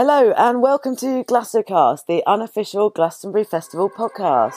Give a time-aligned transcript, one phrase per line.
[0.00, 4.54] Hello, and welcome to Glastonburycast, the unofficial Glastonbury Festival podcast.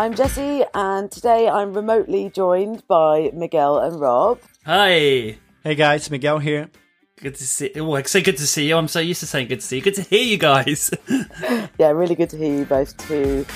[0.00, 4.40] I'm Jessie, and today I'm remotely joined by Miguel and Rob.
[4.66, 5.38] Hi.
[5.62, 6.70] Hey guys, Miguel here.
[7.20, 7.70] Good to see.
[7.76, 8.76] Oh, I say good to see you.
[8.76, 9.82] I'm so used to saying good to see you.
[9.82, 10.90] Good to hear you guys.
[11.78, 13.46] Yeah, really good to hear you both too.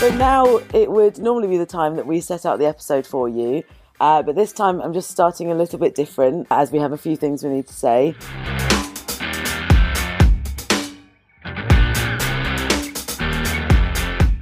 [0.00, 3.28] So now it would normally be the time that we set out the episode for
[3.28, 3.62] you,
[4.00, 6.96] uh, but this time I'm just starting a little bit different as we have a
[6.96, 8.14] few things we need to say.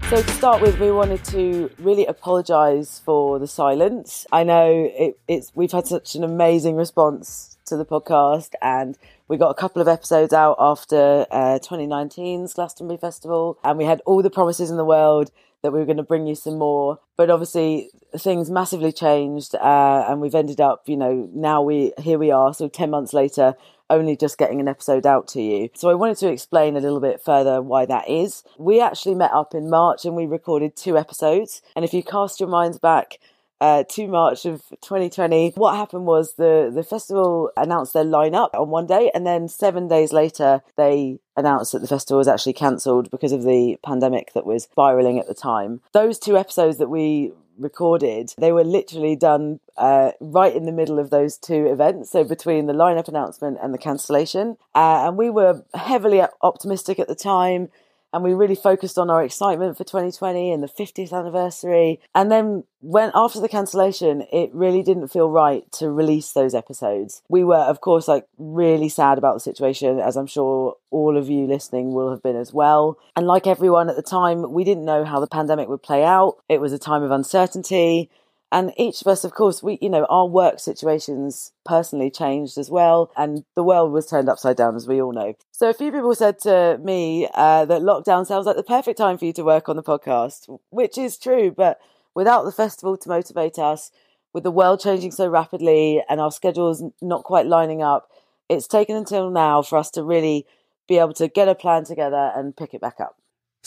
[0.08, 4.28] So to start with, we wanted to really apologise for the silence.
[4.30, 9.36] I know it, it's we've had such an amazing response to the podcast, and we
[9.36, 14.22] got a couple of episodes out after uh, 2019's Glastonbury Festival, and we had all
[14.22, 16.98] the promises in the world that we were going to bring you some more.
[17.16, 22.18] But obviously, things massively changed, uh, and we've ended up, you know, now we here
[22.18, 23.54] we are, so ten months later,
[23.90, 25.70] only just getting an episode out to you.
[25.74, 28.44] So I wanted to explain a little bit further why that is.
[28.58, 31.62] We actually met up in March and we recorded two episodes.
[31.74, 33.18] And if you cast your minds back
[33.60, 38.70] uh, to March of 2020, what happened was the, the festival announced their lineup on
[38.70, 43.10] one day, and then seven days later, they announced that the festival was actually cancelled
[43.10, 45.80] because of the pandemic that was spiraling at the time.
[45.92, 50.98] Those two episodes that we recorded, they were literally done uh, right in the middle
[50.98, 52.10] of those two events.
[52.10, 54.56] So between the lineup announcement and the cancellation.
[54.74, 57.68] Uh, and we were heavily optimistic at the time.
[58.12, 62.00] And we really focused on our excitement for 2020 and the 50th anniversary.
[62.14, 67.22] And then when after the cancellation, it really didn't feel right to release those episodes.
[67.28, 71.28] We were, of course, like really sad about the situation, as I'm sure all of
[71.28, 72.98] you listening will have been as well.
[73.14, 76.36] And like everyone at the time, we didn't know how the pandemic would play out.
[76.48, 78.10] It was a time of uncertainty.
[78.50, 82.70] And each of us, of course, we, you know, our work situations personally changed as
[82.70, 83.10] well.
[83.16, 85.34] And the world was turned upside down, as we all know.
[85.52, 89.18] So a few people said to me uh, that lockdown sounds like the perfect time
[89.18, 91.50] for you to work on the podcast, which is true.
[91.50, 91.78] But
[92.14, 93.90] without the festival to motivate us,
[94.32, 98.10] with the world changing so rapidly and our schedules not quite lining up,
[98.48, 100.46] it's taken until now for us to really
[100.86, 103.17] be able to get a plan together and pick it back up.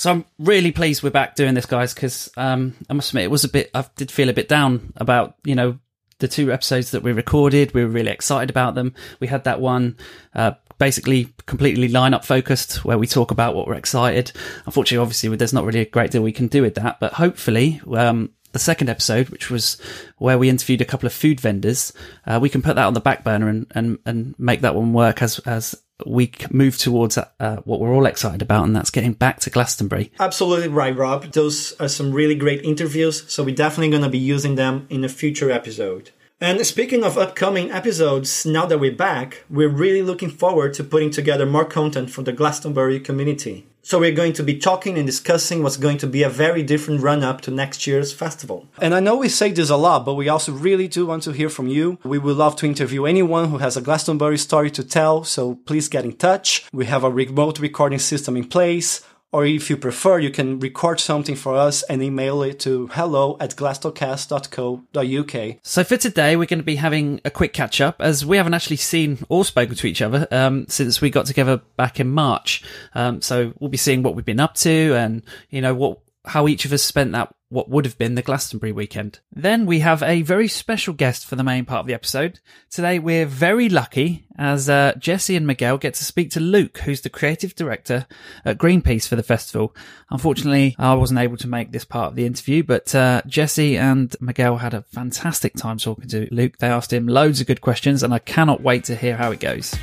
[0.01, 3.29] So I'm really pleased we're back doing this, guys, because um, I must admit it
[3.29, 3.69] was a bit.
[3.75, 5.77] I did feel a bit down about you know
[6.17, 7.75] the two episodes that we recorded.
[7.75, 8.95] We were really excited about them.
[9.19, 9.97] We had that one.
[10.33, 14.31] Uh, basically completely lineup focused where we talk about what we're excited
[14.65, 17.79] unfortunately obviously there's not really a great deal we can do with that but hopefully
[17.95, 19.79] um, the second episode, which was
[20.17, 21.93] where we interviewed a couple of food vendors,
[22.25, 24.91] uh, we can put that on the back burner and, and, and make that one
[24.91, 25.75] work as, as
[26.05, 30.11] we move towards uh, what we're all excited about, and that's getting back to Glastonbury.
[30.19, 31.31] Absolutely right, Rob.
[31.31, 35.03] Those are some really great interviews, so we're definitely going to be using them in
[35.03, 36.11] a future episode.
[36.43, 41.11] And speaking of upcoming episodes, now that we're back, we're really looking forward to putting
[41.11, 43.67] together more content for the Glastonbury community.
[43.83, 47.01] So we're going to be talking and discussing what's going to be a very different
[47.01, 48.67] run up to next year's festival.
[48.79, 51.31] And I know we say this a lot, but we also really do want to
[51.31, 51.97] hear from you.
[52.03, 55.89] We would love to interview anyone who has a Glastonbury story to tell, so please
[55.89, 56.67] get in touch.
[56.71, 59.01] We have a remote recording system in place.
[59.31, 63.37] Or if you prefer, you can record something for us and email it to hello
[63.39, 65.57] at glastocast.co.uk.
[65.63, 68.53] So for today, we're going to be having a quick catch up as we haven't
[68.53, 72.63] actually seen or spoken to each other um, since we got together back in March.
[72.93, 76.47] Um, so we'll be seeing what we've been up to and, you know, what how
[76.47, 79.19] each of us spent that what would have been the Glastonbury weekend.
[79.31, 82.39] Then we have a very special guest for the main part of the episode.
[82.69, 87.01] Today we're very lucky as uh, Jessie and Miguel get to speak to Luke, who's
[87.01, 88.07] the creative director
[88.45, 89.75] at Greenpeace for the festival.
[90.09, 94.15] Unfortunately, I wasn't able to make this part of the interview, but uh, Jessie and
[94.21, 96.57] Miguel had a fantastic time talking to Luke.
[96.57, 99.41] They asked him loads of good questions, and I cannot wait to hear how it
[99.41, 99.75] goes.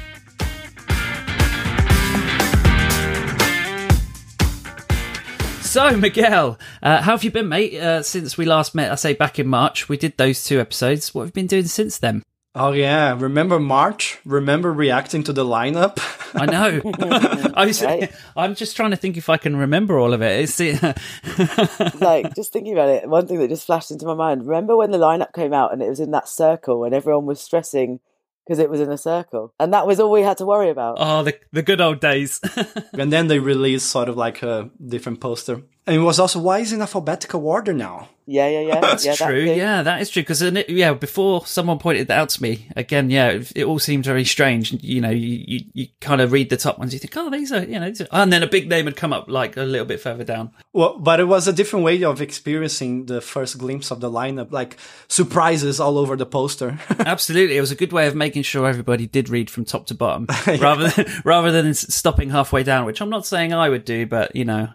[5.79, 7.73] So, Miguel, uh, how have you been, mate?
[7.75, 11.15] Uh, since we last met, I say back in March, we did those two episodes.
[11.15, 12.25] What have you been doing since then?
[12.57, 14.19] Oh yeah, remember March?
[14.25, 16.01] Remember reacting to the lineup?
[16.35, 17.53] I know.
[17.55, 18.13] I was, Right.
[18.37, 20.51] I'm just trying to think if I can remember all of it.
[20.51, 20.59] It's,
[22.01, 24.49] like just thinking about it, one thing that just flashed into my mind.
[24.49, 27.41] Remember when the lineup came out and it was in that circle and everyone was
[27.41, 28.01] stressing
[28.49, 30.97] because it was in a circle, and that was all we had to worry about.
[30.99, 32.41] oh, the the good old days.
[32.95, 35.63] and then they released sort of like a different poster.
[35.89, 38.11] And it was also why is in alphabetical order now?
[38.27, 38.81] Yeah, yeah, yeah.
[38.83, 39.47] That's yeah, true.
[39.47, 39.55] too.
[39.55, 40.21] yeah, that is true.
[40.21, 44.05] Because yeah, before someone pointed that out to me again, yeah, it, it all seemed
[44.05, 44.71] very strange.
[44.85, 47.51] You know, you, you, you kind of read the top ones, you think, oh, these
[47.53, 48.09] are you know, these are...
[48.13, 50.51] and then a big name would come up like a little bit further down.
[50.75, 54.53] Well, but it was a different way of experiencing the first glimpse of the lineup,
[54.53, 54.77] like
[55.09, 56.79] surprises all over the poster.
[56.99, 59.95] Absolutely, it was a good way of making sure everybody did read from top to
[59.95, 64.05] bottom, rather than rather than stopping halfway down, which I'm not saying I would do,
[64.05, 64.69] but you know.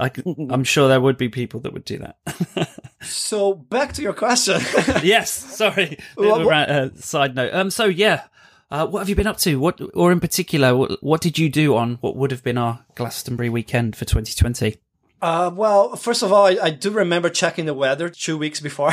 [0.00, 0.10] I,
[0.50, 2.80] am sure there would be people that would do that.
[3.02, 4.60] so back to your question.
[5.02, 5.98] yes, sorry.
[6.16, 7.52] Well, uh, side note.
[7.52, 7.70] Um.
[7.70, 8.24] So yeah,
[8.70, 9.60] uh, what have you been up to?
[9.60, 12.84] What, or in particular, what, what did you do on what would have been our
[12.94, 14.76] Glastonbury weekend for 2020?
[15.22, 18.92] Uh, well, first of all, I, I do remember checking the weather two weeks before.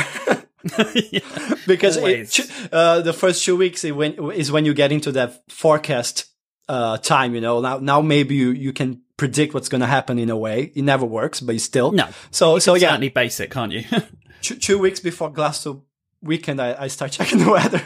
[0.94, 1.20] yeah,
[1.66, 6.26] because it, uh, the first two weeks when, is when you get into that forecast
[6.68, 7.34] uh, time.
[7.34, 10.38] You know, now now maybe you you can predict what's going to happen in a
[10.38, 10.72] way.
[10.76, 11.92] It never works, but still.
[11.92, 12.08] No.
[12.32, 13.84] So so yeah, certainly basic, can't you?
[14.42, 15.82] two, two, weeks before Glasto
[16.22, 17.82] weekend, I, I start checking the weather.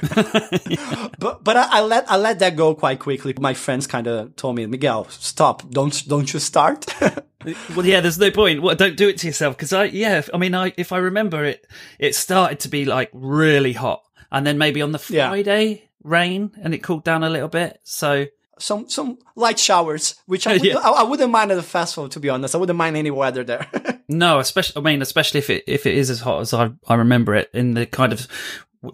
[1.20, 3.34] but but I, I, let I let that go quite quickly.
[3.40, 5.70] My friends kind of told me, Miguel, stop!
[5.72, 6.86] Don't don't you start.
[7.02, 8.62] well, yeah, there's no point.
[8.62, 11.46] Well, don't do it to yourself because I yeah, I mean, I if I remember
[11.46, 11.66] it,
[11.98, 15.66] it started to be like really hot, and then maybe on the Friday.
[15.66, 15.78] Yeah.
[16.04, 17.80] Rain and it cooled down a little bit.
[17.84, 18.26] So
[18.62, 20.78] some some light showers, which I, would, yeah.
[20.78, 22.10] I, I, wouldn't mind at the festival.
[22.10, 23.68] To be honest, I wouldn't mind any weather there.
[24.10, 26.96] no, especially I mean, especially if it if it is as hot as I I
[26.96, 28.28] remember it in the kind of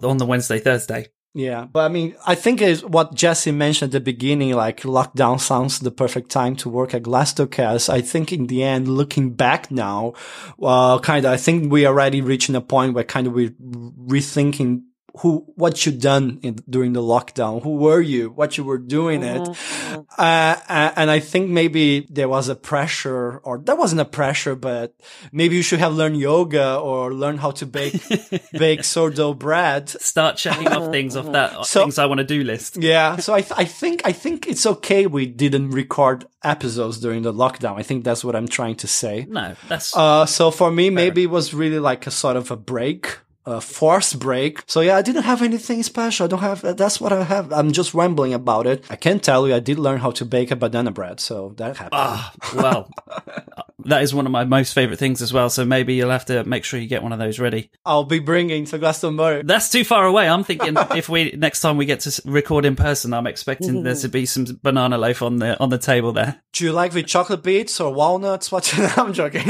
[0.02, 1.08] on the Wednesday Thursday.
[1.34, 5.38] Yeah, but I mean, I think is what Jesse mentioned at the beginning, like lockdown
[5.38, 7.88] sounds the perfect time to work at Glastocast.
[7.88, 10.14] I think in the end, looking back now,
[10.60, 14.82] uh, kind of, I think we already reaching a point where kind of we're rethinking
[15.18, 17.62] who what you done in, during the lockdown?
[17.62, 18.30] Who were you?
[18.30, 19.42] What you were doing mm-hmm.
[19.42, 19.48] it?
[19.48, 20.00] Mm-hmm.
[20.18, 24.94] uh, and i think maybe there was a pressure or that wasn't a pressure but
[25.32, 28.00] maybe you should have learned yoga or learn how to bake
[28.52, 29.88] bake sourdough bread.
[29.88, 32.76] Start checking off things off that so, things i want to do list.
[32.76, 37.22] Yeah so I, th- I think i think it's okay we didn't record episodes during
[37.22, 37.76] the lockdown.
[37.76, 39.26] I think that's what i'm trying to say.
[39.28, 42.56] No that's uh, so for me maybe it was really like a sort of a
[42.56, 43.18] break
[43.48, 44.62] a forced break.
[44.66, 46.24] So yeah, I didn't have anything special.
[46.24, 47.52] I don't have, that's what I have.
[47.52, 48.84] I'm just rambling about it.
[48.90, 51.20] I can tell you, I did learn how to bake a banana bread.
[51.20, 51.90] So that happened.
[51.94, 52.90] Ah, well,
[53.84, 55.48] that is one of my most favorite things as well.
[55.50, 57.70] So maybe you'll have to make sure you get one of those ready.
[57.84, 59.42] I'll be bringing to Glastonbury.
[59.44, 60.28] That's too far away.
[60.28, 63.94] I'm thinking if we, next time we get to record in person, I'm expecting there
[63.94, 66.40] to be some banana loaf on the, on the table there.
[66.52, 68.52] Do you like with chocolate bits or walnuts?
[68.58, 68.98] What?
[68.98, 69.42] I'm joking.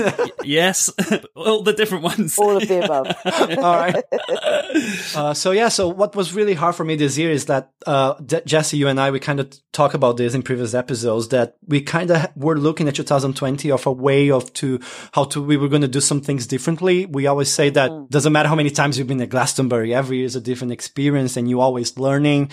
[0.45, 0.91] yes.
[1.35, 2.39] All the different ones.
[2.39, 3.07] All of the above.
[3.59, 3.88] All right.
[5.17, 8.15] uh, so yeah, so what was really hard for me this year is that uh,
[8.45, 11.81] Jesse, you and I, we kind of talk about this in previous episodes that we
[11.81, 14.81] kind of were looking at 2020 of a way of to
[15.13, 17.07] how to we were going to do some things differently.
[17.07, 18.09] We always say that mm.
[18.11, 21.37] doesn't matter how many times you've been at Glastonbury, every year is a different experience,
[21.37, 22.51] and you always learning.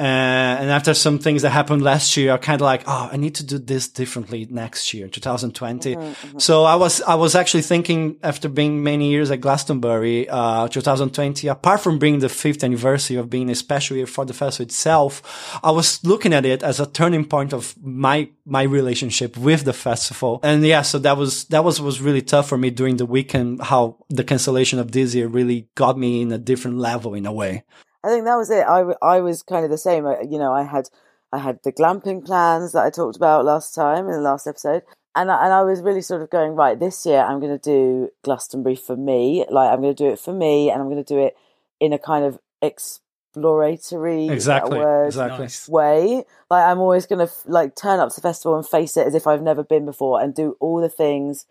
[0.00, 3.16] Uh, and after some things that happened last year, I kind of like, oh, I
[3.16, 5.94] need to do this differently next year, 2020.
[5.94, 6.38] Mm-hmm, mm-hmm.
[6.38, 10.28] So I was I was actually thinking after being many years at Glastonbury.
[10.28, 14.34] Uh, 2020, apart from being the fifth anniversary of being a special year for the
[14.34, 19.36] festival itself, I was looking at it as a turning point of my, my relationship
[19.36, 20.40] with the festival.
[20.42, 23.62] And yeah, so that was, that was, was really tough for me during the weekend,
[23.62, 27.32] how the cancellation of this year really got me in a different level in a
[27.32, 27.62] way.
[28.02, 28.66] I think that was it.
[28.66, 30.04] I, I was kind of the same.
[30.28, 30.88] You know, I had,
[31.32, 34.82] I had the glamping plans that I talked about last time in the last episode
[35.14, 37.62] and I, and I was really sort of going right this year I'm going to
[37.62, 39.44] do Glastonbury for me.
[39.48, 41.36] Like I'm going to do it for me and I'm going to do it
[41.80, 45.48] in a kind of exploratory exactly word, exactly.
[45.68, 46.24] Way.
[46.50, 49.14] Like I'm always going to like turn up to the festival and face it as
[49.14, 51.46] if I've never been before and do all the things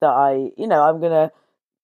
[0.00, 1.32] that I you know I'm going to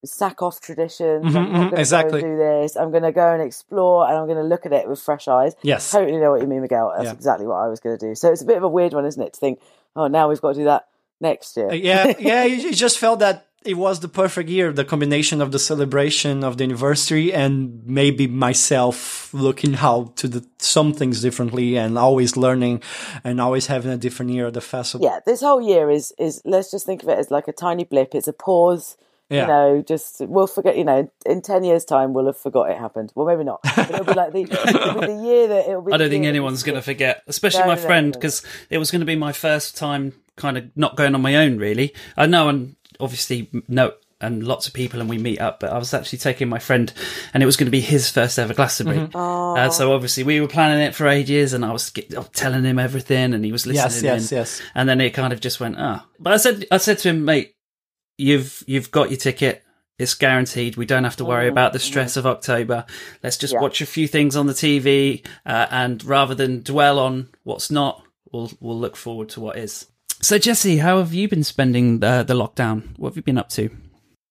[0.05, 1.25] sack off traditions.
[1.25, 2.21] Mm-hmm, I'm, mm-hmm, exactly.
[2.21, 2.77] do this.
[2.77, 5.27] I'm going to go and explore and I'm going to look at it with fresh
[5.27, 5.55] eyes.
[5.63, 5.91] Yes.
[5.91, 6.93] Totally know what you mean Miguel.
[6.97, 7.13] That's yeah.
[7.13, 8.15] exactly what I was going to do.
[8.15, 9.61] So it's a bit of a weird one isn't it to think
[9.95, 10.87] oh now we've got to do that
[11.21, 11.71] next year.
[11.71, 12.45] Uh, yeah, yeah.
[12.45, 16.57] You just felt that it was the perfect year, the combination of the celebration of
[16.57, 22.81] the anniversary and maybe myself looking how to do some things differently and always learning
[23.25, 25.05] and always having a different year at the festival.
[25.05, 27.85] Yeah, this whole year is is let's just think of it as like a tiny
[27.85, 28.15] blip.
[28.15, 28.97] It's a pause.
[29.29, 29.43] Yeah.
[29.43, 30.77] You know, just we'll forget.
[30.77, 33.13] You know, in ten years' time, we'll have forgot it happened.
[33.15, 33.61] Well, maybe not.
[33.63, 35.93] But it'll be like the, be the year that it'll be.
[35.93, 38.79] I don't think anyone's going to forget, especially no, my no, friend, because no, it
[38.79, 41.95] was going to be my first time kind of not going on my own really.
[42.17, 45.79] I know and obviously no, and lots of people and we meet up, but I
[45.79, 46.93] was actually taking my friend
[47.35, 49.09] and it was going to be his first ever Glastonbury.
[49.09, 49.17] Mm-hmm.
[49.17, 51.93] Uh, so obviously we were planning it for ages and I was,
[52.33, 54.05] telling him everything and he was listening.
[54.05, 54.63] Yes, yes, in, yes.
[54.75, 56.05] And then it kind of just went, ah.
[56.05, 56.11] Oh.
[56.19, 57.56] But I said, I said to him, mate,
[58.19, 59.63] you've you've got your ticket.
[59.99, 60.77] It's guaranteed.
[60.77, 62.85] We don't have to worry about the stress of October.
[63.23, 63.61] Let's just Yeah.
[63.61, 68.03] watch a few things on the TV, uh, and rather than dwell on what's not,
[68.31, 69.87] we'll we'll look forward to what is.
[70.21, 72.99] So, Jesse, how have you been spending the, the lockdown?
[72.99, 73.71] What have you been up to?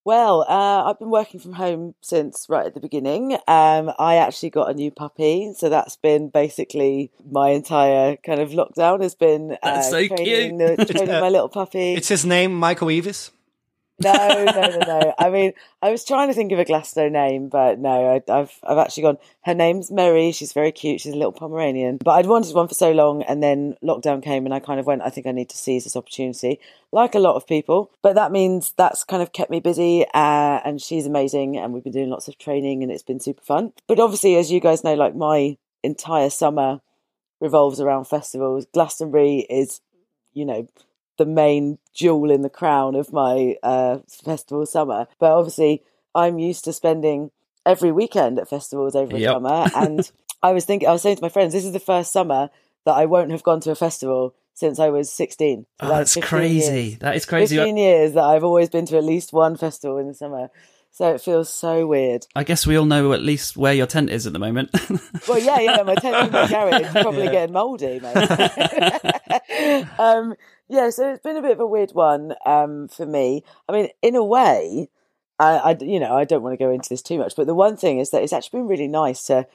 [0.04, 3.34] Well, uh, I've been working from home since right at the beginning.
[3.48, 8.52] Um, I actually got a new puppy, so that's been basically my entire kind of
[8.52, 10.78] lockdown has been uh, so training, cute.
[10.78, 11.96] the, training my little puppy.
[11.96, 13.32] It's his name, Michael Eavis.
[13.98, 15.14] No, no, no, no.
[15.18, 18.52] I mean, I was trying to think of a Glasto name, but no, I, I've
[18.64, 19.18] I've actually gone.
[19.46, 20.34] Her name's Mary.
[20.34, 21.00] She's very cute.
[21.00, 22.00] She's a little Pomeranian.
[22.04, 24.86] But I'd wanted one for so long, and then lockdown came, and I kind of
[24.86, 25.02] went.
[25.02, 26.60] I think I need to seize this opportunity,
[26.92, 27.90] like a lot of people.
[28.02, 31.84] But that means that's kind of kept me busy, uh, and she's amazing, and we've
[31.84, 33.72] been doing lots of training, and it's been super fun.
[33.88, 36.82] But obviously, as you guys know, like my entire summer
[37.40, 38.66] revolves around festivals.
[38.74, 39.82] Glastonbury is,
[40.34, 40.68] you know,
[41.18, 45.08] the main jewel in the crown of my uh, festival summer.
[45.20, 47.32] But obviously, I'm used to spending
[47.66, 49.34] every weekend at festivals over Yep.
[49.34, 50.12] summer, and
[50.44, 52.50] I was thinking, I was saying to my friends, this is the first summer
[52.86, 55.66] that I won't have gone to a festival since I was 16.
[55.82, 56.82] So Oh, that's that's crazy.
[56.92, 56.98] years.
[57.00, 57.58] That is crazy.
[57.58, 60.50] 15 years that I've always been to at least one festival in the summer.
[60.96, 62.26] So it feels so weird.
[62.38, 64.70] I guess we all know at least where your tent is at the moment.
[65.28, 68.16] Well, yeah, yeah, my tent in my garage is probably getting mouldy, mate.
[70.00, 70.36] um,
[70.70, 73.44] yeah, so it's been a bit of a weird one um, for me.
[73.68, 74.88] I mean, in a way,
[75.38, 77.56] I, I, you know, I don't want to go into this too much, but the
[77.56, 79.48] one thing is that it's actually been really nice to.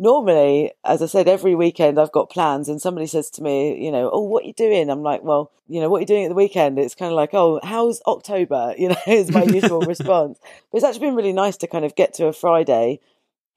[0.00, 3.92] Normally, as I said, every weekend I've got plans, and somebody says to me, you
[3.92, 4.88] know, oh, what are you doing?
[4.88, 6.78] I'm like, well, you know, what are you doing at the weekend?
[6.78, 8.74] It's kind of like, oh, how's October?
[8.78, 10.38] You know, is my usual response.
[10.72, 12.98] But it's actually been really nice to kind of get to a Friday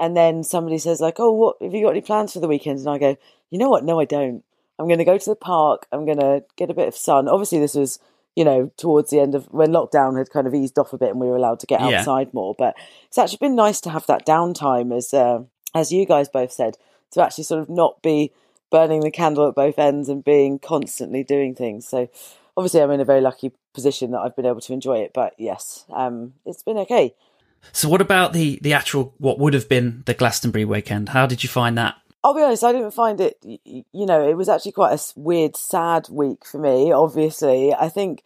[0.01, 2.79] and then somebody says like, "Oh, what have you got any plans for the weekend?"
[2.79, 3.15] And I go,
[3.51, 3.85] "You know what?
[3.85, 4.43] No, I don't.
[4.77, 5.87] I'm going to go to the park.
[5.93, 7.99] I'm going to get a bit of sun." Obviously, this was
[8.35, 11.11] you know towards the end of when lockdown had kind of eased off a bit
[11.11, 11.99] and we were allowed to get Yeah.
[11.99, 12.53] outside more.
[12.57, 12.75] But
[13.07, 15.43] it's actually been nice to have that downtime, as uh,
[15.73, 16.77] as you guys both said,
[17.11, 18.31] to actually sort of not be
[18.71, 21.87] burning the candle at both ends and being constantly doing things.
[21.87, 22.09] So
[22.57, 25.11] obviously, I'm in a very lucky position that I've been able to enjoy it.
[25.13, 27.13] But yes, um, it's been okay.
[27.71, 31.09] so, what about the the actual what would have been the Glastonbury weekend?
[31.09, 31.95] How did you find that?
[32.23, 35.57] I'll be honest, I didn't find it, you know, it was actually quite a weird,
[35.57, 37.73] sad week for me, obviously.
[37.73, 38.23] I think,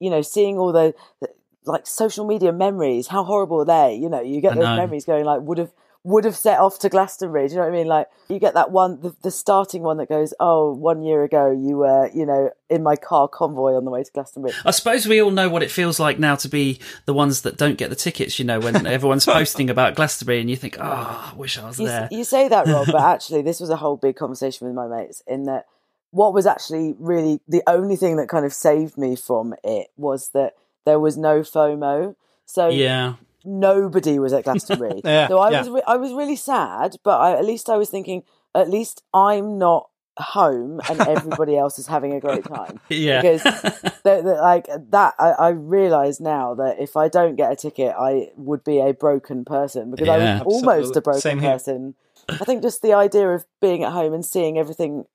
[0.00, 1.28] you know, seeing all the, the
[1.64, 3.94] like social media memories, how horrible are they?
[3.94, 4.76] You know, you get I those know.
[4.76, 5.72] memories going like, would have,
[6.04, 7.46] would have set off to Glastonbury.
[7.46, 7.86] Do you know what I mean?
[7.86, 11.50] Like you get that one, the, the starting one that goes, oh, one year ago
[11.50, 14.54] you were, you know, in my car convoy on the way to Glastonbury.
[14.64, 17.56] I suppose we all know what it feels like now to be the ones that
[17.56, 18.38] don't get the tickets.
[18.38, 21.78] You know, when everyone's posting about Glastonbury, and you think, "Oh, I wish I was
[21.78, 24.74] you, there." you say that, Rob, but actually, this was a whole big conversation with
[24.74, 25.22] my mates.
[25.26, 25.66] In that,
[26.10, 30.30] what was actually really the only thing that kind of saved me from it was
[30.30, 30.54] that
[30.84, 32.16] there was no FOMO.
[32.46, 35.00] So Yeah, nobody was at Glastonbury.
[35.04, 35.58] Yeah, so I yeah.
[35.60, 38.22] was re- I was really sad, but I, at least I was thinking,
[38.54, 42.80] at least I'm not home and everybody else is having a great time.
[42.88, 43.20] yeah.
[43.22, 47.56] Because that, that, like that, I, I realize now that if I don't get a
[47.56, 50.42] ticket, I would be a broken person because I Yeah.
[50.42, 51.94] was almost a broken person.
[52.28, 55.06] I think just the idea of being at home and seeing everything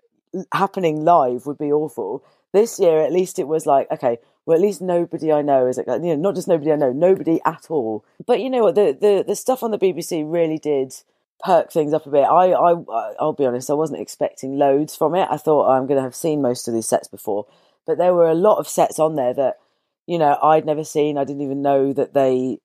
[0.53, 2.23] happening live would be awful.
[2.53, 4.17] This year, at least it was like, okay,
[4.47, 6.93] well, at least nobody I know is, at, you know, not just nobody I know,
[6.93, 8.05] nobody at all.
[8.25, 10.95] But you know what, the the the stuff on the BBC really did
[11.43, 12.23] perk things up a bit.
[12.23, 12.71] I I
[13.19, 15.27] I'll be honest, I wasn't expecting loads from it.
[15.29, 17.45] I thought oh, I'm going to have seen most of these sets before,
[17.85, 19.57] but there were a lot of sets on there that
[20.05, 21.17] you know I'd never seen.
[21.17, 22.59] I didn't even know that they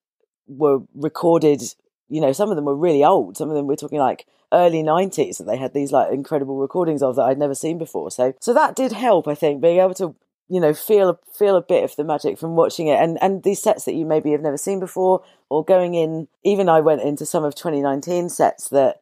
[0.47, 1.63] were recorded.
[2.09, 3.37] You know, some of them were really old.
[3.37, 7.03] Some of them we're talking like early 90s that they had these like incredible recordings
[7.03, 8.13] of that I'd never seen before.
[8.13, 10.15] So so that did help, I think, being able to
[10.53, 13.01] you know feel feel a bit of the magic from watching it.
[13.01, 16.69] And and these sets that you maybe have never seen before or going in even
[16.69, 19.02] I went into some of 2019 sets that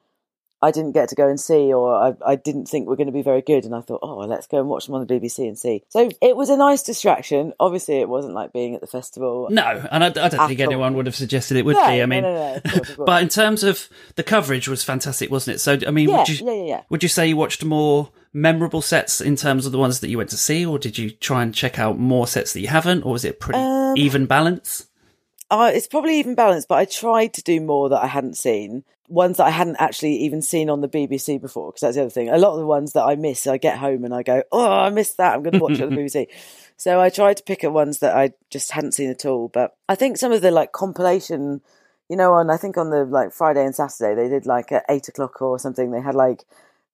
[0.62, 3.06] I didn't get to go and see, or I, I didn't think we were going
[3.06, 3.64] to be very good.
[3.64, 5.84] And I thought, oh, well, let's go and watch them on the BBC and see.
[5.88, 7.52] So it was a nice distraction.
[7.58, 9.48] Obviously, it wasn't like being at the festival.
[9.50, 10.66] No, and I, I don't think all.
[10.66, 12.02] anyone would have suggested it would No, be.
[12.02, 13.06] I mean, no, no, of course, of course.
[13.06, 15.58] but in terms of the coverage was fantastic, wasn't it?
[15.60, 16.82] So, I mean, yeah, would you yeah, yeah, yeah.
[16.90, 20.18] would you say you watched more memorable sets in terms of the ones that you
[20.18, 23.02] went to see, or did you try and check out more sets that you haven't,
[23.02, 24.86] or was it pretty Um, even balance?
[25.50, 28.84] Uh, it's probably even balanced, but I tried to do more that I hadn't seen.
[29.08, 32.10] Ones that I hadn't actually even seen on the BBC before, because that's the other
[32.10, 32.28] thing.
[32.28, 34.70] A lot of the ones that I miss, I get home and I go, oh,
[34.70, 35.34] I missed that.
[35.34, 36.28] I'm going to watch it on the BBC.
[36.76, 39.48] So I tried to pick at ones that I just hadn't seen at all.
[39.48, 41.60] But I think some of the like compilation,
[42.08, 44.84] you know, on I think on the like Friday and Saturday, they did like at
[44.88, 45.90] eight o'clock or something.
[45.90, 46.44] They had like,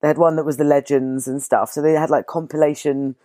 [0.01, 1.71] they had one that was the legends and stuff.
[1.71, 3.17] So they had like compilation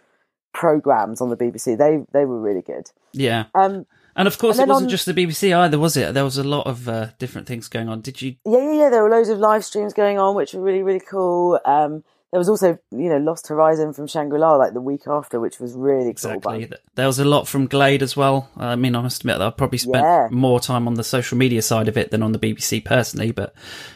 [0.54, 1.78] programs on the BBC.
[1.78, 2.92] They they were really good.
[3.14, 3.46] Yeah.
[3.56, 6.13] Um, And of course, And it wasn't on- just the BBC either, was it?
[6.13, 8.01] There was a lot of uh, different things going on.
[8.01, 8.36] Did you?
[8.46, 8.89] Yeah, yeah, yeah.
[8.89, 11.60] There were loads of live streams going on, which were really, really cool.
[11.65, 15.39] Um, there was also, you know, Lost Horizon from Shangri La like the week after,
[15.39, 16.65] which was really Exactly.
[16.68, 16.77] cool.
[16.96, 18.50] There was a lot from Glade as well.
[18.58, 20.27] I mean, I must admit that I probably spent Yeah.
[20.32, 23.32] more time on the social media side of it than on the BBC personally.
[23.32, 23.53] But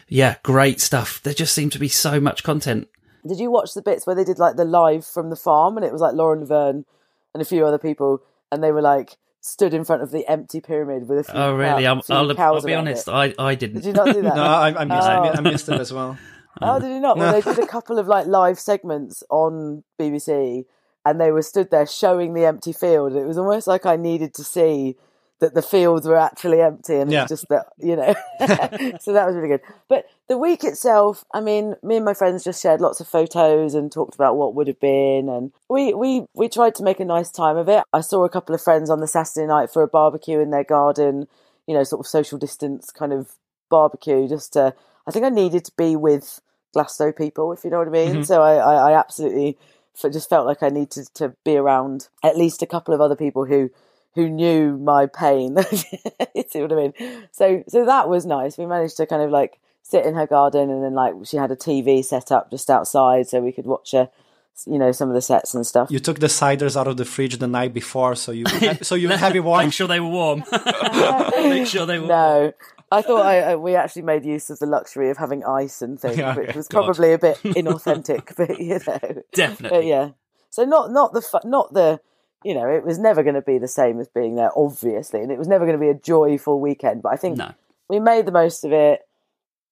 [0.10, 1.22] yeah, great stuff.
[1.24, 2.88] There just seemed to be so much content.
[3.26, 5.86] Did you watch the bits where they did like the live from the farm, and
[5.86, 6.86] it was like Lauren Laverne
[7.34, 10.60] and a few other people, and they were like stood in front of the empty
[10.60, 11.34] pyramid with a few.
[11.36, 11.84] Oh, really?
[11.84, 13.08] cow- I'm, few I'll, I'll be honest.
[13.08, 13.12] it.
[13.12, 13.76] I, I didn't.
[13.82, 14.36] Did you not do that?
[14.36, 15.22] No, I, I, missed, I, oh.
[15.24, 15.42] mi- I Oh.
[15.42, 16.18] missed it as well.
[16.62, 17.18] Oh, did you not?
[17.18, 20.64] Well, they did a couple of like live segments on BBC,
[21.06, 23.14] and they were stood there showing the empty field.
[23.14, 24.96] It was almost like I needed to see
[25.40, 27.24] that the fields were actually empty, and Yeah.
[27.24, 28.14] it's just that you know.
[29.02, 29.62] so that was really good.
[29.90, 33.74] But the week itself, I mean, me and my friends just shared lots of photos
[33.74, 37.06] and talked about what would have been, and we we we tried to make a
[37.06, 37.84] nice time of it.
[37.92, 40.64] I saw a couple of friends on the Saturday night for a barbecue in their
[40.64, 41.28] garden,
[41.68, 43.32] you know, sort of social distance kind of
[43.70, 44.74] barbecue, just to.
[45.08, 46.42] I think I needed to be with
[46.76, 48.12] Glasto people, if you know what I mean.
[48.14, 48.24] Mm-hmm.
[48.24, 49.58] So I, I, I absolutely
[50.12, 53.46] just felt like I needed to be around at least a couple of other people
[53.46, 53.70] who
[54.16, 55.56] who knew my pain.
[56.34, 56.94] you see what I mean?
[57.32, 58.58] So so that was nice.
[58.58, 61.52] We managed to kind of like sit in her garden, and then like she had
[61.52, 64.10] a TV set up just outside, so we could watch her,
[64.66, 65.92] you know, some of the sets and stuff.
[65.92, 68.46] You took the ciders out of the fridge the night before, so you
[68.82, 69.66] so you have it warm.
[69.66, 70.44] Make sure they were warm.
[71.36, 72.08] Make sure they were.
[72.08, 72.54] No.
[72.92, 76.00] I thought I, I, we actually made use of the luxury of having ice and
[76.00, 76.86] things, Yeah, which was God.
[76.86, 79.78] probably a bit inauthentic, but you know, Definitely.
[79.80, 80.10] But yeah,
[80.52, 82.00] so not not the fu- not the
[82.44, 85.32] you know it was never going to be the same as being there, obviously, and
[85.32, 87.02] it was never going to be a joyful weekend.
[87.02, 87.52] But I think No.
[87.90, 89.08] we made the most of it,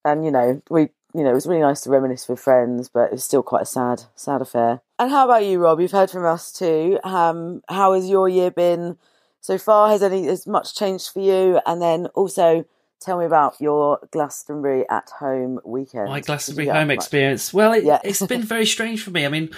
[0.06, 3.12] and you know we you know it was really nice to reminisce with friends, but
[3.14, 4.82] it's still quite a sad sad affair.
[5.00, 5.80] And how about you, Rob?
[5.80, 7.00] You've heard from us too.
[7.04, 8.98] Um, how has your year been
[9.42, 9.90] so far?
[9.90, 11.60] Has any has much changed for you?
[11.66, 12.66] And then also.
[13.04, 16.08] Tell me about your Glastonbury at home weekend.
[16.08, 16.96] My Glastonbury home much?
[16.96, 17.54] experience.
[17.54, 18.00] Well, it, Yeah.
[18.02, 19.26] it's been very strange for me.
[19.26, 19.50] I mean,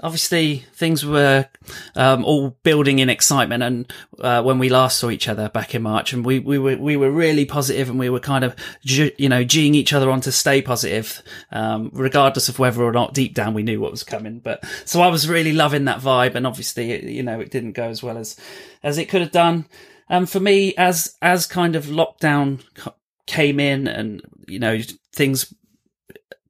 [0.00, 1.46] obviously things were
[1.96, 5.82] um, all building in excitement, and uh, when we last saw each other back in
[5.82, 9.28] March, and we, we were we were really positive, and we were kind of you
[9.28, 13.34] know geeing each other on to stay positive, um, regardless of whether or not deep
[13.34, 14.38] down we knew what was coming.
[14.38, 17.72] But so I was really loving that vibe, and obviously it, you know it didn't
[17.72, 18.36] go as well as
[18.82, 19.66] as it could have done.
[20.10, 22.60] Um, for me, as as kind of lockdown
[23.26, 24.80] came in, and you know
[25.12, 25.52] things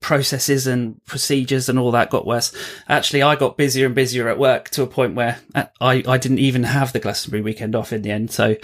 [0.04, 2.54] processes and procedures and all that got worse.
[2.90, 6.40] Actually, I got busier and busier at work to a point where I, I didn't
[6.40, 8.30] even have the Glastonbury weekend off in the end.
[8.30, 8.54] So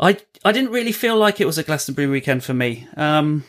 [0.00, 0.16] I,
[0.46, 2.88] I didn't really feel like it was a Glastonbury weekend for me.
[2.96, 3.44] Um,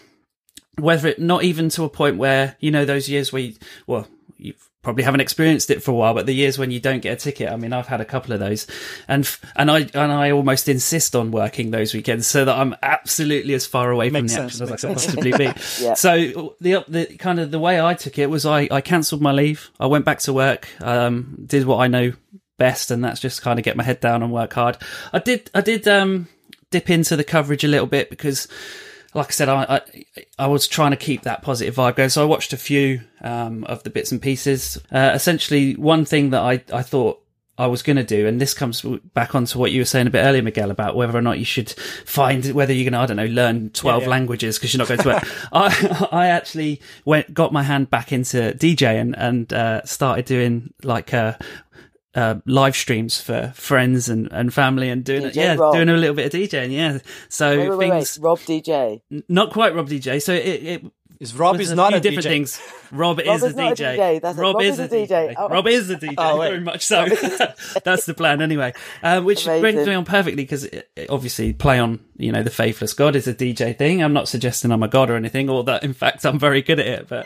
[0.78, 3.52] whether it not even to a point where, you know, those years where
[3.88, 4.06] well,
[4.38, 7.14] you probably haven't experienced it for a while, but the years when you don't get
[7.14, 8.66] a ticket, I mean, I've had a couple of those
[9.08, 12.76] and, f- and I, and I almost insist on working those weekends so that I'm
[12.82, 15.46] absolutely as far away Makes from the sense, action as I can possibly be.
[15.80, 15.94] Yeah.
[15.96, 19.32] So the, the kind of the way I took it was I, I cancelled my
[19.32, 19.70] leave.
[19.80, 22.14] I went back to work, um, did what I know
[22.58, 24.78] best, and that's just kind of get my head down and work hard.
[25.12, 26.28] I did, I did, um,
[26.72, 28.48] dip into the coverage a little bit because,
[29.14, 29.82] like I said, I, I,
[30.38, 32.10] I was trying to keep that positive vibe going.
[32.10, 34.80] So I watched a few, um, of the bits and pieces.
[34.92, 37.22] Uh, essentially one thing that I, I thought
[37.60, 38.82] I was going to do, and this comes
[39.14, 41.46] back onto what you were saying a bit earlier, Miguel, about whether or not you
[41.46, 44.10] should find whether you're going to, I don't know, learn 12 yeah.
[44.10, 45.24] languages because you're not going to work.
[45.52, 50.74] I, I actually went, got my hand back into DJ and, and, uh, started doing
[50.84, 51.34] like, uh,
[52.16, 55.74] uh, live streams for friends and, and family and doing it, yeah, Rob.
[55.74, 57.00] doing a little bit of DJing, yeah.
[57.30, 58.26] So Wait, wait, wait, things, wait.
[58.26, 59.02] Rob DJ.
[59.30, 60.22] not quite Rob DJ.
[60.22, 60.86] So it, it
[61.20, 62.30] Is Rob is not few a different DJ.
[62.30, 62.62] things.
[62.92, 63.98] Rob, Rob is, is a not a DJ.
[63.98, 64.42] DJ, that's it.
[64.42, 65.10] Rob, Rob is, is a a DJ.
[65.10, 65.34] DJ.
[65.38, 65.50] Oh.
[65.50, 66.14] Rob is a DJ.
[66.18, 67.06] Oh, very much so.
[67.84, 68.74] That's the plan, anyway.
[69.04, 70.68] Um, which brings me on perfectly because
[71.10, 74.04] obviously play on you know the faithless God is a DJ thing.
[74.04, 76.80] I'm not suggesting I'm a god or anything, or that in fact I'm very good
[76.80, 77.08] at it.
[77.08, 77.26] But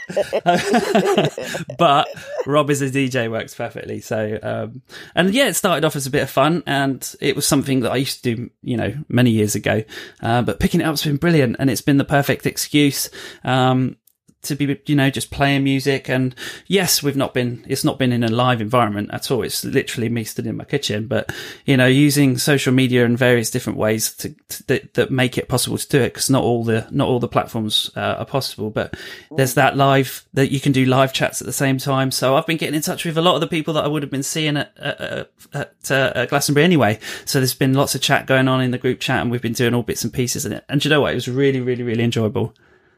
[1.77, 2.07] but
[2.45, 3.99] Rob is a DJ works perfectly.
[3.99, 4.81] So um,
[5.15, 7.91] and yeah, it started off as a bit of fun, and it was something that
[7.91, 9.83] I used to do you know many years ago.
[10.21, 13.09] Uh, but picking it up's been brilliant, and it's been the perfect excuse.
[13.43, 13.97] Um,
[14.43, 16.09] to be, you know, just playing music.
[16.09, 16.35] And
[16.67, 19.41] yes, we've not been, it's not been in a live environment at all.
[19.43, 21.33] It's literally me stood in my kitchen, but
[21.65, 25.49] you know, using social media in various different ways to, to that, that make it
[25.49, 26.13] possible to do it.
[26.13, 28.95] Cause not all the, not all the platforms uh, are possible, but
[29.35, 32.11] there's that live that you can do live chats at the same time.
[32.11, 34.03] So I've been getting in touch with a lot of the people that I would
[34.03, 36.99] have been seeing at, at, at, uh, at Glastonbury anyway.
[37.25, 39.53] So there's been lots of chat going on in the group chat and we've been
[39.53, 40.65] doing all bits and pieces in it.
[40.69, 41.11] And you know what?
[41.11, 42.53] It was really, really, really enjoyable.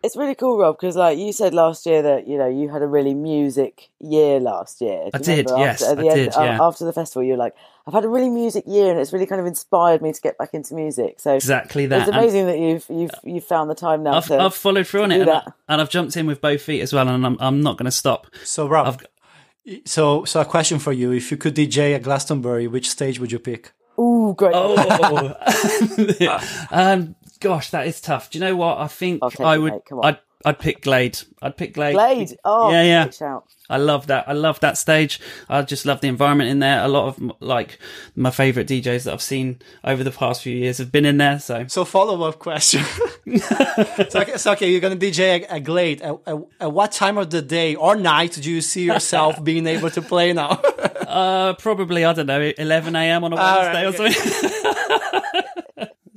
[0.05, 2.81] It's really cool, Rob, because like you said last year that you know you had
[2.81, 5.09] a really music year last year.
[5.13, 5.65] I Do did, remember?
[5.65, 6.57] yes, After, at I the end, did, uh, yeah.
[6.61, 7.55] After the festival, you're like,
[7.87, 10.37] I've had a really music year, and it's really kind of inspired me to get
[10.37, 11.19] back into music.
[11.19, 12.01] So Exactly that.
[12.01, 14.13] It's And- amazing that you've you've you've found the time now.
[14.17, 15.53] I've, to, I've followed through on it, and, that.
[15.67, 17.91] and I've jumped in with both feet as well, and I'm I'm not going to
[17.91, 18.27] stop.
[18.43, 22.67] So Rob, I've- so so a question for you: If you could DJ at Glastonbury,
[22.67, 23.71] which stage would you pick?
[23.99, 24.51] Ooh, great!
[24.53, 25.33] Oh,
[26.71, 27.15] um,
[27.45, 28.31] gosh, that is tough.
[28.31, 28.79] Do you know what?
[28.79, 29.85] I think I'll it, would.
[29.87, 30.05] come on.
[30.05, 31.19] I'd I'd pick Glade.
[31.43, 31.93] I'd pick Glade.
[31.93, 32.35] Glade.
[32.43, 33.39] Oh, yeah, yeah.
[33.69, 34.27] I love that.
[34.27, 35.19] I love that stage.
[35.47, 36.83] I just love the environment in there.
[36.83, 37.77] A lot of like
[38.15, 41.39] my favorite DJs that I've seen over the past few years have been in there.
[41.39, 42.83] So So follow up question.
[43.37, 46.01] so, okay, so okay, you're gonna DJ at, at Glade.
[46.01, 49.67] At, at, at what time of the day or night do you see yourself being
[49.67, 50.49] able to play now?
[51.07, 53.23] uh, probably I don't know 11 a.m.
[53.23, 55.41] on a Wednesday right, or something.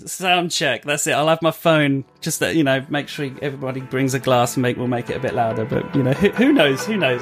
[0.09, 0.85] Sound check.
[0.85, 1.13] That's it.
[1.13, 2.03] I'll have my phone.
[2.23, 5.19] Just that you know, make sure everybody brings a glass and make we'll make it
[5.19, 5.67] a bit louder.
[5.67, 6.87] But you know, who, who knows?
[6.87, 7.21] Who knows?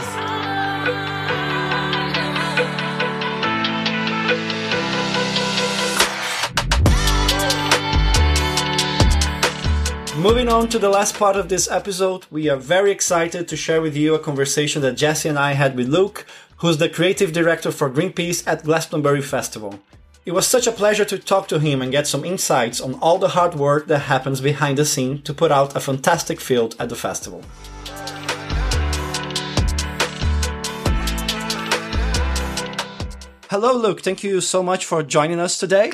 [10.16, 13.81] Moving on to the last part of this episode, we are very excited to share
[13.81, 16.25] with you a conversation that Jesse and I had with Luke,
[16.59, 19.81] who's the creative director for Greenpeace at Glastonbury Festival.
[20.26, 23.16] It was such a pleasure to talk to him and get some insights on all
[23.16, 26.88] the hard work that happens behind the scene to put out a fantastic field at
[26.88, 27.44] the festival.
[33.48, 34.00] Hello, Luke.
[34.02, 35.92] Thank you so much for joining us today.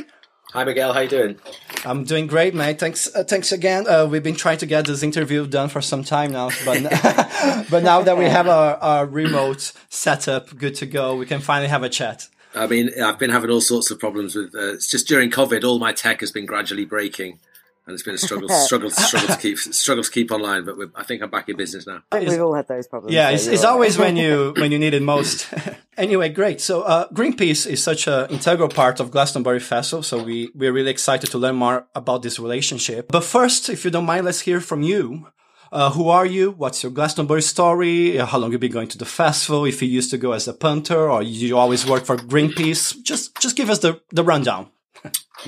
[0.54, 1.38] Hi Miguel, how you doing?
[1.84, 2.78] I'm doing great, mate.
[2.78, 3.86] Thanks, uh, thanks again.
[3.86, 6.82] Uh, we've been trying to get this interview done for some time now, but
[7.70, 11.68] but now that we have our, our remote setup good to go, we can finally
[11.68, 12.28] have a chat.
[12.54, 14.54] I mean, I've been having all sorts of problems with.
[14.54, 17.38] Uh, it's just during COVID, all my tech has been gradually breaking,
[17.86, 20.64] and it's been a struggle, struggle, struggle to keep, struggle to keep online.
[20.64, 22.02] But we're, I think I'm back in business now.
[22.12, 23.14] I think we've all had those problems.
[23.14, 23.74] Yeah, so it's, it's all right.
[23.74, 25.52] always when you when you need it most.
[25.96, 26.60] anyway, great.
[26.60, 30.90] So uh, Greenpeace is such an integral part of Glastonbury Festival, so we we're really
[30.90, 33.10] excited to learn more about this relationship.
[33.10, 35.28] But first, if you don't mind, let's hear from you.
[35.72, 36.50] Uh, who are you?
[36.50, 38.18] What's your Glastonbury story?
[38.18, 39.64] Uh, How long you been going to the festival?
[39.64, 43.40] If you used to go as a punter or you always work for Greenpeace, just
[43.40, 44.68] just give us the the rundown.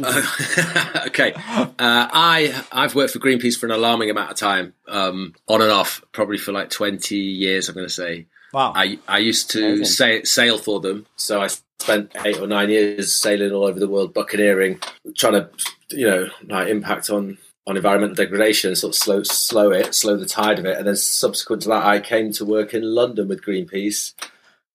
[1.06, 5.60] okay, uh, I I've worked for Greenpeace for an alarming amount of time, um, on
[5.60, 7.68] and off, probably for like 20 years.
[7.68, 8.26] I'm going to say.
[8.54, 8.72] Wow.
[8.74, 10.24] I I used to Amazing.
[10.24, 11.48] sail for them, so I
[11.80, 14.80] spent eight or nine years sailing all over the world, buccaneering,
[15.16, 15.50] trying to
[15.90, 20.26] you know like impact on on environmental degradation, sort of slow slow it, slow the
[20.26, 23.44] tide of it, and then subsequent to that, I came to work in London with
[23.44, 24.12] Greenpeace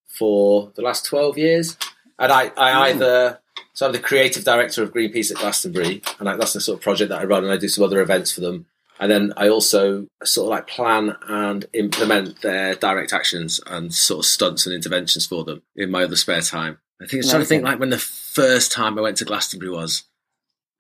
[0.08, 1.78] for the last twelve years,
[2.18, 3.02] and I I hmm.
[3.02, 3.40] either
[3.74, 6.84] so I'm the creative director of Greenpeace at Glastonbury, and I, that's the sort of
[6.84, 8.66] project that I run, and I do some other events for them.
[9.00, 14.20] And then I also sort of like plan and implement their direct actions and sort
[14.20, 16.80] of stunts and interventions for them in my other spare time.
[17.02, 19.72] I think I'm trying to think like when the first time I went to Glastonbury
[19.72, 20.04] was.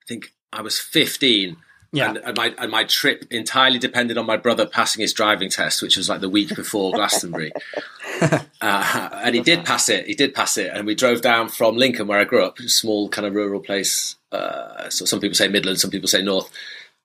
[0.02, 1.56] I think I was 15.
[1.92, 2.10] Yeah.
[2.10, 5.82] And, and my and my trip entirely depended on my brother passing his driving test,
[5.82, 7.52] which was like the week before Glastonbury.
[8.62, 10.06] Uh, and he did pass it.
[10.06, 12.68] He did pass it, and we drove down from Lincoln, where I grew up, a
[12.68, 14.18] small kind of rural place.
[14.30, 16.52] Uh, so some people say Midland, some people say North,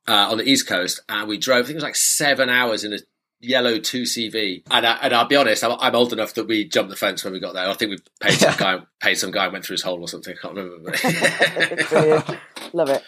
[0.09, 1.61] uh, on the East Coast, and we drove.
[1.61, 2.99] I think it was like seven hours in a
[3.44, 4.62] yellow two CV.
[4.70, 7.25] And, I, and I'll be honest, I'm, I'm old enough that we jumped the fence
[7.25, 7.68] when we got there.
[7.68, 10.09] I think we paid some guy, paid some guy, and went through his hole or
[10.09, 10.35] something.
[10.35, 12.38] I can't remember.
[12.73, 13.03] Love it.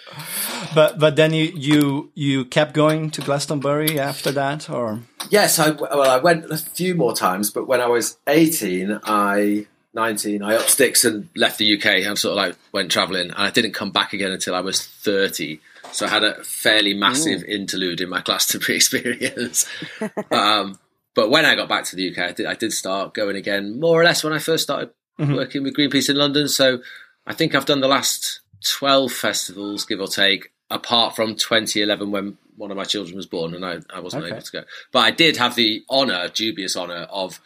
[0.77, 5.71] But but then you you you kept going to Glastonbury after that, or Yes, I
[5.71, 10.57] well, I went a few more times, but when I was eighteen, I nineteen, I
[10.57, 12.05] up sticks and left the UK.
[12.05, 14.85] and sort of like went travelling, and I didn't come back again until I was
[14.85, 15.61] thirty.
[15.93, 19.65] So I had a fairly massive interlude in my Glastonbury experience.
[20.31, 20.79] um,
[21.15, 23.81] but when I got back to the UK, I did, I did start going again,
[23.81, 26.49] more or less when I first started working with Greenpeace in London.
[26.49, 26.81] So
[27.27, 32.39] I think I've done the last twelve festivals, give or take, apart from 2011 when
[32.57, 34.33] one of my children was born and I, I wasn't Okay.
[34.35, 34.65] able to go.
[34.93, 37.41] But I did have the honour, dubious honour, of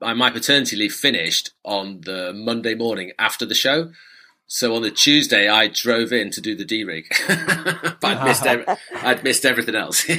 [0.00, 3.92] my paternity leave finished on the Monday morning after the show.
[4.46, 8.78] So on the Tuesday, I drove in to do the de-rig, but I'd missed, ev-
[8.96, 10.08] I'd missed everything else.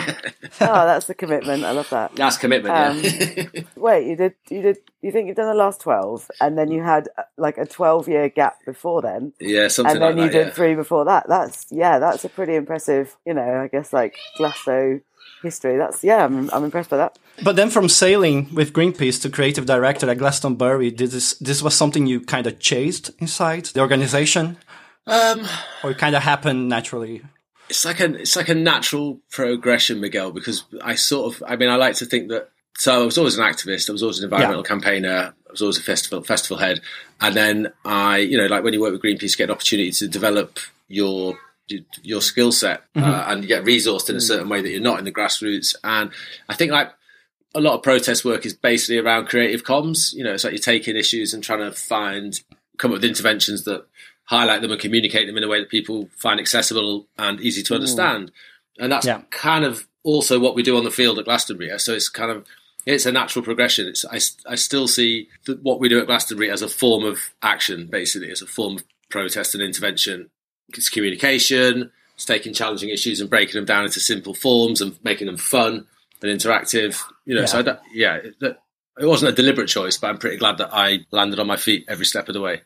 [0.62, 1.66] Oh, that's the commitment.
[1.66, 2.16] I love that.
[2.16, 2.74] That's commitment.
[2.74, 3.64] Um, yeah.
[3.76, 6.82] Wait, you did, you did, you think you've done the last 12 and then you
[6.82, 10.32] had uh, like a 12 year gap before then yeah, something and then like you
[10.32, 10.32] that.
[10.32, 10.54] did yeah.
[10.54, 11.26] three before that.
[11.28, 15.02] That's, yeah, that's a pretty impressive, you know, I guess like Glasto
[15.45, 15.77] history.
[15.77, 17.17] That's, yeah, I'm, I'm impressed by that.
[17.43, 21.73] But then from sailing with Greenpeace to creative director at Glastonbury, did this this was
[21.75, 24.58] something you kind of chased inside the organization,
[25.08, 25.47] Um,
[25.84, 27.21] or it kind of happened naturally?
[27.69, 31.69] it's like a it's like a natural progression, Miguel, because I sort of I mean
[31.69, 34.25] I like to think that so I was always an activist, I was always an
[34.25, 34.67] environmental yeah.
[34.67, 36.81] campaigner, I was always a festival festival head,
[37.21, 39.91] and then I you know like when you work with Greenpeace, you get an opportunity
[39.91, 41.38] to develop your
[42.04, 43.10] your skill set uh, mm-hmm.
[43.10, 45.75] uh, and you get resourced in a certain way that you're not in the grassroots.
[45.84, 46.12] And
[46.47, 46.91] I think like
[47.54, 50.13] a lot of protest work is basically around creative comms.
[50.13, 52.39] You know, it's like you're taking issues and trying to find
[52.78, 53.86] come up with interventions that
[54.25, 57.75] highlight them and communicate them in a way that people find accessible and easy to
[57.75, 58.28] understand.
[58.28, 58.84] Mm.
[58.84, 59.21] And that's yeah.
[59.30, 61.78] kind of also what we do on the field at Glastonbury.
[61.80, 62.45] So it's kind of
[62.86, 63.88] it's a natural progression.
[63.88, 64.19] It's I,
[64.51, 65.30] I still see
[65.62, 68.84] what we do at Glastonbury as a form of action, basically, as a form of
[69.10, 70.30] protest and intervention.
[70.69, 75.28] It's communication, it's taking challenging issues and breaking them down into simple forms and making
[75.28, 75.88] them fun
[76.21, 77.01] and interactive.
[77.25, 77.47] You know, yeah.
[77.47, 78.36] so I yeah, it,
[78.99, 81.86] it wasn't a deliberate choice, but I'm pretty glad that I landed on my feet
[81.88, 82.62] every step of the way.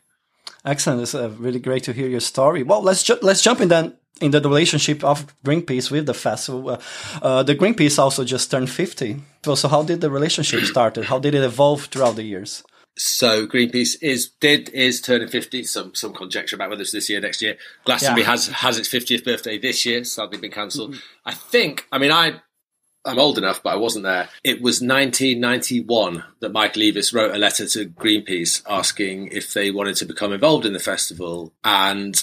[0.64, 1.02] Excellent.
[1.02, 2.62] It's uh, really great to hear your story.
[2.62, 6.70] Well, let's ju- let's jump in then in the relationship of Greenpeace with the festival.
[6.70, 6.80] Uh,
[7.22, 9.16] uh, the Greenpeace also just turned 50.
[9.44, 11.06] So, so how did the relationship started?
[11.06, 12.62] How did it evolve throughout the years?
[13.02, 15.64] So Greenpeace is did is turning fifty.
[15.64, 17.56] Some some conjecture about whether it's this year, next year.
[17.86, 18.32] Glastonbury yeah.
[18.32, 20.04] has has its fiftieth birthday this year.
[20.04, 20.90] Sadly, been cancelled.
[20.90, 21.00] Mm-hmm.
[21.24, 21.86] I think.
[21.90, 22.42] I mean, I
[23.06, 24.28] I'm old enough, but I wasn't there.
[24.44, 29.96] It was 1991 that Michael Eavis wrote a letter to Greenpeace asking if they wanted
[29.96, 32.22] to become involved in the festival, and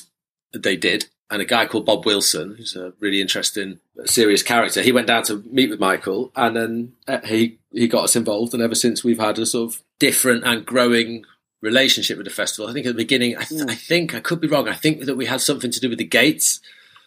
[0.54, 1.08] they did.
[1.30, 5.24] And a guy called Bob Wilson, who's a really interesting, serious character, he went down
[5.24, 8.54] to meet with Michael, and then uh, he he got us involved.
[8.54, 11.26] And ever since, we've had a sort of different and growing
[11.62, 12.70] relationship with the festival.
[12.70, 14.70] I think at the beginning, I, th- I think I could be wrong.
[14.70, 16.62] I think that we had something to do with the gates.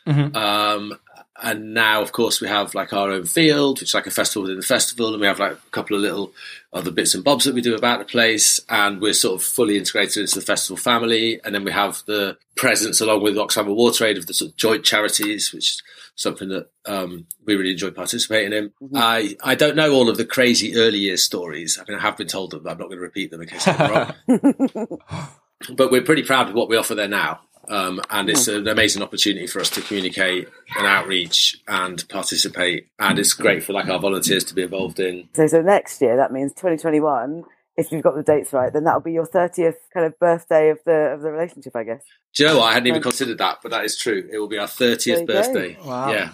[0.06, 0.36] Mm-hmm.
[0.36, 0.98] Um,
[1.42, 4.42] and now, of course, we have like our own field, which is like a festival
[4.42, 6.32] within the festival, and we have like a couple of little
[6.72, 9.76] other bits and bobs that we do about the place, and we're sort of fully
[9.76, 11.40] integrated into the festival family.
[11.44, 14.84] And then we have the presence along with Oxfam WaterAid of the sort of joint
[14.84, 15.82] charities, which is
[16.14, 18.68] something that um, we really enjoy participating in.
[18.82, 18.96] Mm-hmm.
[18.96, 21.78] I I don't know all of the crazy early years stories.
[21.78, 23.48] I mean, I have been told them, but I'm not going to repeat them in
[23.48, 24.98] case I'm wrong.
[25.76, 27.40] but we're pretty proud of what we offer there now.
[27.70, 32.88] Um, and it's an amazing opportunity for us to communicate and outreach and participate.
[32.98, 35.28] And it's great for like our volunteers to be involved in.
[35.34, 37.44] So, so next year that means 2021.
[37.76, 40.80] If you've got the dates right, then that'll be your 30th kind of birthday of
[40.84, 42.02] the of the relationship, I guess.
[42.34, 42.62] Joe, you know?
[42.62, 44.28] I hadn't even considered that, but that is true.
[44.30, 45.74] It will be our 30th birthday.
[45.74, 45.88] Go.
[45.88, 46.12] Wow.
[46.12, 46.32] Yeah.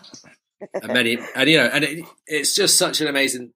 [0.72, 3.53] and many, and you know, and it, it's just such an amazing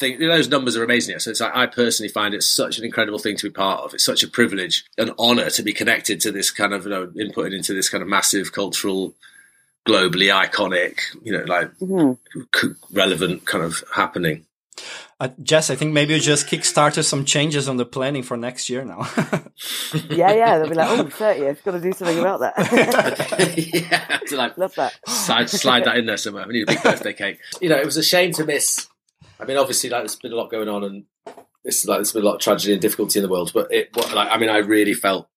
[0.00, 0.18] thing.
[0.18, 1.18] Those numbers are amazing.
[1.20, 3.94] So it's like, I personally find it such an incredible thing to be part of.
[3.94, 7.06] It's such a privilege, an honor to be connected to this kind of, you know,
[7.08, 9.14] inputted into this kind of massive cultural,
[9.86, 12.72] globally iconic, you know, like mm-hmm.
[12.92, 14.46] relevant kind of happening.
[15.20, 18.70] Uh, Jess, I think maybe you just kickstarted some changes on the planning for next
[18.70, 19.06] year now.
[20.08, 20.58] yeah, yeah.
[20.58, 22.54] They'll be like, oh, 30th, got to do something about that.
[23.90, 24.94] yeah, to like Love that.
[25.06, 26.46] Slide, slide that in there somewhere.
[26.46, 27.38] We need a big birthday cake.
[27.60, 28.88] You know, it was a shame to miss
[29.40, 31.04] I mean, obviously, like there's been a lot going on, and
[31.64, 33.52] it's like there's been a lot of tragedy and difficulty in the world.
[33.54, 35.28] But it, like, I mean, I really felt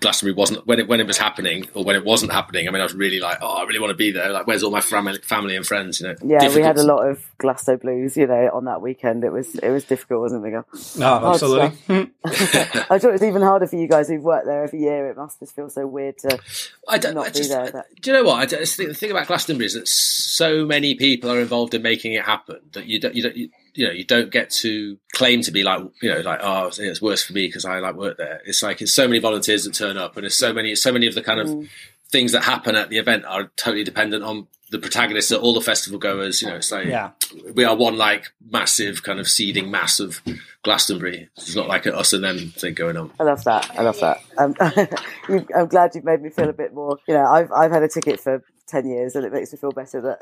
[0.00, 2.68] Glastonbury wasn't when it when it was happening or when it wasn't happening.
[2.68, 4.30] I mean, I was really like, oh, I really want to be there.
[4.30, 6.00] Like, where's all my family, family and friends?
[6.00, 6.56] You know, yeah, difficult.
[6.56, 8.16] we had a lot of Glasto blues.
[8.16, 10.66] You know, on that weekend, it was it was difficult, wasn't it, Miguel?
[10.98, 11.78] No, absolutely.
[12.24, 15.08] I thought it was even harder for you guys who've worked there every year.
[15.10, 16.38] It must just feel so weird to
[16.88, 17.70] I don't, not I just, be there.
[17.70, 17.86] That...
[18.00, 18.40] Do you know what?
[18.40, 21.82] I just think the thing about Glastonbury is that so many people are involved in
[21.82, 23.36] making it happen that you don't you don't.
[23.36, 26.70] You, you know, you don't get to claim to be like, you know, like, oh,
[26.76, 28.40] it's worse for me because I like work there.
[28.46, 31.06] It's like it's so many volunteers that turn up, and there's so many, so many
[31.06, 31.68] of the kind of mm.
[32.08, 35.98] things that happen at the event are totally dependent on the protagonists, all the festival
[35.98, 36.40] goers.
[36.40, 37.10] You know, it's like yeah.
[37.54, 40.22] we are one like massive kind of seeding mass of
[40.62, 41.28] Glastonbury.
[41.36, 43.10] It's not like an us and them thing going on.
[43.18, 43.70] I love that.
[43.78, 44.20] I love that.
[44.38, 44.54] Um,
[45.56, 46.98] I'm glad you've made me feel a bit more.
[47.08, 49.72] You know, I've I've had a ticket for 10 years and it makes me feel
[49.72, 50.18] better that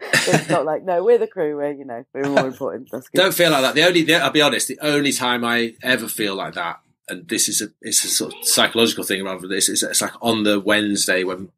[0.28, 3.20] it's not like no we're the crew we're you know we're more important that's good.
[3.20, 6.08] don't feel like that the only the, i'll be honest the only time i ever
[6.08, 9.50] feel like that and this is a it's a sort of psychological thing rather than
[9.50, 11.48] this it's, it's like on the wednesday when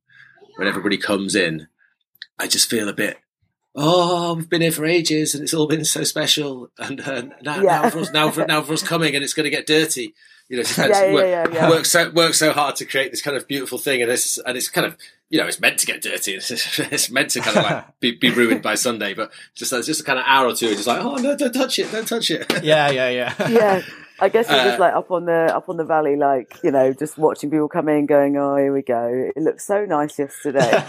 [0.57, 1.69] when everybody comes in
[2.39, 3.19] i just feel a bit
[3.77, 6.71] oh, we've been here for ages and it's all been so special.
[6.79, 7.83] And uh, now, yeah.
[7.83, 10.15] now, for us, now, for, now for us coming and it's going to get dirty.
[10.49, 13.21] You know, yeah, yeah, work, yeah, yeah, work so work so hard to create this
[13.21, 14.97] kind of beautiful thing, and it's and it's kind of
[15.29, 16.35] you know it's meant to get dirty.
[16.35, 19.87] It's, it's meant to kind of like be, be ruined by Sunday, but just it's
[19.87, 21.91] just a kind of hour or two, it's just like oh no, don't touch it,
[21.91, 22.53] don't touch it.
[22.63, 23.83] Yeah, yeah, yeah, yeah.
[24.19, 26.71] I guess you're uh, just like up on the up on the valley, like you
[26.71, 29.31] know, just watching people come in, going, "Oh, here we go!
[29.37, 30.83] It looks so nice yesterday."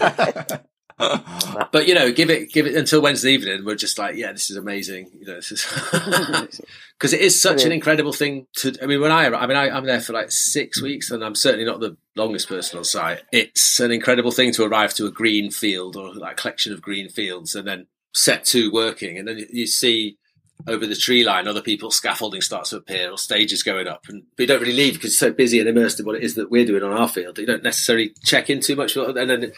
[1.72, 3.64] but you know, give it give it until Wednesday evening.
[3.64, 5.10] We're just like, yeah, this is amazing.
[5.18, 5.64] You know, this is
[6.98, 8.74] because it is such an incredible thing to.
[8.82, 11.36] I mean, when I I mean, I, I'm there for like six weeks, and I'm
[11.36, 13.22] certainly not the longest person on site.
[13.32, 16.82] It's an incredible thing to arrive to a green field or like a collection of
[16.82, 20.18] green fields, and then set to working, and then you see
[20.66, 24.06] over the tree line, other people's scaffolding starts to appear or stages going up.
[24.08, 26.24] And but you don't really leave because you're so busy and immersed in what it
[26.24, 27.36] is that we're doing on our field.
[27.36, 28.96] that You don't necessarily check in too much.
[28.96, 29.52] And then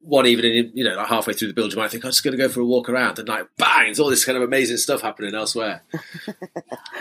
[0.00, 2.36] one evening, you know, like halfway through the build, you might think, I'm just going
[2.36, 3.18] to go for a walk around.
[3.18, 5.82] And like, bang, it's all this kind of amazing stuff happening elsewhere.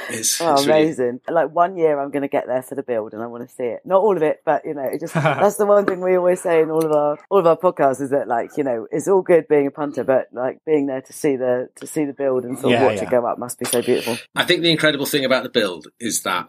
[0.07, 1.19] It's, Oh, it's really- amazing!
[1.27, 3.55] Like one year, I'm going to get there for the build, and I want to
[3.55, 3.81] see it.
[3.85, 6.61] Not all of it, but you know, it just—that's the one thing we always say
[6.61, 9.23] in all of our all of our podcasts is that, like, you know, it's all
[9.23, 12.45] good being a punter, but like being there to see the to see the build
[12.45, 13.05] and sort of Yeah, watch yeah.
[13.05, 14.15] it go up must be so beautiful.
[14.35, 16.47] I think the incredible thing about the build is that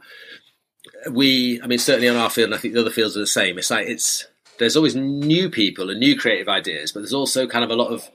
[1.10, 3.26] we, I mean, certainly on our field, and I think the other fields are the
[3.26, 3.56] same.
[3.58, 4.26] It's like it's
[4.58, 7.92] there's always new people and new creative ideas, but there's also kind of a lot
[7.92, 8.10] of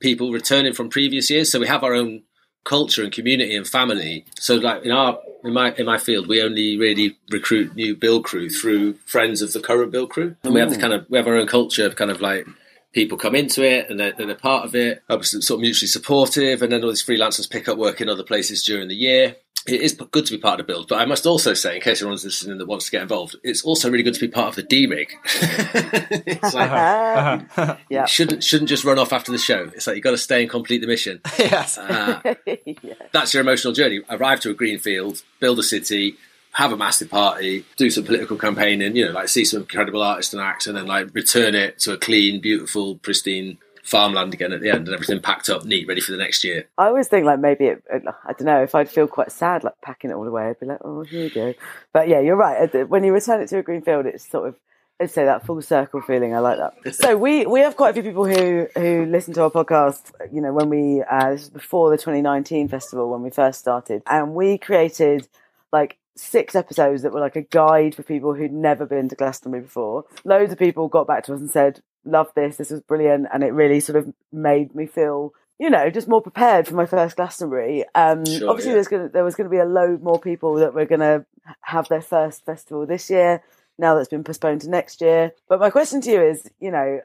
[0.00, 1.50] people returning from previous years.
[1.50, 2.22] So we have our own
[2.64, 4.24] culture and community and family.
[4.38, 8.24] So like in our in my in my field, we only really recruit new build
[8.24, 10.82] crew through friends of the current build crew, and we have the hmm.
[10.82, 12.46] kind of we have our own culture of kind of like
[12.92, 16.62] people come into it and they're, they're part of it, obviously sort of mutually supportive,
[16.62, 19.36] and then all these freelancers pick up work in other places during the year.
[19.68, 21.82] It is good to be part of the build, but I must also say, in
[21.82, 24.48] case anyone's listening that wants to get involved, it's also really good to be part
[24.48, 25.10] of the de-rig.
[25.24, 29.70] it's like yeah, shouldn't shouldn't just run off after the show.
[29.74, 31.20] It's like you've got to stay and complete the mission.
[31.38, 31.78] yes.
[31.78, 32.94] Uh, yeah.
[33.12, 34.00] that's your emotional journey.
[34.08, 36.16] Arrive to a green field, build a city,
[36.52, 40.32] have a massive party, do some political campaigning, you know, like see some incredible artists
[40.32, 44.60] and acts, and then like return it to a clean, beautiful, pristine farmland again at
[44.60, 46.68] the end, and everything packed up, neat, ready for the next year.
[46.76, 49.80] I always think like maybe it, I don't know if I'd feel quite sad like
[49.80, 50.48] packing it all away.
[50.48, 51.54] I'd be like, oh, here you go.
[51.92, 52.72] But yeah, you're right.
[52.88, 54.56] When you return it to a green field, it's sort of
[55.00, 56.34] I'd say that full circle feeling.
[56.34, 56.94] I like that.
[56.94, 60.10] So we we have quite a few people who who listen to our podcast.
[60.32, 64.02] You know, when we uh, this was before the 2019 festival when we first started,
[64.06, 65.28] and we created
[65.72, 69.62] like six episodes that were like a guide for people who'd never been to Glastonbury
[69.62, 70.04] before.
[70.24, 72.56] Loads of people got back to us and said, "Love this.
[72.56, 76.22] This was brilliant," and it really sort of made me feel you know, just more
[76.22, 77.84] prepared for my first Glastonbury.
[77.94, 78.74] Um, Sure, obviously, yeah.
[78.74, 81.26] there's gonna there was going to be a load more people that were going to
[81.62, 83.42] have their first festival this year.
[83.78, 85.32] Now that's been postponed to next year.
[85.48, 87.00] But my question to you is, you know,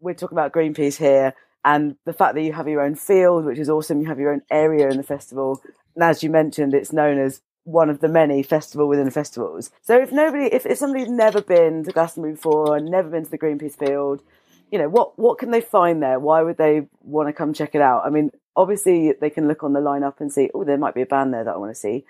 [0.00, 3.58] we're talking about Greenpeace here, and the fact that you have your own field, which
[3.58, 4.00] is awesome.
[4.00, 5.60] You have your own area in the festival,
[5.96, 9.70] and as you mentioned, it's known as one of the many festival within festivals.
[9.82, 13.30] So if nobody, if, if somebody's never been to Glastonbury before and never been to
[13.30, 14.22] the Greenpeace field,
[14.72, 17.76] you know what what can they find there why would they want to come check
[17.76, 20.76] it out i mean obviously they can look on the lineup and see oh there
[20.76, 22.04] might be a band there that i want to see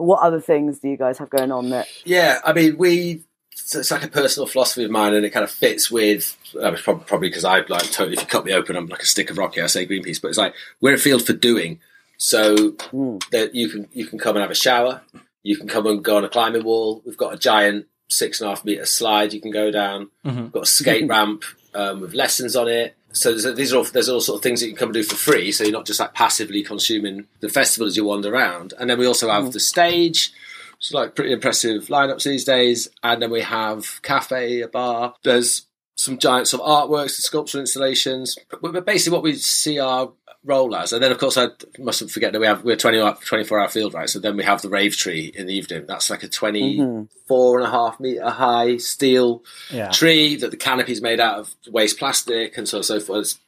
[0.00, 3.22] but what other things do you guys have going on that Yeah, I mean, we.
[3.52, 6.38] It's it's like a personal philosophy of mine, and it kind of fits with.
[6.58, 8.14] Uh, probably because I like totally.
[8.14, 9.60] If you cut me open, I'm like a stick of rocky.
[9.60, 11.80] I say Greenpeace, but it's like we're a field for doing.
[12.20, 13.16] So hmm.
[13.32, 15.00] that you can you can come and have a shower.
[15.42, 17.02] You can come and go on a climbing wall.
[17.06, 20.10] We've got a giant six and a half meter slide you can go down.
[20.24, 20.42] Mm-hmm.
[20.42, 22.94] We've got a skate ramp um, with lessons on it.
[23.12, 24.94] So there's, these are all, there's all sort of things that you can come and
[24.94, 25.50] do for free.
[25.50, 28.74] So you're not just like passively consuming the festival as you wander around.
[28.78, 29.50] And then we also have hmm.
[29.50, 30.30] the stage.
[30.76, 32.88] It's like pretty impressive lineups these days.
[33.02, 35.14] And then we have cafe, a bar.
[35.22, 38.38] There's some giant some artworks and sculptural installations.
[38.50, 40.12] But but basically, what we see our
[40.44, 41.48] role as, and then of course I
[41.78, 44.08] mustn't forget that we have we're 20 hour, 24 hour field right.
[44.08, 45.84] So then we have the rave tree in the evening.
[45.86, 49.90] That's like a 24 and a half meter high steel Yeah.
[49.90, 53.38] tree that the canopy's made out of waste plastic and so on and so forth.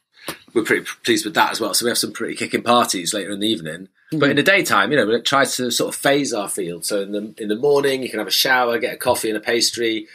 [0.53, 1.73] We're pretty pleased with that as well.
[1.73, 3.89] So we have some pretty kicking parties later in the evening.
[4.11, 4.35] But in mm-hmm.
[4.37, 6.85] the daytime, you know, we try to sort of phase our field.
[6.85, 9.37] So in the in the morning, you can have a shower, get a coffee and
[9.37, 10.07] a pastry,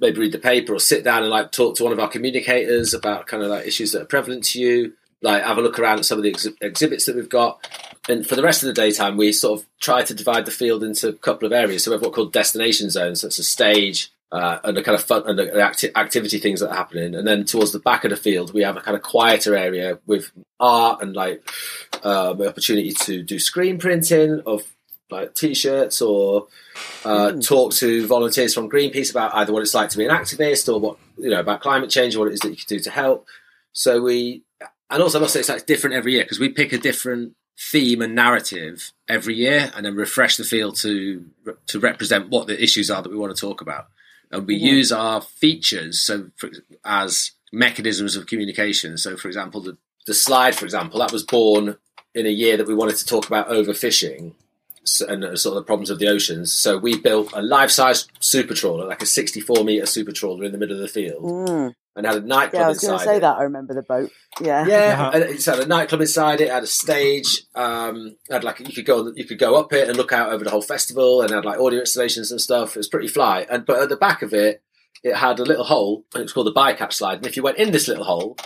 [0.00, 2.94] maybe read the paper or sit down and like talk to one of our communicators
[2.94, 4.92] about kind of like issues that are prevalent to you.
[5.20, 7.68] Like have a look around at some of the exhi- exhibits that we've got.
[8.08, 10.82] And for the rest of the daytime, we sort of try to divide the field
[10.82, 11.84] into a couple of areas.
[11.84, 13.20] So we have what called destination zones.
[13.20, 16.60] So it's a stage uh, and the kind of fun and the acti- activity things
[16.60, 17.14] that are happening.
[17.14, 19.98] And then towards the back of the field, we have a kind of quieter area
[20.06, 21.42] with art and like
[22.02, 24.62] um, the opportunity to do screen printing of
[25.10, 26.48] like t-shirts or
[27.04, 30.72] uh, talk to volunteers from Greenpeace about either what it's like to be an activist
[30.72, 32.80] or what you know about climate change or what it is that you can do
[32.80, 33.26] to help.
[33.72, 34.42] So we,
[34.90, 37.34] and also I must say it's like different every year because we pick a different
[37.58, 41.24] theme and narrative every year and then refresh the field to
[41.66, 43.88] to represent what the issues are that we want to talk about.
[44.30, 46.50] And we use our features so for,
[46.84, 48.98] as mechanisms of communication.
[48.98, 51.76] So, for example, the the slide, for example, that was born
[52.14, 54.32] in a year that we wanted to talk about overfishing
[55.06, 56.52] and uh, sort of the problems of the oceans.
[56.52, 60.58] So we built a life-size super trawler, like a 64 meter super trawler in the
[60.58, 61.74] middle of the field.
[61.98, 63.20] And had a nightclub Yeah, I was going to say it.
[63.20, 63.36] that.
[63.36, 64.10] I remember the boat.
[64.40, 64.64] Yeah.
[64.66, 65.10] Yeah, Uh-huh.
[65.14, 66.48] and it had a nightclub inside it.
[66.50, 67.42] Had a stage.
[67.54, 70.44] Um, had like you could go you could go up it and look out over
[70.44, 72.70] the whole festival, and had like audio installations and stuff.
[72.70, 73.46] It was pretty fly.
[73.50, 74.62] And but at the back of it,
[75.04, 77.18] it had a little hole, and it was called the bycatch slide.
[77.18, 78.36] And if you went in this little hole,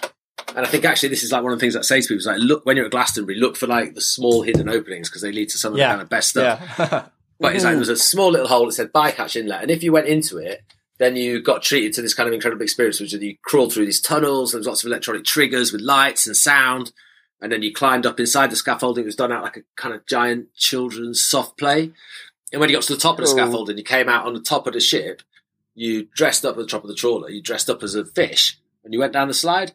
[0.57, 2.09] and I think actually this is like one of the things that I say to
[2.09, 5.09] people is like, look when you're at Glastonbury, look for like the small hidden openings
[5.09, 5.89] because they lead to some of Yeah.
[5.89, 6.61] the kind of best stuff.
[6.79, 7.05] Yeah.
[7.41, 9.83] But it's like there was a small little hole that said bycatch inlet, and if
[9.83, 10.61] you went into it,
[11.03, 13.87] then you got treated to this kind of incredible experience, which is you crawled through
[13.87, 14.53] these tunnels.
[14.53, 16.93] There was lots of electronic triggers with lights and sound,
[17.41, 19.03] and then you climbed up inside the scaffolding.
[19.03, 21.93] It was done out like a kind of giant children's soft play.
[22.53, 23.35] And when you got to the top of the oh.
[23.35, 23.45] Cool.
[23.45, 25.23] scaffolding, you came out on the top of the ship.
[25.75, 27.31] You dressed up at the top of the trawler.
[27.31, 29.73] You dressed up as a fish, and you went down the slide.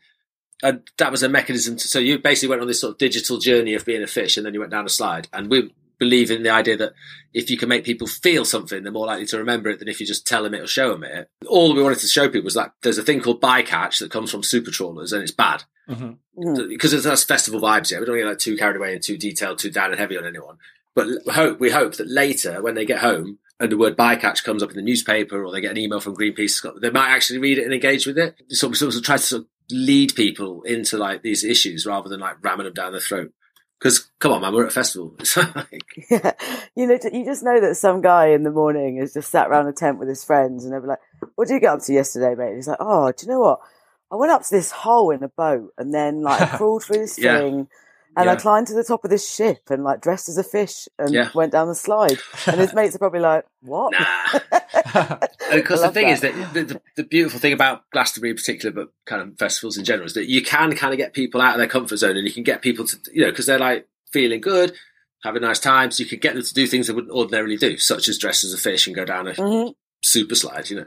[0.63, 1.87] And that was a mechanism to.
[1.87, 4.45] So you basically went on this sort of digital journey of being a fish, and
[4.45, 5.27] then you went down a slide.
[5.33, 6.93] And we believe in the idea that
[7.33, 9.99] if you can make people feel something, they're more likely to remember it than if
[9.99, 11.29] you just tell them it or show them it.
[11.47, 14.31] All we wanted to show people was that there's a thing called bycatch that comes
[14.31, 16.17] from super trawlers, and it's bad Mhm.
[16.37, 16.69] Mm.
[16.69, 17.89] because it's that's festival vibes.
[17.89, 17.99] here.
[17.99, 20.25] we don't get like too carried away and too detailed, too down and heavy on
[20.25, 20.57] anyone.
[20.95, 24.61] But hope we hope that later, when they get home and the word bycatch comes
[24.63, 27.57] up in the newspaper, or they get an email from Greenpeace, they might actually read
[27.57, 28.35] it and engage with it.
[28.49, 32.07] So we sort of try to sort of lead people into like these issues rather
[32.09, 33.31] than like ramming them down their throat.
[33.79, 35.15] Because come on, man, we're at a festival.
[35.55, 36.31] Like, Yeah.
[36.75, 39.67] You know, you just know that some guy in the morning has just sat around
[39.67, 40.99] a tent with his friends and they'll be like,
[41.35, 42.47] What did you get up to yesterday, mate?
[42.47, 43.59] And he's like, Oh, do you know what?
[44.11, 47.19] I went up to this hole in a boat and then like crawled through this
[47.19, 47.37] Yeah.
[47.39, 47.67] thing
[48.17, 50.87] and I climbed to the top of this ship and like dressed as a fish
[50.99, 51.29] and Yeah.
[51.33, 52.17] went down the slide.
[52.47, 53.93] And his mates are probably like, What?
[53.97, 54.39] nah.
[55.49, 56.11] And of course, I the thing that.
[56.13, 59.77] is that the, the, the beautiful thing about Glastonbury in particular, but kind of festivals
[59.77, 62.17] in general, is that you can kind of get people out of their comfort zone
[62.17, 64.73] and you can get people to, you know, because they're like feeling good,
[65.23, 65.99] having nice times.
[65.99, 68.53] You can get them to do things they wouldn't ordinarily do, such as dress as
[68.53, 69.73] a fish and go down a Mhm.
[70.03, 70.85] super slide, you know.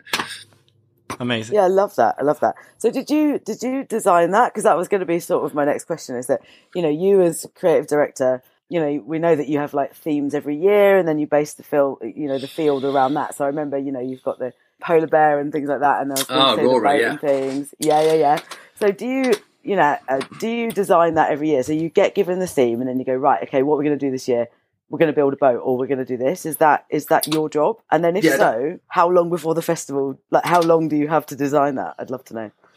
[1.18, 1.54] Amazing.
[1.54, 2.16] Yeah, I love that.
[2.18, 2.54] I love that.
[2.78, 4.52] So did you did you design that?
[4.52, 6.16] Because that was going to be sort of my next question.
[6.16, 6.40] Is that
[6.74, 10.34] you know you as creative director, you know we know that you have like themes
[10.34, 13.34] every year, and then you base the field, you know, the field around that.
[13.34, 16.12] So I remember, you know, you've got the polar bear and things like that, and
[16.12, 17.16] I Oh, to the Rory, yeah.
[17.16, 17.74] things.
[17.78, 18.40] Yeah, yeah, yeah.
[18.78, 19.34] So do you?
[19.62, 21.62] You know, uh, do you design that every year?
[21.62, 23.98] So you get given the theme, and then you go, right, okay, what we're going
[23.98, 24.48] to do this year?
[24.91, 26.45] We're going to build a boat, or we're going to do this.
[26.45, 27.78] Is that is that your job?
[27.91, 30.18] And then if Yeah, so, how long before the festival?
[30.30, 31.95] Like, how long do you have to design that?
[31.99, 32.51] I'd love to know.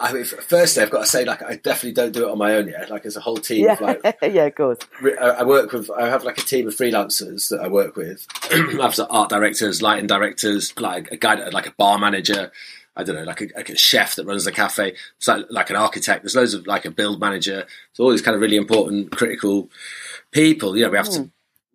[0.00, 2.54] I mean, firstly, I've got to say, like, I definitely don't do it on my
[2.54, 2.90] own yet.
[2.90, 4.78] Like, as a whole team, Yeah, of, like, yeah, of course.
[5.20, 5.90] I work with.
[5.90, 8.26] I have like a team of freelancers that I work with.
[8.52, 12.52] I have art directors, lighting directors, like a guy, like a bar manager.
[12.96, 14.94] I don't know, like a, like a chef that runs the cafe.
[15.16, 16.22] It's like, like an architect.
[16.22, 17.66] There's loads of like a build manager.
[17.90, 19.70] It's all these kind of really important, critical
[20.30, 20.76] people.
[20.76, 21.30] You know, we have to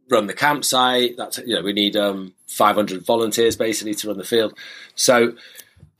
[0.10, 1.18] run the campsite.
[1.18, 4.54] That's you know, we need um, 500 volunteers basically to run the field.
[4.96, 5.34] So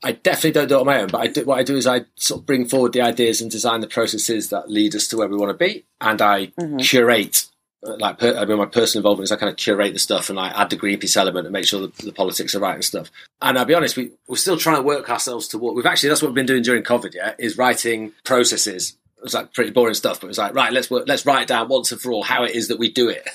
[0.02, 1.86] I definitely don't do it on my own, but I do, what I do is
[1.86, 5.16] I sort of bring forward the ideas and design the processes that lead us to
[5.16, 7.46] where we want to be, and I curate.
[7.80, 10.36] Like per, I mean, my personal involvement is I kind of curate the stuff and
[10.36, 13.10] like add the Greenpeace element and make sure the, the politics are right and stuff.
[13.40, 16.08] And I'll be honest, we we're still trying to work ourselves to what we've actually
[16.08, 17.14] that's what we've been doing during COVID.
[17.14, 18.96] Yeah, is writing processes.
[19.18, 21.48] It was like pretty boring stuff, but it was like right, let's work, let's write
[21.48, 23.28] down once and for all how it is that we do it.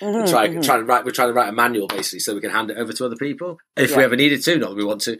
[0.00, 2.50] We're trying, trying to write, we're trying to write a manual basically so we can
[2.50, 5.00] hand it over to other people if we ever needed to, not that we want
[5.02, 5.18] to.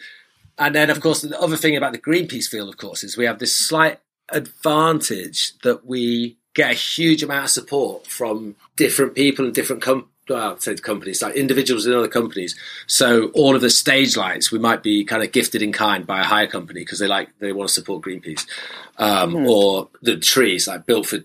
[0.58, 3.26] And then, of course, the other thing about the Greenpeace field, of course, is we
[3.26, 4.00] have this slight
[4.30, 10.08] advantage that we get a huge amount of support from different people and different com-
[10.28, 12.56] well, say companies, like individuals in other companies.
[12.88, 16.20] So all of the stage lights, we might be kind of gifted in kind by
[16.20, 18.44] a hire company because they like they want to support Greenpeace,
[18.98, 21.18] um, or the trees like built for.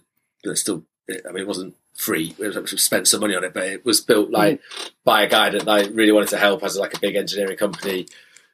[0.54, 2.36] Still, I mean, it wasn't free.
[2.38, 4.62] We spent some money on it, but it was built like
[5.04, 8.08] by a guy that like really wanted to help, has like a big engineering company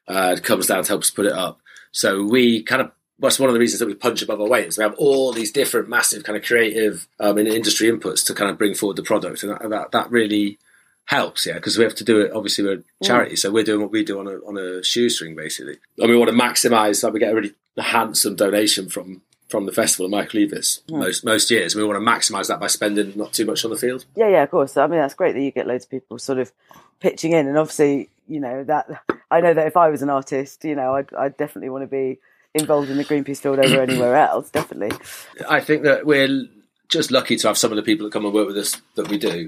[0.07, 1.59] uh, comes down to help us put it up.
[1.91, 4.67] So we kind of that's one of the reasons that we punch above our weight
[4.67, 8.33] is we have all these different massive kind of creative um, and industry inputs to
[8.33, 10.59] kind of bring forward the product, and that that, that really
[11.05, 12.31] helps, yeah, because we have to do it.
[12.33, 15.35] Obviously, we're a charity, so we're doing what we do on a on a shoestring,
[15.35, 19.65] basically, and we want to maximise that we get a really handsome donation from from
[19.65, 21.75] the festival, Michael Eavis, most most years.
[21.75, 24.05] We want to maximise that by spending not too much on the field.
[24.15, 24.77] Yeah, yeah, of course.
[24.77, 26.51] I mean, that's great that you get loads of people sort of
[26.99, 28.89] pitching in, and obviously, you know that
[29.31, 31.87] I know that if I was an artist, you know, I'd, I'd definitely want to
[31.87, 32.19] be
[32.57, 34.49] involved in the Greenpeace field over anywhere else.
[34.49, 34.97] Definitely.
[35.49, 36.47] I think that we're
[36.89, 39.09] just lucky to have some of the people that come and work with us that
[39.09, 39.47] we do,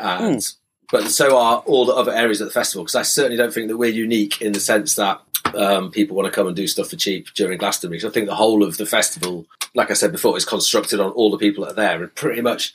[0.00, 0.46] and
[0.90, 2.84] but so are all the other areas of the festival.
[2.84, 5.20] Because I certainly don't think that we're unique in the sense that
[5.54, 8.00] um, people want to come and do stuff for cheap during Glastonbury.
[8.00, 11.10] 'Cause I think the whole of the festival, like I said before, is constructed on
[11.12, 12.74] all the people that are there, and pretty much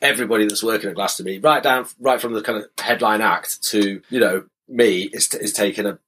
[0.00, 4.00] everybody that's working at Glastonbury, right down, right from the kind of headline act to
[4.10, 5.98] you know me, is is taking a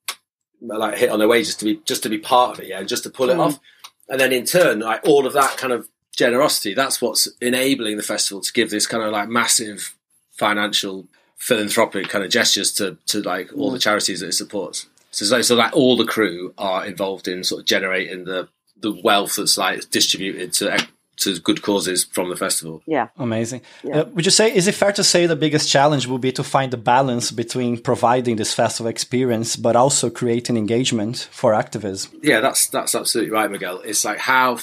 [0.60, 2.78] like hit on their way just to be just to be part of it, yeah,
[2.80, 3.46] and just to pull it Mm.
[3.46, 3.60] off.
[4.08, 8.02] And then in turn, like all of that kind of generosity, that's what's enabling the
[8.02, 9.94] festival to give this kind of like massive
[10.32, 11.06] financial
[11.36, 14.86] philanthropic kind of gestures to to like all the charities that it supports.
[15.12, 18.92] So, so, so like all the crew are involved in sort of generating the the
[19.04, 20.86] wealth that's like distributed to
[21.20, 22.82] to good causes from the festival.
[22.86, 23.08] Yeah.
[23.16, 23.62] Amazing.
[23.82, 24.00] Yeah.
[24.00, 26.42] Uh, would you say is it fair to say the biggest challenge will be to
[26.42, 32.12] find the balance between providing this festival experience but also creating engagement for activism?
[32.22, 33.80] Yeah, that's that's absolutely right, Miguel.
[33.84, 34.58] It's like how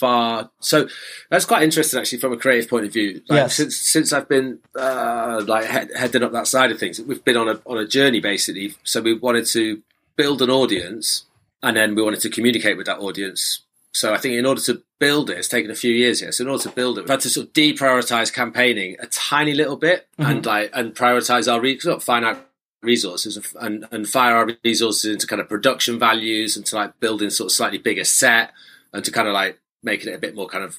[0.00, 0.50] far.
[0.60, 0.88] So
[1.28, 3.22] that's quite interesting, actually, from a creative point of view.
[3.28, 3.54] Like, Yes.
[3.56, 7.36] Since since I've been uh, like head, heading up that side of things, we've been
[7.36, 8.74] on a on a journey basically.
[8.82, 9.82] So we wanted to
[10.16, 11.24] build an audience,
[11.62, 13.60] and then we wanted to communicate with that audience.
[13.92, 16.30] So I think in order to build it, it's taken a few years here.
[16.32, 19.52] So in order to build it, we've had to sort of deprioritize campaigning a tiny
[19.52, 20.30] little bit mm-hmm.
[20.30, 22.38] and like and prioritize our re- sort of finite
[22.82, 27.30] resources and and fire our resources into kind of production values and to like building
[27.30, 28.52] sort of slightly bigger set
[28.92, 30.78] and to kind of like making it a bit more kind of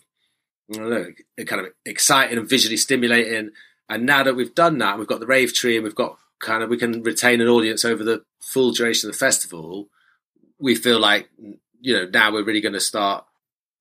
[0.73, 3.51] I don't know, kind of exciting and visually stimulating.
[3.89, 6.63] And now that we've done that, we've got the rave tree and we've got kind
[6.63, 9.89] of we can retain an audience over the full duration of the festival.
[10.59, 11.29] We feel like
[11.81, 13.25] you know now we're really going to start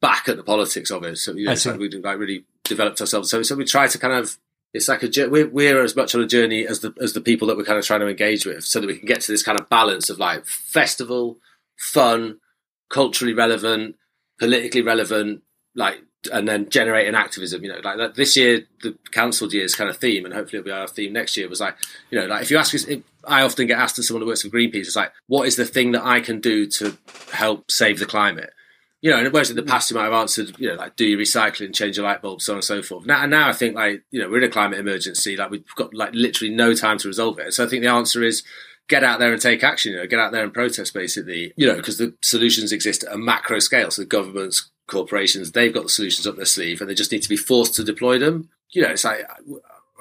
[0.01, 1.17] back at the politics of it.
[1.19, 1.73] So you know, see.
[1.73, 3.31] we like really developed ourselves.
[3.31, 4.39] So so we try to kind of
[4.73, 7.49] it's like a we're, we're as much on a journey as the as the people
[7.49, 9.43] that we're kind of trying to engage with, so that we can get to this
[9.43, 11.39] kind of balance of like festival,
[11.77, 12.39] fun,
[12.89, 13.97] culturally relevant,
[14.39, 15.43] politically relevant,
[15.75, 16.01] like
[16.33, 17.63] and then generating activism.
[17.63, 20.69] You know, like, like this year, the cancelled year's kind of theme, and hopefully it'll
[20.69, 21.49] be our theme next year.
[21.49, 21.77] Was like,
[22.11, 24.29] you know, like if you ask us, if, I often get asked to someone who
[24.29, 26.97] works for Greenpeace, it's like, what is the thing that I can do to
[27.33, 28.53] help save the climate?
[29.03, 29.69] You know, and whereas in the mm.
[29.69, 32.45] past you might have answered, you know, like do your recycling, change your light bulbs,
[32.45, 33.07] so on and so forth.
[33.07, 35.65] Now, and now I think like, you know, we're in a climate emergency, like we've
[35.75, 37.55] got like literally no time to resolve it.
[37.55, 38.43] So I think the answer is
[38.89, 41.67] get out there and take action, you know, get out there and protest basically, you
[41.67, 43.91] know, because the solutions exist at a macro scale.
[43.91, 47.23] So the governments, corporations, they've got the solutions up their sleeve and they just need
[47.23, 48.51] to be forced to deploy them.
[48.71, 49.27] You know, it's like,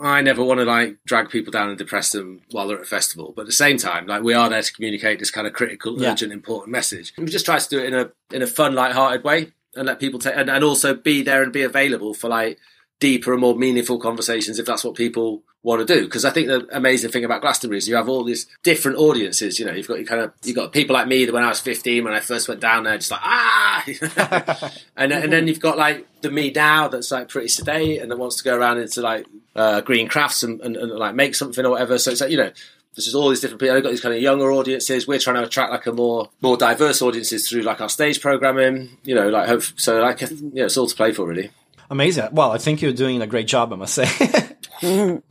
[0.02, 2.88] I never want to like drag people down and depress them while they're at a
[2.88, 3.34] festival.
[3.36, 6.02] But at the same time, like we are there to communicate this kind of critical,
[6.02, 6.12] Yeah.
[6.14, 7.14] urgent, important message.
[7.18, 9.86] And we just try to do it in a in a fun, light-hearted way and
[9.88, 12.58] let people take and, and also be there and be available for like
[13.00, 16.03] deeper and more meaningful conversations if that's what people want to do.
[16.05, 19.60] Because I think the amazing thing about Glastonbury is you have all these different audiences.
[19.60, 21.49] You know, you've got you kind of you've got people like me that when I
[21.49, 25.60] was fifteen when I first went down there, just like ah, and and then you've
[25.60, 28.80] got like the me now that's like pretty sedate and that wants to go around
[28.80, 31.97] into like uh, green crafts and, and, and like make something or whatever.
[31.97, 32.51] So it's like you know.
[32.95, 33.78] There's just all these different people.
[33.78, 35.07] I've got these kind of younger audiences.
[35.07, 38.97] We're trying to attract like a more more diverse audiences through like our stage programming.
[39.03, 40.01] You know, like hope so.
[40.01, 41.51] Like yeah, it's all to play for really.
[41.91, 42.30] Amazing.
[42.32, 44.57] Well, I think you're doing a great job, I must say.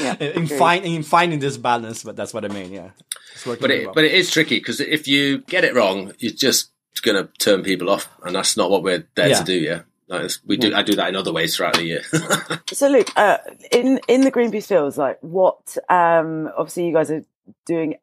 [0.00, 0.14] Yeah.
[0.20, 2.72] in, find, in finding this balance, but that's what I mean.
[2.72, 2.90] Yeah,
[3.32, 3.94] it's working But it well.
[3.94, 6.70] but it is tricky because if you get it wrong, you're just
[7.02, 9.38] going to turn people off, and that's not what we're there Yeah.
[9.38, 9.54] to do.
[9.54, 10.74] Yeah, like, we do.
[10.74, 12.02] I do that in other ways throughout the year.
[12.72, 13.38] So, Luke, uh,
[13.72, 15.76] in in the Greenpeace fields, like what?
[15.88, 17.24] Um, obviously, you guys are
[17.66, 17.94] doing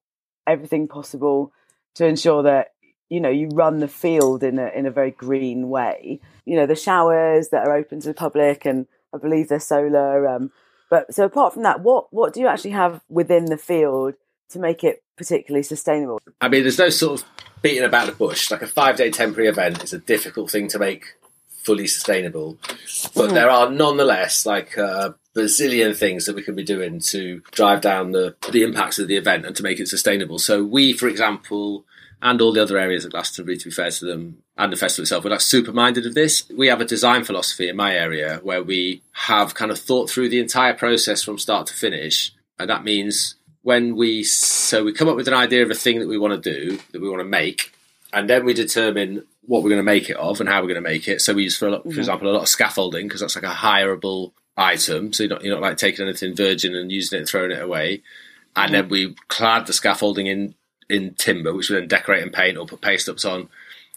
[0.47, 1.51] everything possible
[1.95, 2.73] to ensure that
[3.09, 6.19] you know you run the field in a in a very green way.
[6.45, 10.27] You know, the showers that are open to the public, and I believe they're solar.
[10.27, 10.51] Um,
[10.89, 14.15] but so apart from that, what what do you actually have within the field
[14.49, 16.19] to make it particularly sustainable?
[16.41, 17.27] I mean, there's no sort of
[17.61, 18.51] beating about the bush.
[18.51, 21.15] Like a five day temporary event is a difficult thing to make
[21.63, 22.57] fully sustainable,
[23.15, 27.81] but there are nonetheless like a bazillion things that we can be doing to drive
[27.81, 30.39] down the the impacts of the event and to make it sustainable.
[30.39, 31.85] So we, for example.
[32.21, 35.03] And all the other areas of Glastonbury, to be fair to them, and the festival
[35.03, 36.49] itself, we're like super minded of this.
[36.49, 40.29] We have a design philosophy in my area where we have kind of thought through
[40.29, 45.09] the entire process from start to finish, and that means when we so we come
[45.09, 47.19] up with an idea of a thing that we want to do that we want
[47.19, 47.75] to make
[48.13, 50.75] and then we determine what we're going to make it of and how we're going
[50.75, 51.21] to make it.
[51.21, 53.43] So we use for, a lot, for example a lot of scaffolding because that's like
[53.43, 55.13] a hireable item.
[55.13, 57.61] So you're not, you're not like taking anything virgin and using it and throwing it
[57.61, 58.01] away.
[58.55, 60.55] And then we clad the scaffolding in
[60.87, 63.49] in timber which we then decorate and paint or put paste ups on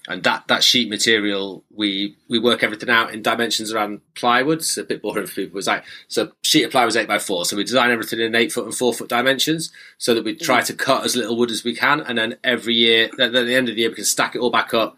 [0.08, 4.58] and that that sheet material we we work everything out in dimensions around plywood.
[4.58, 5.58] It's a bit boring for people.
[5.58, 8.34] It's like so sheet of plywood was eight by four, so we design everything in
[8.34, 11.50] eight foot and four foot dimensions, so that we try to cut as little wood
[11.50, 14.04] as we can, and then every year, at the end of the year, we can
[14.04, 14.96] stack it all back up.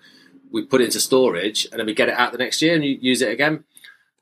[0.52, 2.84] We put it into storage, and then we get it out the next year and
[2.84, 3.64] use it again.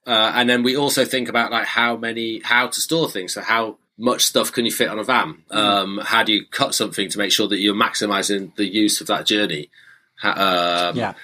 [0.06, 3.34] Uh, and then we also think about like how many how to store things.
[3.34, 5.42] So how much stuff can you fit on a van?
[5.50, 9.06] Um, how do you cut something to make sure that you're maximizing the use of
[9.08, 9.70] that journey?
[10.22, 11.14] Um, yeah,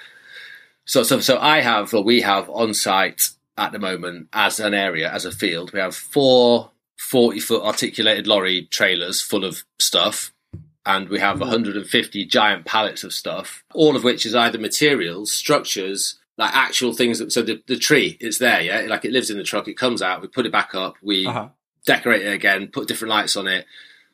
[0.85, 4.73] so, so, so I have, or we have on site at the moment as an
[4.73, 10.31] area, as a field, we have four 40 foot articulated lorry trailers full of stuff.
[10.85, 16.19] and we have 150 giant pallets of stuff, all of which is either materials, structures,
[16.37, 17.17] like actual things.
[17.19, 18.81] That, so the, the tree, it's there, yeah?
[18.87, 21.25] Like it lives in the truck, it comes out, we put it back up, we
[21.25, 21.49] Uh-huh.
[21.85, 23.65] decorate it again, put different lights on it.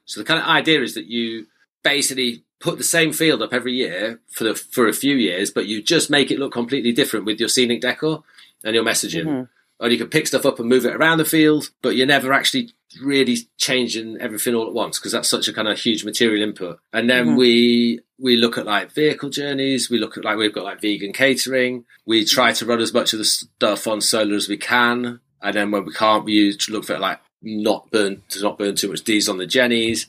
[0.05, 1.47] So the kind of idea is that you
[1.83, 5.65] basically put the same field up every year for the, for a few years, but
[5.65, 8.23] you just make it look completely different with your scenic decor
[8.63, 9.25] and your messaging.
[9.25, 9.43] Mm-hmm.
[9.79, 12.31] Or you can pick stuff up and move it around the field, but you're never
[12.31, 12.69] actually
[13.01, 16.79] really changing everything all at once because that's such a kind of huge material input.
[16.93, 17.35] And then mm-hmm.
[17.37, 19.89] we we look at like vehicle journeys.
[19.89, 21.85] We look at like we've got like vegan catering.
[22.05, 25.55] We try to run as much of the stuff on solar as we can, and
[25.55, 28.89] then when we can't, we use, look for like not burn to not burn too
[28.89, 30.07] much diesel on the jennies.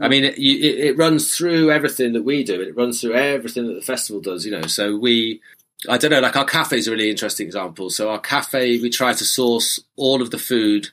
[0.00, 2.60] I mean, it, it, it runs through everything that we do.
[2.60, 4.44] It runs through everything that the festival does.
[4.44, 5.40] You know, so we
[5.88, 7.90] I don't know, like our cafe is a really interesting example.
[7.90, 10.88] So our cafe, we try to source all of the food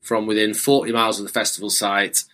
[0.00, 2.24] from within 40 miles of the festival site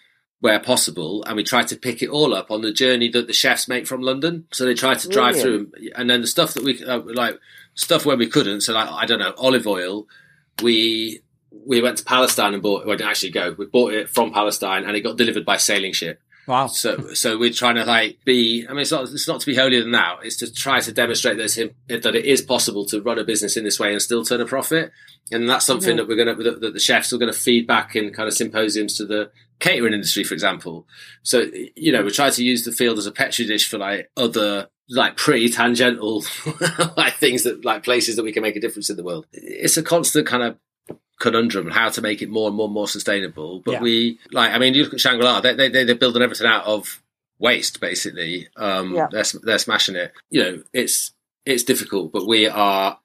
[0.40, 1.24] where possible.
[1.24, 3.86] And we try to pick it all up on the journey that the chefs make
[3.86, 4.46] from London.
[4.52, 5.74] So they try to drive Brilliant.
[5.74, 7.38] through and then the stuff that we, uh, like
[7.74, 8.60] stuff where we couldn't.
[8.60, 10.06] So like, I don't know, olive oil,
[10.62, 11.20] we,
[11.66, 13.54] we went to Palestine and bought, well, didn't actually go.
[13.56, 16.20] We bought it from Palestine and it got delivered by sailing ship.
[16.46, 16.66] Wow.
[16.66, 18.66] So, so we're trying to like be.
[18.68, 19.04] I mean, it's not.
[19.04, 20.18] It's not to be holier than thou.
[20.22, 23.64] It's to try to demonstrate that, that it is possible to run a business in
[23.64, 24.92] this way and still turn a profit.
[25.32, 27.66] And that's something that we're going to that, that the chefs are going to feed
[27.66, 30.86] back in kind of symposiums to the catering industry, for example.
[31.22, 31.46] So,
[31.76, 34.68] you know, we try to use the field as a petri dish for like other
[34.90, 36.22] like pretty tangential
[36.96, 39.26] like things that like places that we can make a difference in the world.
[39.32, 40.58] It's a constant kind of
[41.20, 43.60] conundrum how to make it more and more and more sustainable.
[43.64, 43.80] But Yeah.
[43.82, 46.46] we like, I mean, you look at Shangri La; they, they they- they're building everything
[46.46, 47.00] out of
[47.38, 48.48] waste, basically.
[48.56, 49.08] Um, Yeah.
[49.10, 50.12] they're they're smashing it.
[50.30, 51.12] You know, it's
[51.46, 52.98] it's difficult, but we are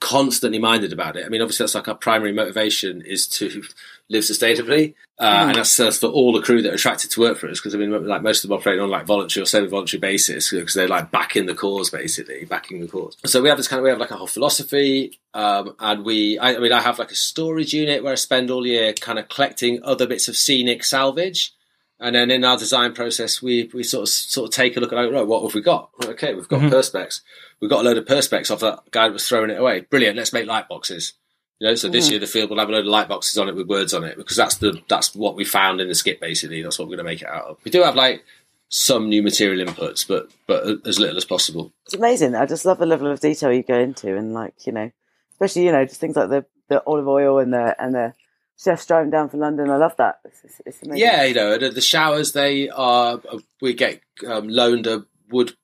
[0.00, 1.26] constantly minded about it.
[1.26, 3.62] I mean, obviously, that's like our primary motivation is to
[4.10, 7.38] live sustainably, uh, and that's, that's for all the crew that are attracted to work
[7.38, 7.58] for us.
[7.58, 10.74] Because I mean, like most of them operate on like voluntary or semi-voluntary basis because
[10.74, 13.16] they're like backing the cause, basically backing the cause.
[13.26, 16.38] So we have this kind of we have like a whole philosophy, um, and we.
[16.38, 19.18] I, I mean, I have like a storage unit where I spend all year kind
[19.18, 21.52] of collecting other bits of scenic salvage.
[22.00, 24.92] And then in our design process, we, we sort of sort of take a look
[24.92, 25.90] at like, right, what have we got?
[26.04, 27.22] Okay, we've got perspex.
[27.60, 29.80] We've got a load of perspex off that guy that was throwing it away.
[29.80, 30.16] Brilliant.
[30.16, 31.14] Let's make light boxes.
[31.60, 33.48] You know, so this year the field will have a load of light boxes on
[33.48, 36.20] it with words on it because that's the that's what we found in the skip.
[36.20, 37.58] Basically, that's what we're going to make it out of.
[37.64, 38.24] We do have like
[38.68, 41.72] some new material inputs, but but as little as possible.
[41.86, 42.36] It's amazing.
[42.36, 44.92] I just love the level of detail you go into, and like you know,
[45.32, 48.14] especially you know, just things like the the olive oil and the and the
[48.56, 49.70] chefs driving down from London.
[49.70, 50.20] I love that.
[50.24, 51.00] It's, it's, it's amazing.
[51.00, 53.20] Yeah, you know, the, the showers they are.
[53.60, 55.54] We get um, loaned a wood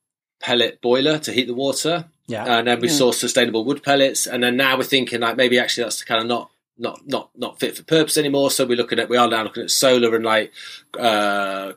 [0.45, 2.05] pellet boiler to heat the water.
[2.27, 2.59] Yeah.
[2.59, 5.85] and then we saw sustainable wood pellets, and then now we're thinking like maybe actually
[5.85, 8.51] that's kind of not not not not fit for purpose anymore.
[8.51, 10.53] So we're looking at we are now looking at solar and like
[10.99, 11.73] uh,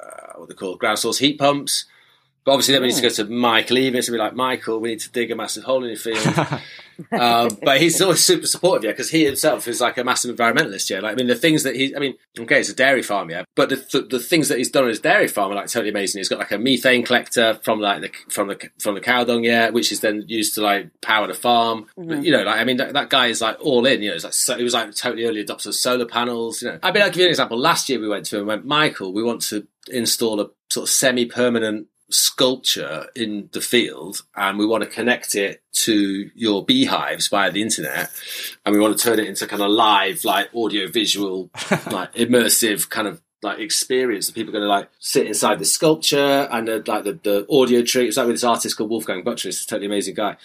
[0.00, 1.86] uh what they call ground source heat pumps.
[2.44, 4.90] But obviously, then we need to go to Michael Eavis and be like, Michael, we
[4.90, 6.24] need to dig a massive hole in your field.
[7.12, 10.90] um, but he's always super supportive, yeah, because he himself is like a massive environmentalist,
[10.90, 11.00] yeah.
[11.00, 13.44] Like, I mean, the things that he, I mean, okay, it's a dairy farm, yeah,
[13.56, 15.90] but the, the, the things that he's done on his dairy farm are like totally
[15.90, 16.20] amazing.
[16.20, 19.44] He's got like a methane collector from like the from the from the cow dung,
[19.44, 21.86] yeah, which is then used to like power the farm.
[21.96, 24.02] But, you know, like I mean, that, that guy is like all in.
[24.02, 26.62] You know, it's like so, he was like totally early adopter of solar panels.
[26.62, 27.58] You know, I mean, I'll give you an example.
[27.58, 30.84] Last year we went to him and went, Michael, we want to install a sort
[30.84, 37.28] of semi-permanent sculpture in the field and we want to connect it to your beehives
[37.28, 38.10] via the internet
[38.64, 41.50] and we want to turn it into kind of live like audio visual
[41.90, 44.26] like immersive kind of like experience.
[44.26, 47.46] That people are going to like sit inside the sculpture and the, like the, the
[47.50, 50.36] audio tree it's like with this artist called Wolfgang Buttress this totally amazing guy.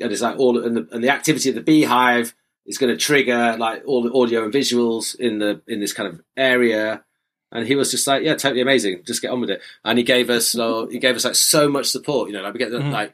[0.00, 2.34] And it's like all and the, and the activity of the beehive
[2.66, 6.08] is going to trigger like all the audio and visuals in the in this kind
[6.08, 7.04] of area
[7.52, 9.02] and he was just like, yeah, totally amazing.
[9.06, 9.60] Just get on with it.
[9.84, 12.28] And he gave us, uh, he gave us like so much support.
[12.28, 13.12] You know, like we get the, like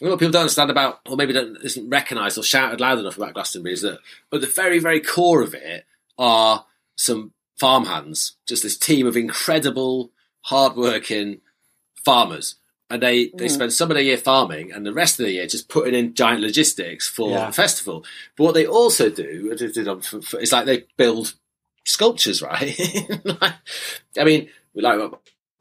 [0.00, 3.32] what people don't understand about, or maybe don't, isn't recognised or shouted loud enough about
[3.34, 3.98] Glastonbury is that,
[4.30, 5.86] but the very, very core of it
[6.18, 6.66] are
[6.96, 10.10] some farmhands, just this team of incredible,
[10.42, 11.40] hardworking
[12.04, 12.56] farmers.
[12.88, 15.46] And they, they spend some of their year farming and the rest of the year
[15.48, 17.46] just putting in giant logistics for Yeah.
[17.46, 18.04] the festival.
[18.36, 21.34] But what they also do is like they build
[21.86, 22.78] sculptures, right?
[23.24, 23.54] like,
[24.18, 25.00] I mean, we like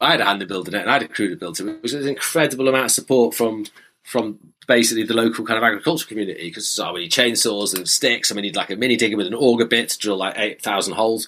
[0.02, 1.68] I had a hand in building it, and I had a crew to build it.
[1.68, 3.66] It was an incredible amount of support from
[4.04, 8.30] from basically the local kind of agricultural community because oh, we need chainsaws and sticks,
[8.30, 10.62] and we need like a mini digger with an auger bit to drill like eight
[10.62, 11.28] thousand holes.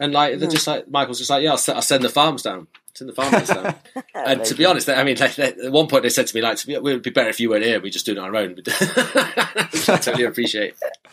[0.00, 0.54] And like they're hmm.
[0.54, 2.66] just like Michael's just like, yeah, I'll, I'll send the farms down.
[2.98, 3.76] Send the farmers down.
[4.14, 6.42] and to be honest, I mean, they, they, at one point they said to me
[6.42, 7.80] like, "It would be better if you weren't here.
[7.80, 9.68] We just do it on our own." I
[10.02, 10.74] totally appreciate.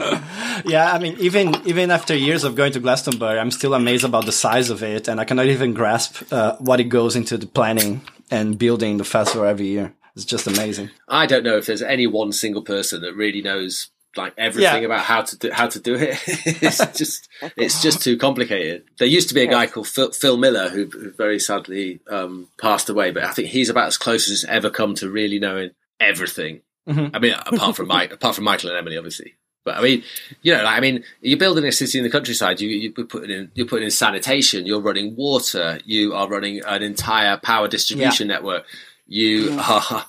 [0.66, 4.26] yeah, I mean, even even after years of going to Glastonbury, I'm still amazed about
[4.26, 7.46] the size of it, and I cannot even grasp uh, what it goes into the
[7.46, 9.94] planning and building the festival every year.
[10.16, 10.90] It's just amazing.
[11.08, 14.86] I don't know if there's any one single person that really knows like everything Yeah.
[14.86, 16.18] about how to do, how to do it.
[16.28, 18.84] it's just it's just too complicated.
[18.98, 22.48] There used to be a guy called Phil, Phil Miller who, who very sadly um,
[22.60, 25.40] passed away, but I think he's about as close as it's ever come to really
[25.40, 26.62] knowing everything.
[26.88, 29.34] I mean, apart from Mike, apart from Michael and Emily, obviously.
[29.64, 30.04] But I mean,
[30.44, 32.62] you know, like, I mean, you're building a city in the countryside.
[32.62, 34.68] You you're putting in you're putting in sanitation.
[34.68, 35.80] You're running water.
[35.84, 38.66] You are running an entire power distribution network.
[39.08, 40.06] You are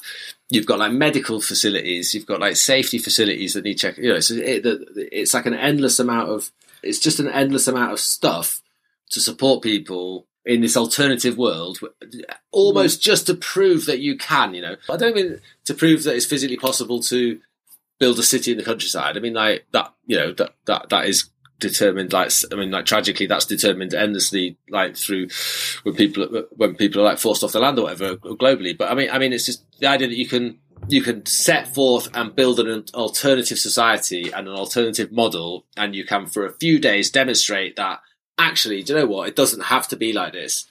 [0.48, 2.14] you've got like medical facilities.
[2.14, 3.98] You've got like safety facilities that need check.
[3.98, 4.66] You know, it's it,
[4.96, 6.50] it's like an endless amount of
[6.82, 8.62] it's just an endless amount of stuff
[9.10, 11.78] to support people in this alternative world,
[12.52, 14.54] almost just to prove that you can.
[14.54, 17.40] You know, I don't mean to prove that it's physically possible to
[17.98, 19.16] build a city in the countryside.
[19.16, 22.12] I mean, like that, you know, that that that is determined.
[22.12, 25.28] Like, I mean, like tragically, that's determined endlessly, like through
[25.82, 28.76] when people when people are like forced off the land or whatever globally.
[28.76, 31.74] But I mean, I mean, it's just the idea that you can you can set
[31.74, 36.52] forth and build an alternative society and an alternative model, and you can for a
[36.52, 38.00] few days demonstrate that
[38.38, 39.28] actually, do you know what?
[39.28, 40.66] It doesn't have to be like this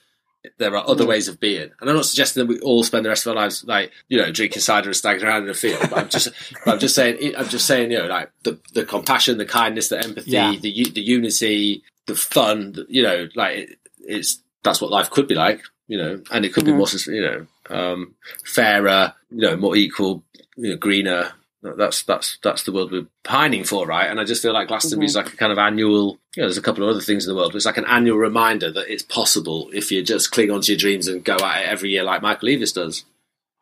[0.57, 1.69] there are other ways of being.
[1.79, 4.17] And I'm not suggesting that we all spend the rest of our lives like, you
[4.17, 5.79] know, drinking cider and staggering around in a field.
[5.89, 6.29] But I'm just,
[6.65, 9.89] but I'm just saying, I'm just saying, you know, like the, the compassion, the kindness,
[9.89, 10.51] the empathy, Yeah.
[10.55, 15.35] the, the unity, the fun, you know, like it, it's, that's what life could be
[15.35, 18.15] like, you know, and it could be more, you know, um,
[18.45, 20.23] fairer, you know, more equal,
[20.55, 21.31] you know, greener.
[21.73, 24.09] That's that's that's the world we're pining for, right?
[24.09, 25.25] And I just feel like Glastonbury's mm-hmm.
[25.25, 26.19] like a kind of annual.
[26.35, 27.85] You know, there's a couple of other things in the world, but it's like an
[27.85, 31.35] annual reminder that it's possible if you just cling on to your dreams and go
[31.35, 33.05] at it every year, like Michael Eavis does.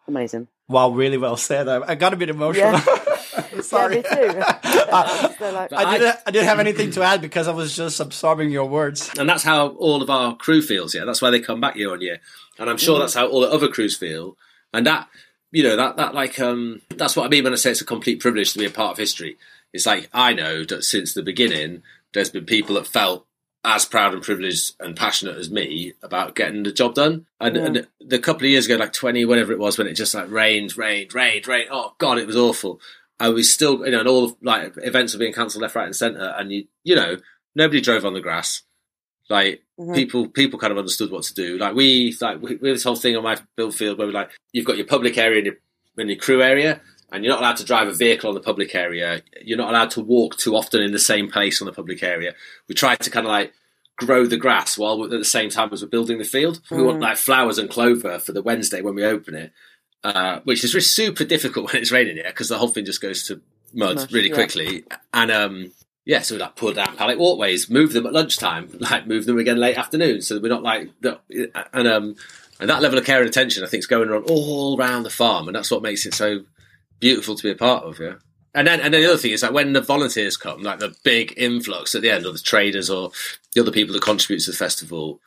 [0.08, 0.48] Amazing.
[0.68, 1.68] Wow, really well said.
[1.68, 2.74] I, I got a bit emotional.
[2.74, 3.62] Yeah.
[3.62, 4.04] Sorry.
[4.14, 4.44] Yeah, me too.
[5.40, 6.20] So, like, I didn't.
[6.26, 9.12] I didn't have anything to add because I was just absorbing your words.
[9.18, 10.94] And that's how all of our crew feels.
[10.94, 12.20] Yeah, that's why they come back year on year,
[12.60, 13.02] and I'm sure mm-hmm.
[13.02, 14.38] that's how all the other crews feel.
[14.74, 15.08] And that,
[15.54, 17.86] you know, that that like um, that's what I mean when I say it's a
[17.86, 19.38] complete privilege to be a part of history.
[19.72, 21.84] It's like I know that since the beginning,
[22.14, 23.26] there's been people that felt
[23.64, 27.26] as proud and privileged and passionate as me about getting the job done.
[27.40, 30.14] And, and the couple of years ago, like 20, whatever it was, when it just
[30.14, 31.70] like rained, rained, rained, rained.
[31.72, 32.82] Oh God, it was awful.
[33.20, 35.96] I was still, you know, and all like events were being cancelled left, right, and
[35.96, 36.34] centre.
[36.38, 37.18] And you, you know,
[37.56, 38.64] nobody drove on the grass.
[39.30, 39.64] Like
[39.94, 41.58] people, people kind of understood what to do.
[41.58, 44.14] Like we, like we, we have this whole thing on my build field where we're
[44.14, 45.56] like you've got your public area and your,
[45.98, 48.74] and your crew area, and you're not allowed to drive a vehicle on the public
[48.76, 49.22] area.
[49.42, 52.34] You're not allowed to walk too often in the same place on the public area.
[52.68, 53.54] We tried to kind of like
[53.98, 56.62] grow the grass while we're- at the same time as we're building the field.
[56.72, 59.52] We want like flowers and clover for the Wednesday when we open it,
[60.04, 63.02] uh, which is really super difficult when it's raining here because the whole thing just
[63.02, 63.42] goes to
[63.74, 64.36] mud Mush, really yeah.
[64.36, 64.84] quickly.
[65.14, 65.72] And um,
[66.06, 69.38] yeah, so we like pull down pallet walkways, move them at lunchtime, like move them
[69.38, 70.90] again late afternoon, so we're not like
[71.74, 72.16] and um
[72.60, 75.10] and that level of care and attention I think is going on all around the
[75.10, 76.42] farm, and that's what makes it so
[77.00, 78.00] beautiful to be a part of.
[78.00, 78.16] Yeah.
[78.56, 80.96] And then, and then the other thing is like when the volunteers come, like the
[81.04, 83.12] big influx at the end, or the traders, or
[83.54, 85.20] the other people that contribute to the festival,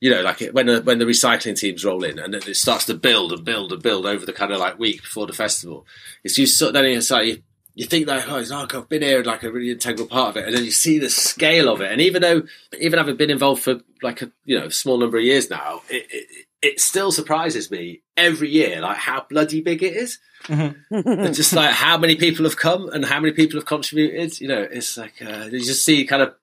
[0.00, 2.94] you know, like when the, when the recycling teams roll in and it starts to
[2.94, 5.86] build and build and build over the kind of like week before the festival,
[6.24, 7.42] it's you sort then it's like
[7.76, 10.36] you, think like oh, it's like I've been here like a really integral part of
[10.38, 12.42] it, and then you see the scale of it, and even though
[12.80, 16.06] even having been involved for like a you know small number of years now, it,
[16.10, 20.18] it, it still surprises me every year like how bloody big it is.
[20.48, 24.40] And just like how many people have come and how many people have contributed.
[24.40, 26.34] You know, it's like uh, you just see kind of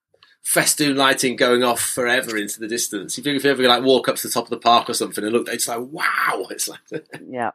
[0.43, 3.17] festoon lighting going off forever into the distance.
[3.17, 4.93] If you, if you ever like walk up to the top of the park or
[4.93, 6.47] something and look, it's like wow.
[6.49, 7.51] It's like yeah.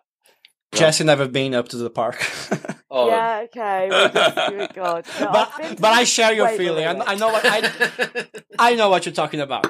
[0.72, 2.24] Jesse never been up to the park,
[2.90, 3.88] oh, Yeah, okay.
[3.90, 4.36] We'll just
[4.74, 5.06] God.
[5.20, 6.84] No, but I've been to but I share your wait, wait, feeling.
[6.86, 8.26] I, I know what I,
[8.58, 9.64] I know what you're talking about.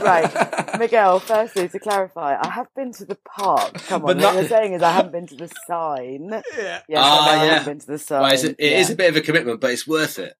[0.00, 1.20] Right, Miguel.
[1.20, 3.74] Firstly, to clarify, I have been to the park.
[3.86, 6.30] Come on, But what you're saying is I haven't been to the sign.
[6.56, 6.80] Yeah.
[6.88, 7.50] Yes, Ah, I know I yeah.
[7.52, 8.22] haven't been to the sign.
[8.22, 8.94] Well, it's, it is yeah.
[8.94, 10.36] a bit of a commitment, but it's worth it.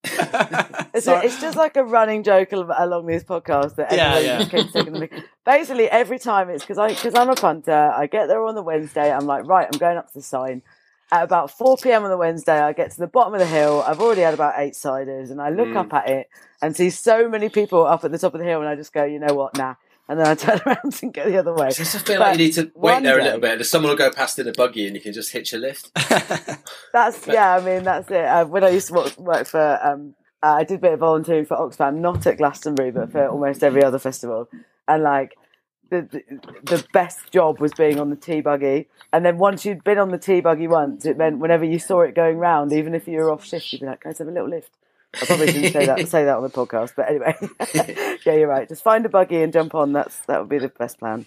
[0.94, 1.26] It's, Sorry.
[1.26, 4.38] it's just like a running joke along these podcasts that Yeah, everyone yeah.
[4.40, 5.12] just keeps taking the mic.
[5.44, 7.72] Basically, every time it's because I because I'm a punter.
[7.72, 9.12] I get there on the Wednesday.
[9.12, 10.62] I'm like, right, I'm going up to the sign.
[11.10, 12.04] At about 4 p.m.
[12.04, 13.84] on the Wednesday, I get to the bottom of the hill.
[13.86, 15.76] I've already had about eight ciders, and I look Mm.
[15.76, 16.28] up at it
[16.62, 18.94] and see so many people up at the top of the hill, and I just
[18.94, 19.74] go, you know what, nah.
[20.08, 21.66] And then I turn around and go the other way.
[21.66, 23.66] I just feel But like you need to wait one there a little bit, and
[23.66, 25.90] someone will go past in a buggy, and you can just hitch a lift.
[26.92, 27.56] That's yeah.
[27.56, 28.24] I mean, that's it.
[28.24, 31.00] Uh, when I used to work, work for, um, uh, I did a bit of
[31.00, 34.48] volunteering for Oxfam, not at Glastonbury, but for almost every other festival.
[34.88, 35.36] And like
[35.90, 36.22] the the,
[36.64, 38.88] the best job was being on the tea buggy.
[39.12, 42.00] And then once you'd been on the tea buggy once, it meant whenever you saw
[42.00, 44.30] it going round, even if you were off shift, you'd be like, "Guys, have a
[44.30, 44.76] little lift."
[45.20, 47.36] I probably shouldn't say that say that on the podcast, but anyway,
[48.24, 48.68] yeah, you're right.
[48.68, 49.92] Just find a buggy and jump on.
[49.92, 51.26] That's that would be the best plan.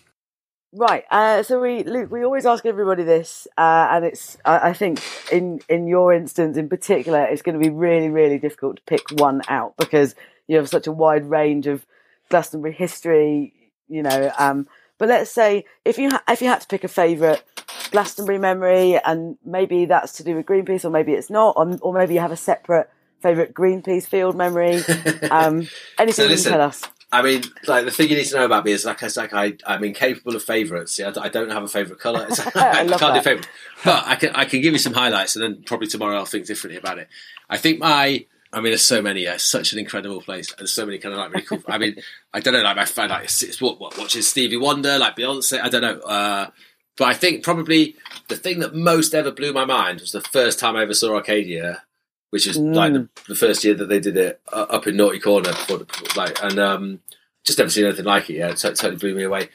[0.77, 1.05] Right.
[1.09, 5.01] Uh, so we, Luke, we always ask everybody this, uh, and it's, I, I think,
[5.31, 9.03] in in your instance in particular, it's going to be really, really difficult to pick
[9.11, 10.15] one out because
[10.47, 11.85] you have such a wide range of
[12.29, 13.53] Glastonbury history.
[13.87, 14.67] You know, um,
[14.97, 17.43] but let's say if you ha- if you had to pick a favourite
[17.91, 21.93] Glastonbury memory, and maybe that's to do with Greenpeace, or maybe it's not, or, or
[21.93, 22.89] maybe you have a separate
[23.21, 24.81] favourite Greenpeace field memory.
[25.31, 25.67] Um,
[25.97, 26.83] anything So you can tell us.
[27.11, 29.33] I mean, like the thing you need to know about me is like, it's like
[29.33, 30.99] I, I'm incapable of favourites.
[30.99, 32.27] Yeah, I don't have a favourite colour.
[32.55, 33.23] I I, can't do that.
[33.23, 33.47] favourites,
[33.83, 36.45] but I can, I can give you some highlights, and then probably tomorrow I'll think
[36.45, 37.07] differently about it.
[37.49, 39.23] I think my, I mean, there's so many.
[39.23, 41.63] Yeah, such an incredible place, and so many kind of like really cool.
[41.67, 41.95] I mean,
[42.33, 45.15] I don't know, like my friend, like it's, it's what, what watching Stevie Wonder, like
[45.15, 45.59] Beyonce.
[45.61, 46.49] I don't know, uh,
[46.97, 47.95] but I think probably
[48.29, 51.15] the thing that most ever blew my mind was the first time I ever saw
[51.15, 51.83] Arcadia
[52.31, 55.19] which is like the, the first year that they did it uh, up in Naughty
[55.19, 55.85] Corner, before
[56.17, 56.99] like, and um,
[57.45, 58.59] just never seen anything like it.
[58.59, 59.47] So it totally blew me away,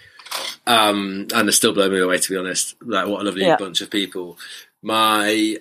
[0.66, 2.76] um, and they still blowing me away to be honest.
[2.80, 3.56] Like, what a lovely Yeah.
[3.56, 4.38] bunch of people.
[4.82, 5.58] My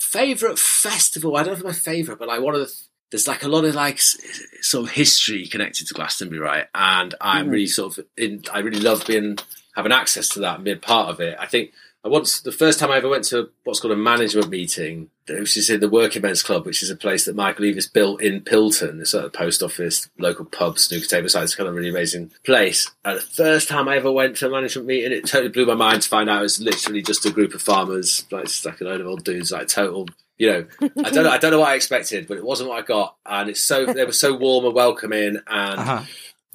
[0.00, 2.74] favorite festival, I don't know if my favorite, but like one of the
[3.10, 6.66] there's like a lot of like sort of history connected to Glastonbury, right?
[6.74, 8.44] And I'm really sort of in.
[8.52, 9.36] I really love being
[9.74, 11.36] having access to that and being part of it.
[11.38, 11.72] I think
[12.02, 15.56] I once the first time I ever went to what's called a management meeting, which
[15.56, 18.40] is in the Working Men's Club, which is a place that Michael Eavis built in
[18.40, 19.00] Pilton.
[19.00, 21.42] It's at the post office, local pub, snooker table side.
[21.42, 22.90] It's kind of a really amazing place.
[23.04, 25.74] And the first time I ever went to a management meeting, it totally blew my
[25.74, 28.84] mind to find out it was literally just a group of farmers, like like a
[28.84, 30.08] load of old dudes, like total.
[30.38, 30.66] You know,
[31.04, 31.30] I don't know.
[31.30, 33.14] I don't know what I expected, but it wasn't what I got.
[33.26, 36.04] And it's so they were so warm and welcoming, and Uh-huh.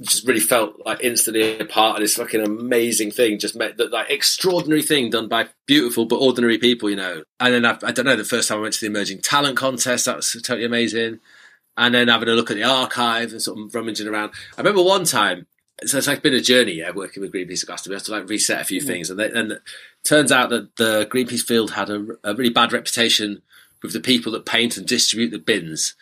[0.01, 3.39] Just really felt like instantly a part of this fucking amazing thing.
[3.39, 7.23] Just met that like extraordinary thing done by beautiful but ordinary people, you know.
[7.39, 8.15] And then I, I don't know.
[8.15, 11.19] The first time I went to the emerging talent contest, that was totally amazing.
[11.77, 14.31] And then having a look at the archive and sort of rummaging around.
[14.57, 15.47] I remember one time.
[15.83, 17.95] So it's like been a journey, yeah, working with Greenpeace at Glastonbury.
[17.95, 18.87] We have to like reset a few mm.
[18.87, 19.61] things, and, they, and it
[20.05, 23.41] turns out that the Greenpeace field had a, a really bad reputation
[23.83, 25.93] with the people that paint and distribute the bins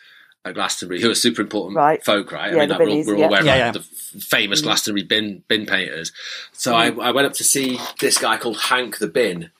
[0.44, 2.04] at Glastonbury, who are super important Right.
[2.04, 2.52] folk, right?
[2.52, 3.26] Yeah, I mean, the like, we're, all, binnies, we're all yeah.
[3.26, 3.70] aware Yeah, like, yeah.
[3.72, 4.64] the f- famous mm.
[4.64, 6.12] Glastonbury bin bin painters.
[6.52, 7.00] So mm.
[7.02, 9.50] I, I went up to see this guy called Hank the Bin,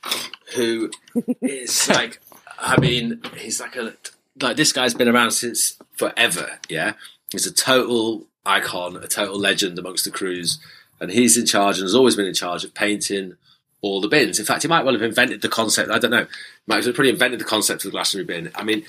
[0.54, 0.90] who
[1.40, 2.20] is like,
[2.58, 3.94] I mean, he's like a
[4.40, 6.58] like this guy's been around since forever.
[6.68, 6.92] Yeah,
[7.32, 10.58] he's a total icon, a total legend amongst the crews,
[11.00, 13.36] and he's in charge and has always been in charge of painting
[13.84, 14.38] all the bins.
[14.38, 15.90] In fact, he might well have invented the concept.
[15.90, 16.26] I don't know.
[16.66, 18.52] Might have probably invented the concept of the Glastonbury bin.
[18.54, 18.84] I mean,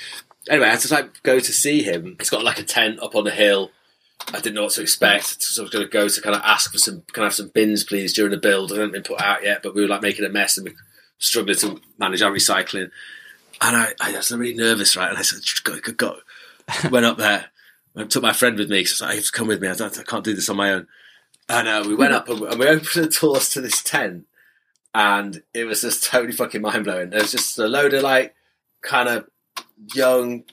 [0.50, 2.16] anyway, I had to like go to see him.
[2.20, 3.72] He's got like a tent up on the hill.
[4.30, 5.42] I didn't know what to expect.
[5.44, 7.36] So I was going to go to kind of ask for some, can I have
[7.36, 8.72] some bins, please, during the build.
[8.72, 10.76] I hadn't been put out yet, but we were like making a mess and we
[11.18, 12.90] struggling to manage our recycling.
[13.62, 15.10] And I, I was really nervous, right?
[15.10, 16.18] And I said, go, go, go.
[16.90, 17.46] Went up there.
[17.96, 19.62] I took my friend with me because I was like, "You have to come with
[19.62, 19.68] me.
[19.70, 20.88] I, don't, I can't do this on my own.
[21.48, 24.26] And uh, we went up and, and we opened the doors to this tent.
[24.96, 27.10] And it was just totally fucking mind blowing.
[27.10, 28.34] There was just a load of like
[28.82, 29.30] kind of
[29.94, 30.46] young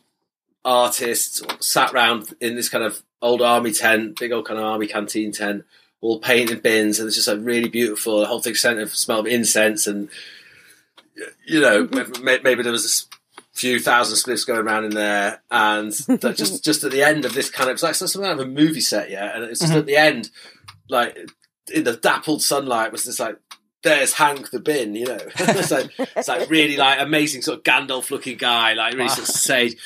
[0.65, 4.89] artists sat round in this kind of old army tent, big old kind of army
[4.89, 5.65] canteen tent,
[6.01, 8.21] all painted bins, and it's just like really beautiful.
[8.21, 10.09] The whole thing sent a smell of incense, and
[11.47, 11.89] you know,
[12.21, 15.93] may- maybe there was a few thousand spliffs going around in there, and
[16.35, 18.51] just just at the end of this kind of it's like something out of a
[18.51, 19.81] movie set, yeah, and it's just mm-hmm.
[19.81, 20.31] at the end,
[20.89, 21.17] like
[21.73, 23.39] in the dappled sunlight, was just like.
[23.83, 25.19] There's Hank the bin, you know.
[25.37, 29.29] it's like it's like really like amazing sort of Gandalf looking guy, like really sort
[29.29, 29.77] of sage.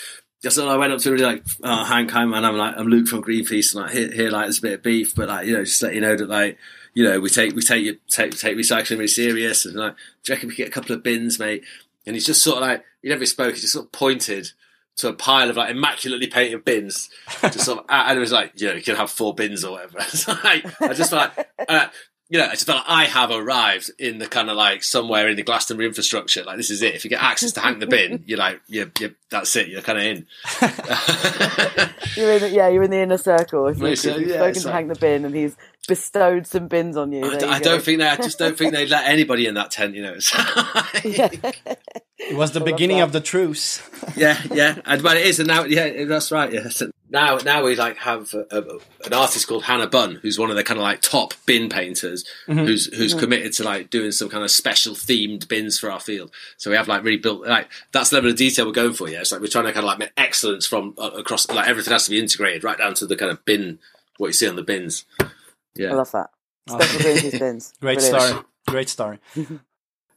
[0.42, 2.86] So I went up to him really like, oh, Hank, hi man, I'm like, I'm
[2.86, 5.46] Luke from Greenpeace, and like here, here, like, there's a bit of beef, but like,
[5.46, 6.58] you know, just let you know that like,
[6.94, 10.32] you know, we take we take you take take recycling really serious, and like, do
[10.32, 11.64] you reckon we could get a couple of bins, mate?
[12.06, 14.52] And he's just sort of like, he never spoke, he just sort of pointed
[14.96, 17.10] to a pile of like immaculately painted bins,
[17.42, 19.72] just sort of, and it was like, you know, you can have four bins or
[19.72, 19.98] whatever.
[20.00, 21.48] It's like, I just like.
[21.68, 21.88] Uh,
[22.28, 25.28] you know, I just felt like I have arrived in the kind of like somewhere
[25.28, 26.42] in the Glastonbury infrastructure.
[26.42, 26.94] Like this is it.
[26.94, 29.68] If you get access to Hank the Bin, you're like, you're, you're that's it.
[29.68, 30.26] You're kind of in.
[32.16, 33.66] You're in, yeah, you're in the inner circle.
[33.66, 35.54] If, you, if Basically, you've yeah, spoken to like- Hank the Bin and he's
[35.86, 37.24] bestowed some bins on you.
[37.24, 38.08] I, you I don't think they.
[38.08, 39.94] I just don't think they let anybody in that tent.
[39.94, 40.14] You know.
[40.16, 40.32] It's
[42.18, 43.82] It was the beginning of the truce.
[44.16, 44.80] yeah, yeah.
[44.86, 46.52] And but it is, and now, yeah, that's right.
[46.52, 46.68] Yeah.
[47.10, 50.50] So now, now we like have a, a, an artist called Hannah Bunn, who's one
[50.50, 54.28] of the kind of like top bin painters, who's who's committed to like doing some
[54.28, 56.30] kind of special themed bins for our field.
[56.56, 59.08] So we have like really built like that's the level of detail we're going for.
[59.08, 61.68] Yeah, it's like we're trying to kind of like make excellence from uh, across like
[61.68, 63.78] everything has to be integrated right down to the kind of bin
[64.18, 65.04] what you see on the bins.
[65.74, 66.30] Yeah, I love that.
[66.68, 67.72] Special Greenpeace bins.
[67.80, 68.22] Great Brilliant.
[68.24, 68.44] story.
[68.66, 69.18] Great story.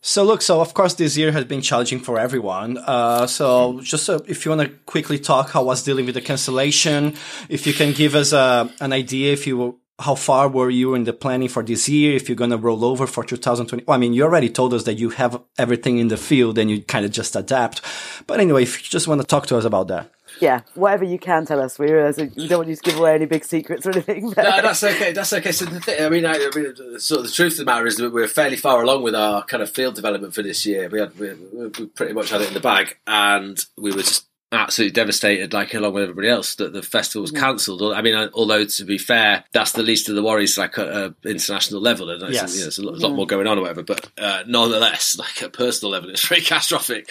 [0.02, 2.78] So look, so of course this year has been challenging for everyone.
[2.78, 6.22] Uh, so just uh, if you want to quickly talk how was dealing with the
[6.22, 7.16] cancellation,
[7.50, 11.04] if you can give us uh, an idea if you how far were you in
[11.04, 12.16] the planning for this year?
[12.16, 13.84] If you're going to roll over for 2020?
[13.86, 16.72] Well, I mean, you already told us that you have everything in the field and
[16.72, 17.82] you kind of just adapt.
[18.26, 20.12] But anyway, if you just want to talk to us about that.
[20.40, 21.78] Yeah, whatever you can tell us.
[21.80, 24.32] We realize uh, we don't want you to give away any big secrets or anything.
[24.32, 24.44] But...
[24.44, 25.12] No, that's okay.
[25.12, 25.52] That's okay.
[25.52, 27.88] So the thing, I mean, I, I mean, sort of the truth of the matter
[27.88, 30.90] is that we're fairly far along with our kind of field development for this year.
[30.90, 34.30] We had we, we pretty much had it in the bag, and we were just
[34.52, 37.40] absolutely devastated, like along with everybody else, that the festival was mm.
[37.40, 37.82] cancelled.
[37.94, 41.16] I mean, although to be fair, that's the least of the worries, like at an
[41.26, 42.54] international level, and yes.
[42.54, 43.16] you know, there's a lot, lot, mm.
[43.16, 43.84] more going on or whatever.
[43.84, 47.10] But uh, nonetheless, like at a personal level, it's very catastrophic.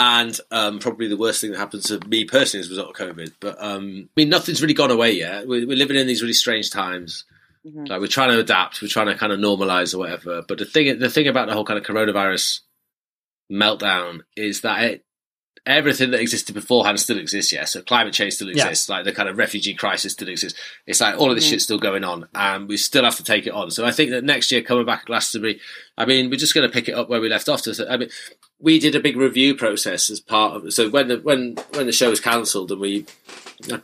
[0.00, 3.08] And um, probably the worst thing that happened to me personally as a result of
[3.08, 3.32] COVID.
[3.40, 5.48] But um, I mean, nothing's really gone away yet.
[5.48, 7.24] We're, we're living in these really strange times.
[7.66, 7.86] Mm-hmm.
[7.86, 10.42] Like we're trying to adapt, we're trying to kind of normalize or whatever.
[10.46, 12.60] But the thing, the thing about the whole kind of coronavirus
[13.50, 15.04] meltdown is that it
[15.66, 17.64] everything that existed beforehand still exists, yeah.
[17.64, 18.96] So climate change still exists, yeah.
[18.96, 20.58] like the kind of refugee crisis still exists.
[20.86, 21.50] It's like all of this mm.
[21.50, 23.70] shit's still going on, and we still have to take it on.
[23.70, 25.60] So I think that next year, coming back at Glastonbury,
[25.96, 27.62] I mean, we're just going to pick it up where we left off.
[27.62, 28.10] To, I mean,
[28.60, 30.72] we did a big review process as part of.
[30.72, 33.06] So when the when when the show was cancelled and we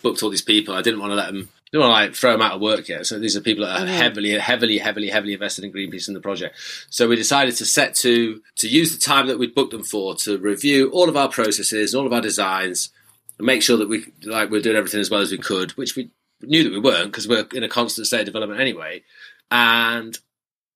[0.02, 2.32] booked all these people, I didn't want to let them don't want to like throw
[2.32, 3.06] them out of work yet.
[3.06, 3.94] So these are people that are mm-hmm.
[3.94, 6.56] heavily, heavily, heavily, heavily invested in Greenpeace in the project.
[6.90, 10.14] So we decided to set to to use the time that we'd booked them for
[10.16, 12.90] to review all of our processes, all of our designs,
[13.38, 15.96] and make sure that we like we're doing everything as well as we could, which
[15.96, 16.10] we
[16.42, 19.02] knew that we weren't because we're in a constant state of development anyway.
[19.50, 20.16] And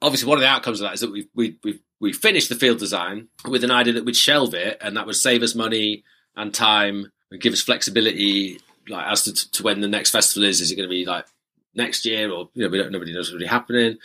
[0.03, 2.55] obviously, one of the outcomes of that is that we we we we finished the
[2.55, 6.05] field design with an idea that we'd shelve it, and that would save us money
[6.37, 8.59] and time, and give us flexibility
[8.89, 10.61] like as to, to when the next festival is.
[10.61, 11.27] Is it going to be like
[11.75, 13.99] next year, or you know, we don't nobody knows what's really happening.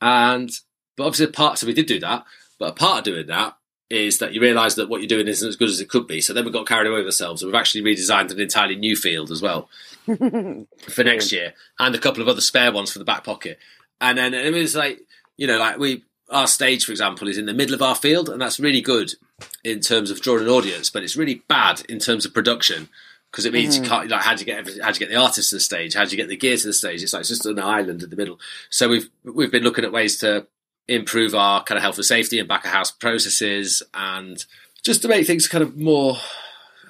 [0.00, 0.50] And
[0.96, 2.24] but obviously, part so we did do that.
[2.58, 3.56] But a part of doing that
[3.90, 6.20] is that you realise that what you're doing isn't as good as it could be.
[6.20, 8.96] So then we got carried away with ourselves, and we've actually redesigned an entirely new
[8.96, 9.68] field as well
[10.04, 13.58] for next year, and a couple of other spare ones for the back pocket.
[14.00, 15.00] And then it was like
[15.36, 18.28] you know, like we our stage, for example, is in the middle of our field,
[18.28, 19.14] and that's really good
[19.62, 22.88] in terms of drawing an audience, but it's really bad in terms of production
[23.30, 23.82] because it means mm.
[23.82, 25.60] you can't like how do you get how do you get the artist to the
[25.60, 25.94] stage?
[25.94, 27.02] How do you get the gear to the stage?
[27.02, 28.38] It's like it's just an island in the middle.
[28.70, 30.46] So we've we've been looking at ways to
[30.88, 34.44] improve our kind of health and safety and back of house processes and
[34.84, 36.16] just to make things kind of more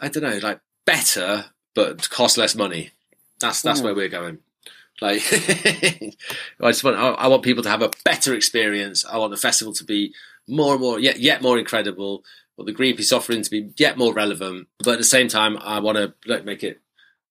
[0.01, 2.91] I don't know like better but cost less money.
[3.41, 3.85] That's that's mm.
[3.85, 4.39] where we're going.
[5.01, 9.05] Like I just want I want people to have a better experience.
[9.05, 10.15] I want the festival to be
[10.49, 12.25] more and more yet yet more incredible
[12.57, 15.79] what the Greenpeace offering to be yet more relevant, but at the same time, I
[15.79, 16.81] want to like make it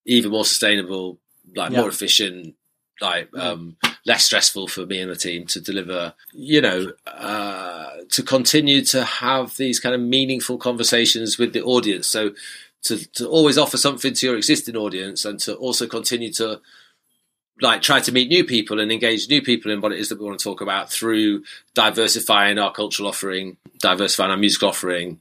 [0.04, 1.18] even more sustainable,
[1.54, 1.80] like yeah.
[1.80, 2.54] more efficient,
[3.00, 6.14] like um, less stressful for me and the team to deliver.
[6.32, 12.06] You know, uh, to continue to have these kind of meaningful conversations with the audience.
[12.06, 12.30] So
[12.84, 16.60] to to always offer something to your existing audience, and to also continue to
[17.60, 20.18] like try to meet new people and engage new people in what it is that
[20.18, 21.42] we want to talk about through
[21.74, 25.20] diversifying our cultural offering, diversifying our music offering,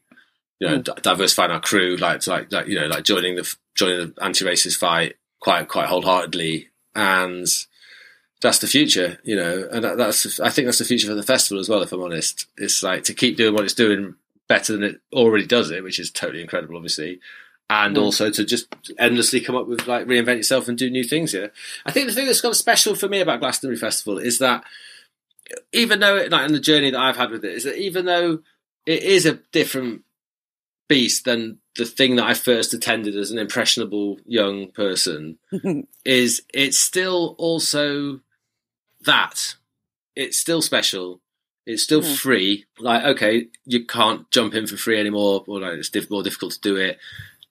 [0.59, 1.01] you know, mm.
[1.01, 5.15] diversifying our crew, like like like you know, like joining the joining the anti-racist fight
[5.39, 7.47] quite quite wholeheartedly, and
[8.41, 11.23] that's the future, you know, and that, that's I think that's the future for the
[11.23, 11.81] festival as well.
[11.81, 14.15] If I'm honest, it's like to keep doing what it's doing
[14.47, 17.19] better than it already does it, which is totally incredible, obviously,
[17.69, 18.01] and mm.
[18.01, 21.51] also to just endlessly come up with like reinvent yourself and do new things here.
[21.85, 24.63] I think the thing that's kind of special for me about Glastonbury Festival is that
[25.71, 28.05] even though it, like in the journey that I've had with it is that even
[28.05, 28.39] though
[28.85, 30.03] it is a different
[30.87, 35.37] beast than the thing that I first attended as an impressionable young person
[36.05, 38.21] is it's still also
[39.05, 39.55] that
[40.15, 41.21] it's still special
[41.65, 42.15] it's still mm.
[42.15, 46.53] free like okay you can't jump in for free anymore or like it's more difficult
[46.53, 46.99] to do it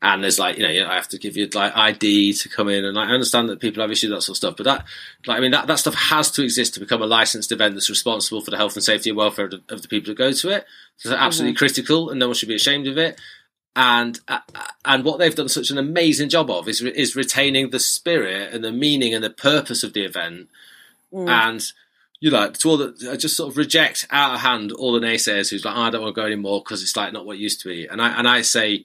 [0.04, 2.84] and there's like you know I have to give you like ID to come in,
[2.84, 4.84] and I understand that people have issues that sort of stuff, but that
[5.26, 7.88] like I mean that that stuff has to exist to become a licensed event that's
[7.88, 10.30] responsible for the health and safety and welfare of the, of the people who go
[10.30, 10.66] to it.
[10.98, 11.58] So it's absolutely mm-hmm.
[11.58, 13.18] critical, and no one should be ashamed of it.
[13.74, 14.40] And uh,
[14.84, 18.62] and what they've done such an amazing job of is is retaining the spirit and
[18.62, 20.50] the meaning and the purpose of the event,
[21.10, 21.28] mm.
[21.28, 21.64] and
[22.20, 25.50] you know, to all the just sort of reject out of hand all the naysayers
[25.50, 27.40] who's like, oh, I don't want to go anymore because it's like not what it
[27.40, 27.86] used to be.
[27.86, 28.84] And I and I say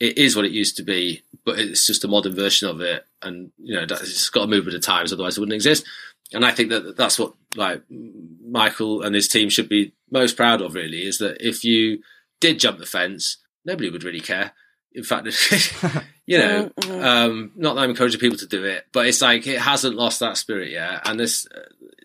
[0.00, 3.06] it is what it used to be, but it's just a modern version of it,
[3.22, 5.84] and you know it's got to move with the times, otherwise it wouldn't exist.
[6.32, 10.62] And I think that that's what like Michael and his team should be most proud
[10.62, 10.74] of.
[10.74, 12.02] Really, is that if you
[12.40, 14.52] did jump the fence, nobody would really care.
[14.92, 15.26] In fact,
[16.26, 17.04] you know, mm-hmm.
[17.04, 20.20] um, not that I'm encouraging people to do it, but it's like it hasn't lost
[20.20, 21.06] that spirit yet.
[21.06, 21.46] And there's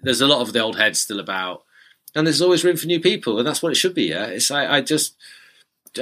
[0.03, 1.63] there's a lot of the old heads still about
[2.15, 4.05] and there's always room for new people, and that's what it should be.
[4.05, 5.15] Yeah, it's I, I just.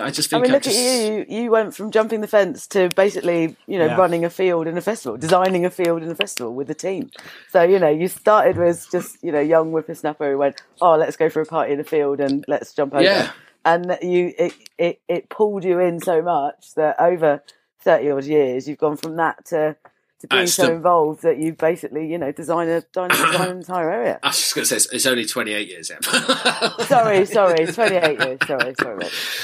[0.01, 1.25] I just I think mean, look just, at you.
[1.29, 3.95] You went from jumping the fence to basically, you know, Yeah.
[3.97, 7.11] running a field in a festival, designing a field in a festival with a team.
[7.49, 11.15] So, you know, you started with just, you know, young whippersnapper who went, oh, let's
[11.15, 13.03] go for a party in a field and let's jump over.
[13.03, 13.31] Yeah.
[13.65, 17.41] And you, it, it, it pulled you in so much that over
[17.81, 19.75] 30 odd years, you've gone from that to,
[20.23, 23.57] to being so still- involved that you basically, you know, design a, design, design an
[23.57, 24.19] entire area.
[24.23, 25.91] I was just going to say it's, it's only 28 years.
[25.91, 26.69] Yeah.
[26.85, 28.39] Sorry, sorry, 28 years.
[28.47, 29.05] Sorry, sorry.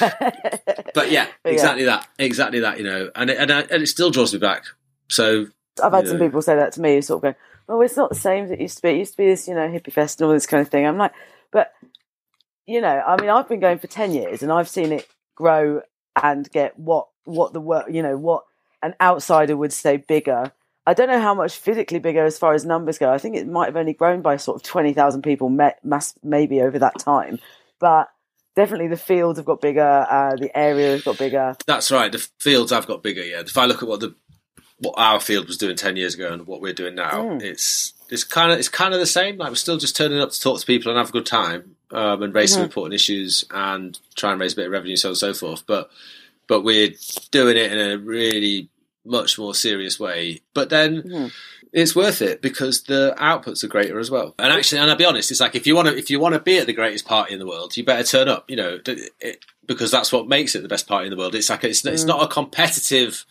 [0.94, 1.52] but yeah, But yeah.
[1.52, 2.78] exactly that, exactly that.
[2.78, 4.64] You know, and it, and, I, and it still draws me back.
[5.08, 5.46] So
[5.82, 6.26] I've had some Yeah.
[6.26, 8.60] people say that to me, sort of go, "Well, it's not the same as it
[8.60, 8.90] used to be.
[8.90, 10.86] It used to be this, you know, hippie fest and all this kind of thing."
[10.86, 11.12] I'm like,
[11.52, 11.72] but
[12.66, 15.82] you know, I mean, I've been going for ten years and I've seen it grow
[16.22, 18.44] and get what what the work, you know, what
[18.82, 20.52] an outsider would say bigger.
[20.86, 23.12] I don't know how much physically bigger as far as numbers go.
[23.12, 26.14] I think it might have only grown by sort of twenty thousand people, ma- mass,
[26.22, 27.38] maybe over that time,
[27.78, 28.08] but
[28.56, 31.54] definitely the fields have got bigger, uh, the area has got bigger.
[31.66, 32.10] that's right.
[32.10, 33.22] The fields have got bigger.
[33.22, 33.40] Yeah.
[33.40, 34.14] If I look at what the
[34.78, 37.42] what our field was doing 10 years ago and what we're doing now, Mm.
[37.42, 39.36] it's it's kind of it's kind of the same.
[39.36, 41.76] Like we're still just turning up to talk to people and have a good time
[41.92, 45.08] um, and raise some important issues and try and raise a bit of revenue, so
[45.08, 45.64] on and so forth.
[45.66, 45.90] But
[46.48, 46.94] but we're
[47.30, 48.70] doing it in a really
[49.04, 50.42] much more serious way.
[50.54, 51.32] But then Mhm.
[51.72, 54.34] it's worth it because the outputs are greater as well.
[54.38, 56.34] And actually, and I'll be honest, it's like if you want to if you want
[56.34, 58.48] to be at the greatest party in the world, you better turn up.
[58.48, 61.34] You know, it, because that's what makes it the best party in the world.
[61.34, 62.08] It's like it's it's hmm.
[62.08, 63.24] not a competitive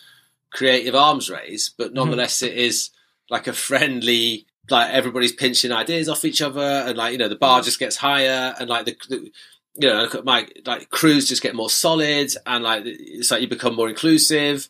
[0.52, 1.96] creative arms race, but hmm.
[1.96, 2.90] nonetheless, it is
[3.30, 4.46] like a friendly.
[4.72, 7.66] Like everybody's pinching ideas off each other, and like you know, the bar hmm.
[7.66, 9.32] just gets higher, and like the, the
[9.76, 13.76] you know, my like crews just get more solid, and like it's like you become
[13.76, 14.70] more inclusive,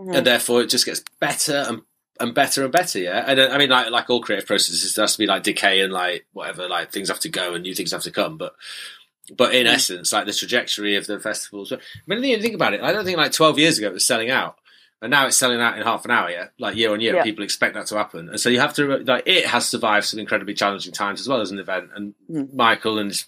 [0.00, 1.82] and therefore it just gets better and
[2.18, 2.98] and better and better.
[2.98, 5.42] Yeah, and uh, I mean, like like all creative processes, there has to be like
[5.42, 8.36] decay and like whatever, like things have to go and new things have to come,
[8.38, 8.54] but.
[9.36, 11.72] But in essence, like the trajectory of the festivals.
[11.72, 11.76] I
[12.08, 12.80] mean, you think about it.
[12.80, 14.56] I don't think like twelve years ago it was selling out,
[15.00, 16.28] and now it's selling out in half an hour.
[16.30, 17.22] Yeah, like year on year, Yeah.
[17.22, 20.18] people expect that to happen, and so you have to like it has survived some
[20.18, 21.90] incredibly challenging times as well as an event.
[21.94, 22.54] And Mm.
[22.54, 23.24] Michael and his,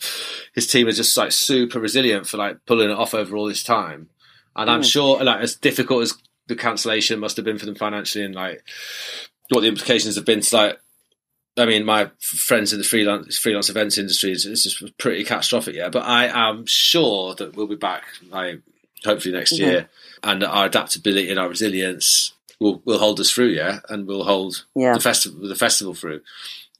[0.56, 3.62] his team are just like super resilient for like pulling it off over all this
[3.62, 4.08] time.
[4.56, 4.90] And I'm Mm.
[4.90, 6.14] sure, like as difficult as
[6.46, 8.62] the cancellation must have been for them financially, and like
[9.50, 10.78] what the implications have been to like
[11.58, 15.74] I mean, my friends in the freelance freelance events industry is it's just pretty catastrophic,
[15.74, 15.90] yeah.
[15.90, 18.60] But I am sure that we'll be back, like
[19.04, 19.88] hopefully next year,
[20.22, 24.64] and our adaptability and our resilience will will hold us through, yeah, and we'll hold
[24.74, 24.94] Yeah.
[24.94, 26.22] the festival the festival through.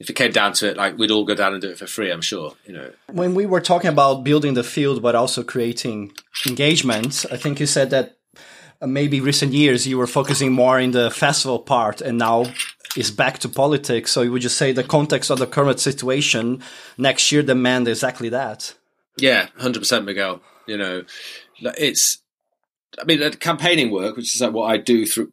[0.01, 1.87] If it came down to it, like we'd all go down and do it for
[1.87, 2.91] free, I'm sure, you know.
[3.13, 6.13] when we were talking about building the field but also creating
[6.49, 8.17] engagement i think you said that
[8.83, 12.45] Uh, maybe recent years you were focusing more in the festival part and now
[12.97, 16.61] is back to politics so would you say the context of the current situation
[16.99, 18.74] next year demand exactly that
[19.16, 20.41] Yeah, hundred percent, Miguel.
[20.66, 21.05] You know,
[21.61, 22.18] it's.
[23.01, 25.33] I mean, campaigning work, which is like what I do through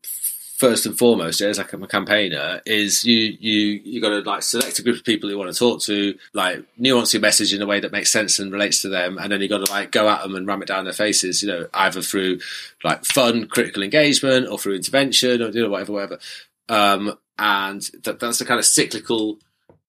[0.59, 4.43] first and foremost, as like I'm a campaigner, is you you you got to like
[4.43, 7.61] select a group of people you want to talk to, like nuance your message in
[7.61, 9.91] a way that makes sense and relates to them, and then you got to like
[9.91, 11.41] go at them and ram it down their faces.
[11.41, 12.41] You know, either through
[12.83, 16.19] like fun, critical engagement, or through intervention, or you know whatever, whatever.
[16.67, 19.39] Um, and that, that's the kind of cyclical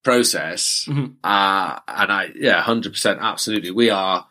[0.04, 0.86] process.
[0.88, 1.16] Mhm.
[1.24, 3.72] Uh, and I, yeah, hundred percent, absolutely.
[3.72, 4.26] We are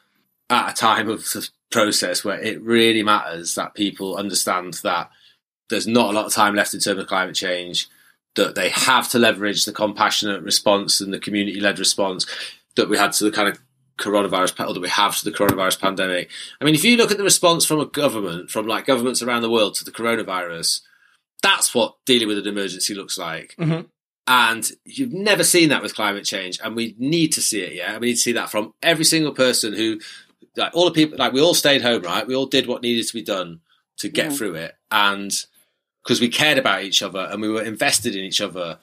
[0.50, 5.12] at a time of the process where it really matters that people understand that
[5.70, 7.88] there's not a lot of time left in terms of climate change.
[8.36, 12.28] That they have to leverage the compassionate response and the community-led response
[12.76, 13.60] that we had to the kind of
[13.98, 16.30] coronavirus, or that we have to the coronavirus pandemic.
[16.62, 19.42] I mean, if you look at the response from a government, from like governments around
[19.42, 20.82] the world to the coronavirus,
[21.42, 23.56] that's what dealing with an emergency looks like.
[23.60, 23.88] Mhm.
[24.28, 27.74] And you've never seen that with climate change, and we need to see it.
[27.74, 30.00] Yeah, we need to see that from every single person who,
[30.56, 32.28] like all the people, like we all stayed home, right?
[32.28, 33.62] We all did what needed to be done
[33.98, 34.38] to get Mhm.
[34.38, 35.46] through it, and
[36.04, 38.80] because we cared about each other and we were invested in each other.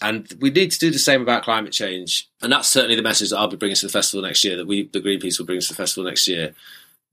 [0.00, 3.30] And we need to do the same about climate change, and that's certainly the message
[3.30, 4.56] that I'll be bringing to the festival next year.
[4.56, 6.54] That we, the Greenpeace, will bring to the festival next year.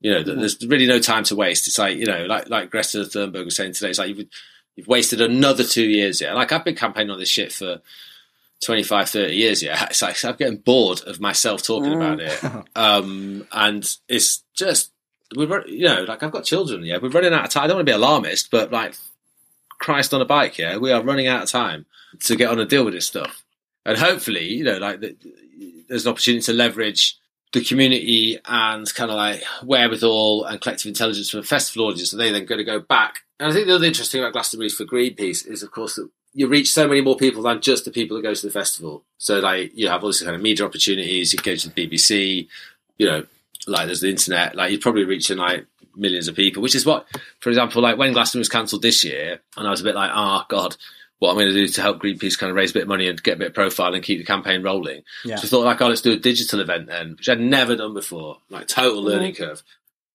[0.01, 1.67] You know, that there's really no time to waste.
[1.67, 3.89] It's like you know, like like Greta Thunberg was saying today.
[3.89, 4.27] It's like you've
[4.75, 6.21] you've wasted another two years.
[6.21, 7.81] Yeah, like I've been campaigning on this shit for
[8.63, 9.63] 25, 30 years.
[9.63, 12.39] Yeah, it's like I'm getting bored of myself talking about it.
[12.75, 14.91] Um, and it's just
[15.35, 16.83] we're you know, like I've got children.
[16.83, 17.63] Yeah, we're running out of time.
[17.63, 18.95] I don't want to be alarmist, but like
[19.85, 20.57] Christ on a bike.
[20.57, 21.85] Yeah, we are running out of time
[22.21, 23.43] to get on and deal with this stuff.
[23.85, 25.15] And hopefully, you know, like the,
[25.87, 27.15] there's an opportunity to leverage
[27.53, 32.19] the community and kind of like wherewithal and collective intelligence from a festival audience, and
[32.19, 33.17] they then going to go back.
[33.39, 36.47] And I think the other interesting about Glastonbury for Greenpeace is, of course, that you
[36.47, 39.03] reach so many more people than just the people that go to the festival.
[39.19, 41.31] So like you have all these kind of media opportunities.
[41.31, 42.47] You go to the BBC,
[42.97, 43.25] you know,
[43.67, 44.55] like there's the internet.
[44.55, 47.07] Like you're probably reaching like millions of people, which is what,
[47.39, 50.11] for example, like when Glastonbury was cancelled this year, and I was a bit like,
[50.13, 50.75] oh god,
[51.19, 53.07] what I'm going to do to help Greenpeace kind of raise a bit of money
[53.07, 55.03] and get a bit of profile and keep the campaign rolling.
[55.23, 55.37] Yeah.
[55.37, 57.93] So I thought, like, oh, let's do a digital event then, which I'd never done
[57.93, 58.37] before.
[58.49, 59.07] Like total mm-hmm.
[59.07, 59.63] learning curve.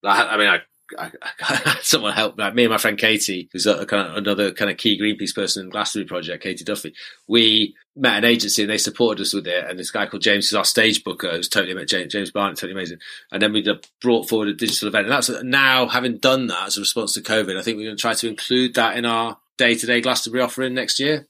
[0.03, 0.61] Like, I mean, I.
[0.99, 4.51] I, I, someone helped like me and my friend Katie, who's a, kind of another
[4.51, 6.95] kind of key Greenpeace person in the Glastonbury project, Katie Duffy.
[7.29, 9.65] We met an agency and they supported us with it.
[9.69, 12.73] And this guy called James is our stage booker, who's totally James, James Barnett, totally
[12.73, 12.99] amazing.
[13.33, 13.67] And then we
[14.01, 15.07] brought forward a digital event.
[15.07, 17.97] And that's now having done that as a response to COVID, I think we're going
[17.97, 21.27] to try to include that in our day to day Glastonbury offering next year.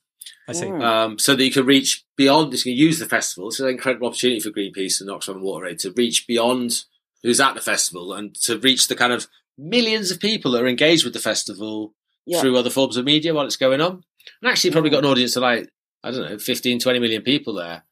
[0.48, 0.68] I see.
[0.68, 3.48] Um, so that you can reach beyond, you can use the festival.
[3.48, 6.84] It's an incredible opportunity for Greenpeace and Oxfam WaterAid to reach beyond
[7.22, 10.68] who's at the festival and to reach the kind of millions of people that are
[10.68, 11.94] engaged with the festival
[12.26, 12.40] Yeah.
[12.40, 14.04] through other forms of media while it's going on.
[14.42, 15.68] And actually, probably got an audience of like,
[16.02, 17.82] I don't know, 15, 20 million people there,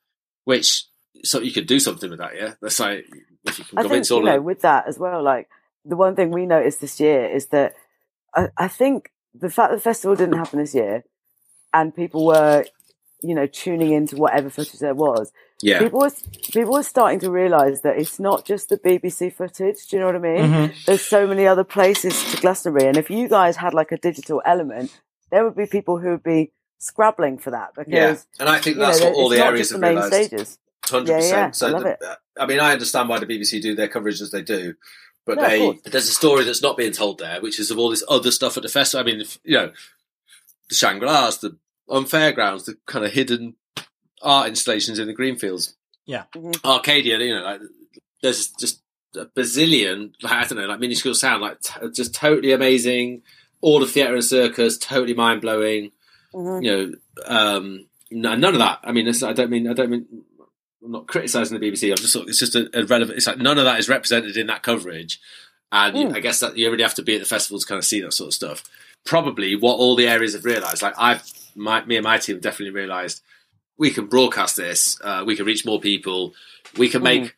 [0.45, 0.85] which
[1.25, 2.55] so you could do something with that, yeah?
[2.63, 3.07] That's like,
[3.45, 5.23] if you can I think convince you all know with that as well.
[5.23, 5.49] Like
[5.85, 7.75] the one thing we noticed this year is that
[8.35, 11.05] I, I think the fact that the festival didn't happen this year,
[11.75, 12.65] and people were,
[13.23, 15.33] you know, tuning into whatever footage there was.
[15.63, 15.81] yeah.
[15.81, 16.11] People were
[16.53, 19.87] people were starting to realise that it's not just the BBC footage.
[19.89, 20.45] Do you know what I mean?
[20.51, 20.85] Mhm.
[20.87, 24.41] There's so many other places to Glastonbury, and if you guys had like a digital
[24.47, 28.17] element, there would be people who would be scrabbling for that because Yeah.
[28.41, 30.29] And I think you know, that's what all the areas just have the main realised.
[30.29, 30.59] stages.
[30.87, 31.57] Hundred Yeah, yeah, percent.
[31.57, 31.99] So I love the- it.
[32.41, 34.75] I mean, I understand why the BBC do their coverage as they do,
[35.27, 35.81] but No, they course.
[35.85, 38.57] there's a story that's not being told there, which is of all this other stuff
[38.57, 39.03] at the festival.
[39.07, 39.73] I mean, if- you know,
[40.69, 43.57] the Shangri-Las, the on fairgrounds, the kind of hidden
[44.23, 45.75] art installations in the Greenfields,
[46.07, 46.25] Yeah.
[46.35, 46.65] Mhm.
[46.65, 47.19] Arcadia.
[47.19, 47.61] You know, like
[48.23, 48.81] there's just
[49.17, 50.13] a bazillion.
[50.23, 53.23] Like, I don't know, like minuscule sound, like t- just totally amazing.
[53.61, 55.93] All of theatre and circus, totally mind blowing
[56.35, 56.65] Mhm.
[56.65, 56.93] you know,
[57.27, 58.81] um, no, none of that.
[58.85, 60.07] I mean, it's, I don't mean, I don't mean,
[60.85, 61.91] I'm not criticizing the BBC.
[61.91, 63.17] I'm just, sort of- it's just a, a relevant.
[63.17, 65.21] It's like none of that is represented in that coverage,
[65.73, 66.15] and Mm.
[66.17, 68.01] I guess that you really have to be at the festival to kind of see
[68.01, 68.63] that sort of stuff.
[69.05, 71.23] Probably what all the areas have realised, like I've,
[71.55, 73.23] my, me and my team definitely realised,
[73.77, 76.35] we can broadcast this, uh, we can reach more people,
[76.77, 77.35] we can make.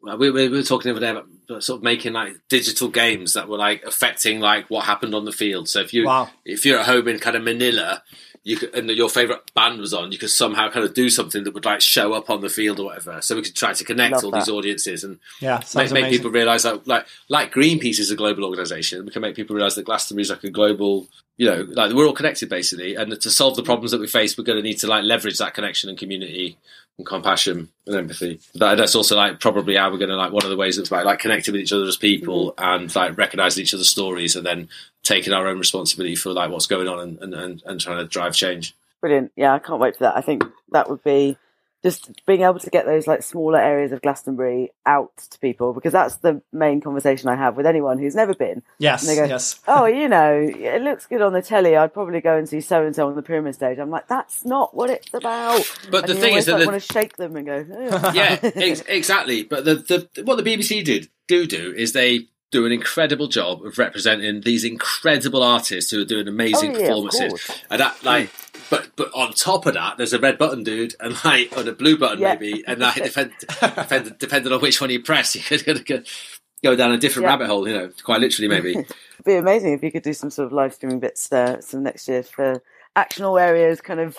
[0.00, 1.28] well, We, we were talking the other day about
[1.60, 5.32] sort of making like digital games that were like affecting like what happened on the
[5.32, 5.68] field.
[5.68, 6.30] So if you Wow.
[6.44, 8.02] if you're at home in kind of Manila,
[8.44, 11.44] you could, and your favorite band was on, you could somehow kind of do something
[11.44, 13.20] that would like show up on the field or whatever.
[13.22, 14.40] So we could try to connect Love all that.
[14.40, 18.44] these audiences and Yeah, make, make people realize that like like Greenpeace is a global
[18.44, 19.04] organization.
[19.04, 22.06] We can make people realize that Glastonbury is like a global, you know, like we're
[22.06, 22.94] all connected basically.
[22.94, 25.38] And to solve the problems that we face, we're going to need to like leverage
[25.38, 26.58] that connection and community
[26.98, 28.40] and compassion and empathy.
[28.56, 30.90] That, that's also like probably how we're going to like one of the ways of
[30.90, 32.64] like, like connecting with each other as people mm-hmm.
[32.64, 34.68] and like recognizing each other's stories and then
[35.02, 38.06] taking our own responsibility for like what's going on and, and, and, and trying to
[38.06, 38.74] drive change.
[39.00, 39.32] Brilliant.
[39.36, 40.16] Yeah, I can't wait for that.
[40.16, 41.36] I think that would be
[41.82, 45.92] just being able to get those like smaller areas of Glastonbury out to people because
[45.92, 48.62] that's the main conversation I have with anyone who's never been.
[48.78, 49.60] Yes, And they go, yes.
[49.68, 51.76] Oh, you know, it looks good on the telly.
[51.76, 53.78] I'd probably go and see so and so on the pyramid stage.
[53.78, 55.62] I'm like, that's not what it's about.
[55.90, 57.46] But And the you thing is always, that like, the- want to shake them and
[57.46, 59.44] go, "Ugh." yeah, ex- exactly.
[59.44, 59.76] But the,
[60.14, 64.40] the what the BBC did do do is they do an incredible job of representing
[64.40, 67.50] these incredible artists who are doing amazing Oh, yeah, performances.
[67.70, 68.30] And that like
[68.70, 71.72] but but on top of that there's a red button dude and like or a
[71.72, 72.34] blue button Yeah.
[72.34, 76.06] maybe and like depend, depend, depending on which one you press you could,
[76.62, 77.30] go down a different Yeah.
[77.32, 78.70] rabbit hole, you know, quite literally maybe.
[78.78, 78.86] It'd
[79.24, 82.08] be amazing if you could do some sort of live streaming bits there some next
[82.08, 82.62] year for
[83.04, 84.16] actional areas, kind of,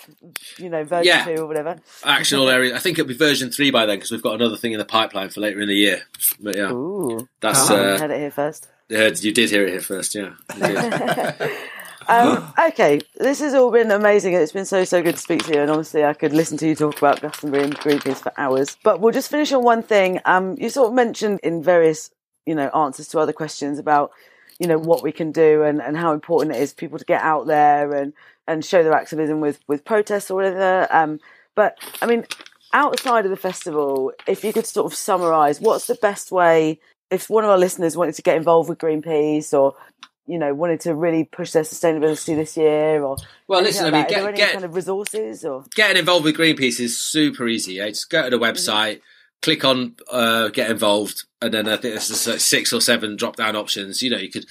[0.58, 1.24] you know, version Yeah.
[1.24, 1.76] two or whatever.
[2.02, 2.74] Actional area.
[2.74, 4.84] I think it'll be version three by then because we've got another thing in the
[4.84, 6.02] pipeline for later in the year.
[6.40, 8.68] But yeah, Ooh, that's Oh, uh, had it here first.
[8.88, 10.14] yeah, you did hear it here first.
[10.14, 10.32] Yeah.
[12.08, 14.32] Um, okay, this has all been amazing.
[14.34, 16.66] It's been so so good to speak to you, and honestly, I could listen to
[16.66, 18.76] you talk about Glastonbury and Greenpeace for hours.
[18.82, 20.18] But we'll just finish on one thing.
[20.24, 22.10] Um, you sort of mentioned in various,
[22.46, 24.10] you know, answers to other questions about,
[24.58, 27.04] you know, what we can do and, and how important it is for people to
[27.04, 28.12] get out there and
[28.50, 30.86] and show their activism with with protests or whatever.
[30.90, 31.20] Um,
[31.54, 32.24] but I mean,
[32.72, 37.28] outside of the festival, if you could sort of summarise, what's the best way if
[37.28, 39.74] one of our listeners wanted to get involved with Greenpeace or
[40.26, 43.16] you know wanted to really push their sustainability this year or
[43.48, 44.08] Well, listen, I mean, that?
[44.08, 47.80] Get- get- kind of resources or getting involved with Greenpeace is super easy.
[47.80, 47.88] Eh?
[47.88, 49.00] Just go to the website,
[49.42, 53.36] click on uh, get involved, and then I think there's like six or seven drop
[53.36, 54.02] down options.
[54.02, 54.46] You know, you could.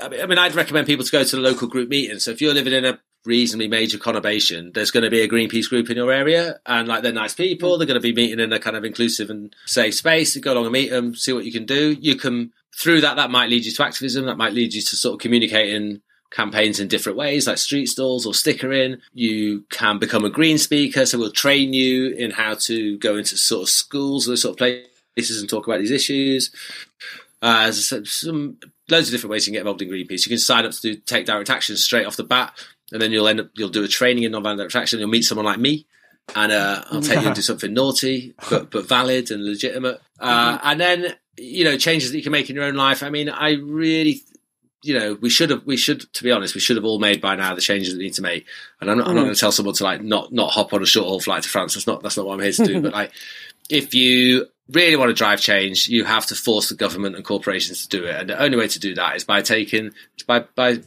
[0.00, 2.18] I mean, I mean, I'd recommend people to go to the local group meeting.
[2.18, 5.68] So if you're living in a reasonably major conurbation, there's going to be a Greenpeace
[5.68, 7.78] group in your area, and like they're nice people.
[7.78, 10.34] They're going to be meeting in a kind of inclusive and safe space.
[10.34, 11.96] You go along and meet them, see what you can do.
[12.00, 14.26] You can through that that might lead you to activism.
[14.26, 16.00] That might lead you to sort of communicating
[16.30, 18.96] campaigns in different ways, like street stalls or stickering.
[19.12, 23.36] You can become a green speaker, so we'll train you in how to go into
[23.36, 26.50] sort of schools, those sort of places, and talk about these issues.
[27.42, 28.58] Uh, as I said, some
[28.88, 30.24] loads of different ways you can get involved in Greenpeace.
[30.26, 32.54] You can sign up to do take direct action straight off the bat,
[32.92, 35.00] and then you'll end up you'll do a training in non-violent direct action.
[35.00, 35.86] You'll meet someone like me,
[36.36, 40.00] and uh, I'll take you and do something naughty but but valid and legitimate.
[40.20, 43.02] Uh, and then you know changes that you can make in your own life.
[43.02, 44.22] I mean, I really.
[44.84, 45.64] You know, we should have.
[45.64, 47.98] We should, to be honest, we should have all made by now the changes that
[47.98, 48.46] we need to make.
[48.80, 50.82] And I'm not, I'm not going to tell someone to like not not hop on
[50.82, 51.74] a short haul flight to France.
[51.74, 52.80] That's not that's not what I'm here to do.
[52.82, 53.12] but like,
[53.70, 57.86] if you really want to drive change, you have to force the government and corporations
[57.86, 58.16] to do it.
[58.16, 60.80] And the only way to do that is by taking it's by by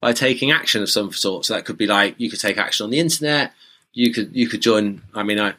[0.00, 1.46] by taking action of some sort.
[1.46, 3.52] So that could be like you could take action on the internet.
[3.92, 5.02] You could you could join.
[5.14, 5.54] I mean, I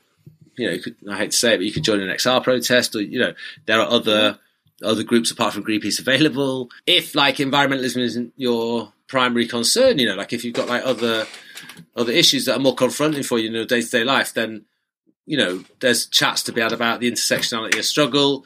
[0.57, 2.95] you know, could, I hate to say it, but you could join an XR protest,
[2.95, 3.33] or you know,
[3.65, 4.39] there are other
[4.83, 6.69] other groups apart from Greenpeace available.
[6.85, 11.25] If like environmentalism isn't your primary concern, you know, like if you've got like other
[11.95, 14.65] other issues that are more confronting for you in your day to day life, then
[15.25, 18.43] you know, there's chats to be had about the intersectionality of struggle.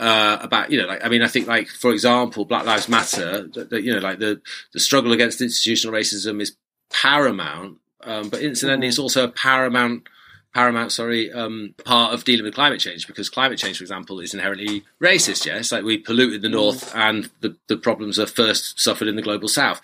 [0.00, 3.48] Uh, about you know, like I mean, I think like for example, Black Lives Matter.
[3.54, 4.40] That, that, you know, like the
[4.72, 6.56] the struggle against institutional racism is
[6.88, 10.08] paramount, um, but incidentally, it's also a paramount
[10.54, 14.34] paramount, sorry, um, part of dealing with climate change because climate change, for example, is
[14.34, 15.46] inherently racist.
[15.46, 19.22] Yes, like we polluted the north, and the, the problems are first suffered in the
[19.22, 19.80] global south.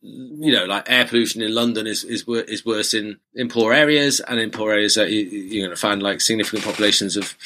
[0.00, 4.20] You know, like air pollution in London is is, is worse in, in poor areas,
[4.20, 7.36] and in poor areas that you, you're going to find like significant populations of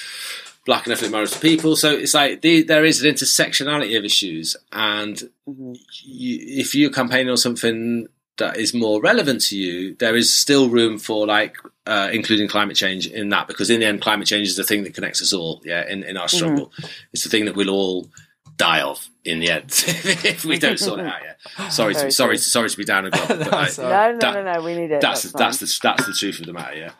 [0.66, 1.76] black and ethnic minorities people.
[1.76, 7.30] So it's like the, there is an intersectionality of issues, and you, if you're campaigning
[7.30, 11.56] on something that is more relevant to you, there is still room for like
[11.86, 14.84] uh, including climate change in that because in the end, climate change is the thing
[14.84, 15.62] that connects us all.
[15.64, 16.86] Yeah, in, in our struggle, mm-hmm.
[17.12, 18.10] it's the thing that we'll all
[18.56, 21.20] die of in the end if we don't sort it out.
[21.22, 23.36] Yeah, sorry, to, sorry, sorry to be down and go.
[23.36, 25.00] no, like, no, no, that, no, no, we need it.
[25.00, 26.76] That's that's, that's the that's the truth of the matter.
[26.76, 26.90] Yeah,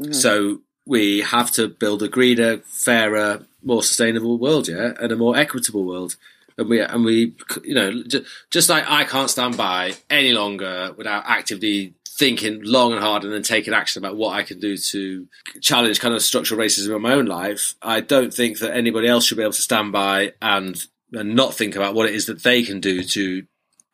[0.00, 0.12] mm-hmm.
[0.12, 4.68] so we have to build a greener, fairer, more sustainable world.
[4.68, 6.16] Yeah, and a more equitable world
[6.58, 10.92] and we and we you know just, just like I can't stand by any longer
[10.96, 14.76] without actively thinking long and hard and then taking action about what I can do
[14.76, 15.28] to
[15.60, 17.76] challenge kind of structural racism in my own life.
[17.80, 21.54] I don't think that anybody else should be able to stand by and and not
[21.54, 23.46] think about what it is that they can do to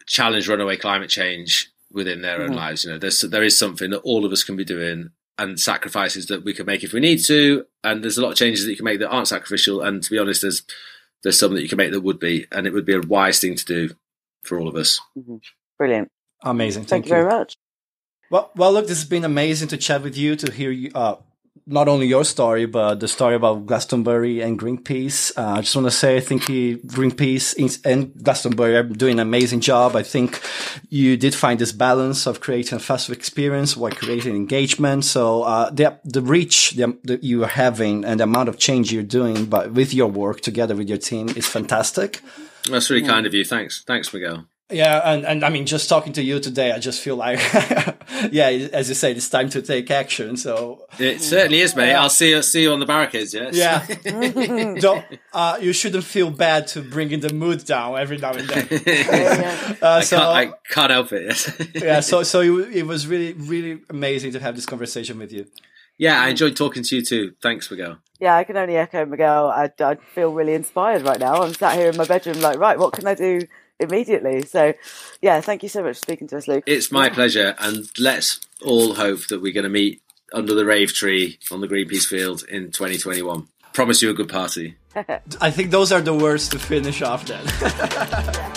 [0.06, 2.56] challenge runaway climate change within their own mm-hmm.
[2.56, 2.84] lives.
[2.84, 6.26] You know, there's there is something that all of us can be doing and sacrifices
[6.26, 7.66] that we can make if we need to.
[7.82, 9.82] And there's a lot of changes that you can make that aren't sacrificial.
[9.82, 10.62] And to be honest, there's
[11.22, 13.40] there's some that you can make that would be, and it would be a wise
[13.40, 13.94] thing to do
[14.42, 15.00] for all of us.
[15.18, 15.36] Mm-hmm.
[15.78, 16.10] Brilliant.
[16.42, 16.82] Amazing.
[16.82, 17.56] Thank, Thank you very much.
[18.30, 21.16] Well, well, look, this has been amazing to chat with you, to hear you, uh,
[21.66, 25.32] not only your story, but the story about Glastonbury and Greenpeace.
[25.36, 27.54] Uh, I just want to say, I think he, Greenpeace
[27.84, 29.96] and Glastonbury are doing an amazing job.
[29.96, 30.42] I think
[30.90, 35.04] you did find this balance of creating a festival experience while creating engagement.
[35.04, 39.02] So uh, the the reach that you are having and the amount of change you're
[39.02, 42.20] doing, but with your work together with your team is fantastic.
[42.70, 43.44] That's really kind of you.
[43.44, 44.46] Thanks, thanks, Miguel.
[44.70, 47.38] Yeah, and, and I mean, just talking to you today, I just feel like,
[48.32, 50.38] yeah, as you say, it's time to take action.
[50.38, 51.92] So it certainly is, mate.
[51.92, 53.34] I'll see you, see you on the barricades.
[53.34, 53.54] Yes.
[53.54, 54.74] Yeah.
[54.80, 55.04] Don't,
[55.34, 59.76] uh, you shouldn't feel bad to bringing the mood down every now and then.
[59.82, 61.24] uh, so, I can't, I can't help it.
[61.24, 61.52] Yes.
[61.74, 62.00] yeah.
[62.00, 65.46] So so it, it was really really amazing to have this conversation with you.
[65.98, 67.34] Yeah, I enjoyed talking to you too.
[67.42, 67.98] Thanks, Miguel.
[68.18, 69.48] Yeah, I can only echo Miguel.
[69.48, 71.42] I, I feel really inspired right now.
[71.42, 73.42] I'm sat here in my bedroom, like, right, what can I do
[73.84, 74.42] immediately.
[74.42, 74.74] So,
[75.22, 76.64] yeah, thank you so much for speaking to us, Luke.
[76.66, 80.02] It's my pleasure, and let's all hope that we're going to meet
[80.32, 83.46] under the rave tree on the Greenpeace field in 2021.
[83.72, 84.76] Promise you a good party.
[85.40, 87.44] I think those are the words to finish off then.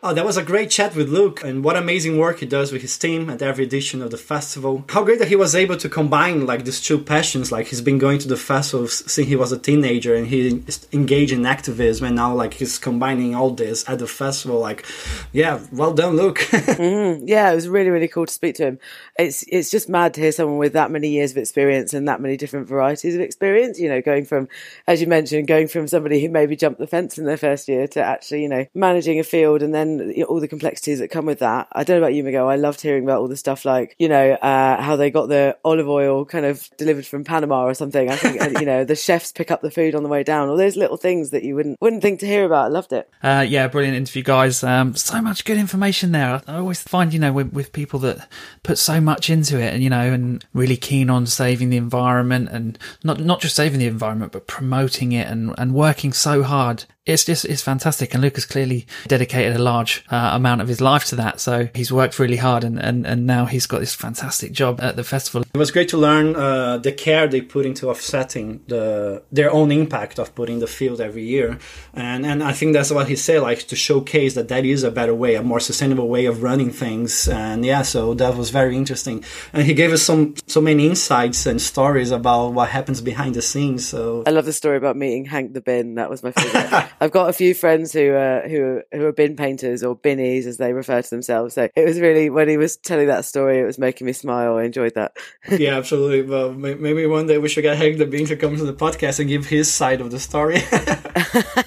[0.00, 2.82] Oh, that was a great chat with Luke, and what amazing work he does with
[2.82, 4.84] his team at every edition of the festival.
[4.90, 7.50] How great that he was able to combine like these two passions.
[7.50, 10.62] Like he's been going to the festival since he was a teenager, and he
[10.92, 14.60] engaged in activism, and now like he's combining all this at the festival.
[14.60, 14.86] Like,
[15.32, 16.38] yeah, well done, Luke.
[16.52, 18.78] mm, yeah, it was really really cool to speak to him.
[19.18, 22.20] It's it's just mad to hear someone with that many years of experience and that
[22.20, 23.80] many different varieties of experience.
[23.80, 24.46] You know, going from,
[24.86, 27.88] as you mentioned, going from somebody who maybe jumped the fence in their first year
[27.88, 30.98] to actually you know managing a field and then and you know, all the complexities
[30.98, 31.68] that come with that.
[31.72, 32.48] I don't know about you, Miguel.
[32.48, 35.56] I loved hearing about all the stuff like, you know, uh, how they got the
[35.64, 38.10] olive oil kind of delivered from Panama or something.
[38.10, 40.48] I think, uh, you know, the chefs pick up the food on the way down.
[40.48, 42.66] All those little things that you wouldn't, wouldn't think to hear about.
[42.66, 43.10] I loved it.
[43.22, 44.62] Uh, yeah, brilliant interview, guys.
[44.62, 46.42] Um, so much good information there.
[46.46, 48.28] I always find, you know, with, with people that
[48.62, 52.48] put so much into it and, you know, and really keen on saving the environment
[52.50, 56.84] and not, not just saving the environment, but promoting it and, and working so hard
[57.08, 58.12] it's just it's fantastic.
[58.12, 61.40] And Luke's clearly dedicated a large uh, amount of his life to that.
[61.40, 64.96] So he's worked really hard and, and and now he's got this fantastic job at
[64.96, 65.42] the festival.
[65.54, 69.72] It was great to learn uh, the care they put into offsetting the their own
[69.72, 71.58] impact of putting the field every year.
[71.94, 74.90] And and i think that's what he said like to showcase that that is a
[74.90, 77.26] better way a more sustainable way of running things.
[77.28, 79.24] And yeah so that was very interesting.
[79.52, 83.42] And he gave us some so many insights and stories about what happens behind the
[83.42, 83.88] scenes.
[83.88, 87.10] So i love the story about meeting hank the bin that was my favorite I've
[87.10, 90.72] got a few friends who uh, who who are bin painters or binnies as they
[90.72, 91.54] refer to themselves.
[91.54, 94.56] So it was really when he was telling that story, it was making me smile.
[94.56, 95.16] I enjoyed that.
[95.50, 96.22] yeah, absolutely.
[96.22, 99.20] Well, maybe one day we should get Hank the Bean to come to the podcast
[99.20, 100.56] and give his side of the story.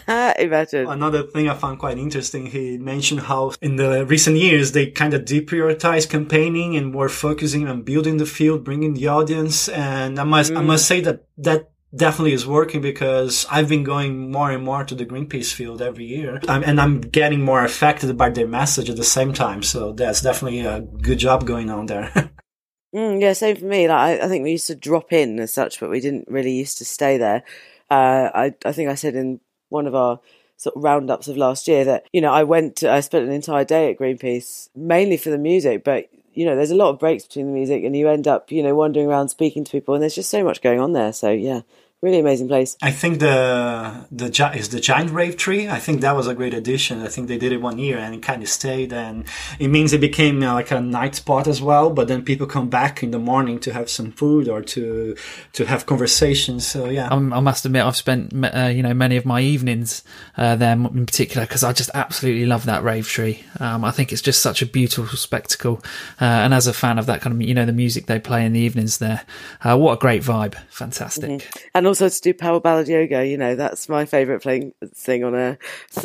[0.39, 0.87] Imagine.
[0.87, 5.13] Another thing I found quite interesting, he mentioned how in the recent years they kind
[5.13, 9.69] of deprioritized campaigning and were focusing on building the field, bringing the audience.
[9.69, 10.57] And I must, mm.
[10.57, 14.83] I must say that that definitely is working because I've been going more and more
[14.83, 18.89] to the Greenpeace field every year, um, and I'm getting more affected by their message
[18.89, 19.63] at the same time.
[19.63, 22.11] So that's definitely a good job going on there.
[22.95, 23.87] mm, yeah, same for me.
[23.87, 26.53] Like I, I, think we used to drop in as such, but we didn't really
[26.53, 27.43] used to stay there.
[27.89, 30.19] Uh, I I think I said in one of our
[30.57, 33.33] sort of roundups of last year that you know I went to, I spent an
[33.33, 36.99] entire day at Greenpeace mainly for the music, but you know there's a lot of
[36.99, 39.93] breaks between the music and you end up you know wandering around speaking to people
[39.93, 41.61] and there's just so much going on there so yeah
[42.01, 42.77] really amazing place.
[42.81, 45.69] I think the the is the giant rave tree.
[45.69, 47.01] I think that was a great addition.
[47.01, 49.25] I think they did it one year and it kind of stayed, and
[49.59, 51.89] it means it became uh, like a night spot as well.
[51.89, 55.15] But then people come back in the morning to have some food or to
[55.53, 56.65] to have conversations.
[56.65, 60.03] So yeah, I must admit I've spent uh, you know many of my evenings
[60.37, 63.43] uh, there in particular because I just absolutely love that rave tree.
[63.59, 65.81] Um, I think it's just such a beautiful spectacle,
[66.19, 68.43] uh, and as a fan of that kind of you know the music they play
[68.45, 69.21] in the evenings there,
[69.63, 71.29] uh, what a great vibe, fantastic.
[71.29, 71.67] Mm-hmm.
[71.75, 73.25] And also to do power ballad yoga.
[73.25, 75.57] You know, that's my favourite playing thing on a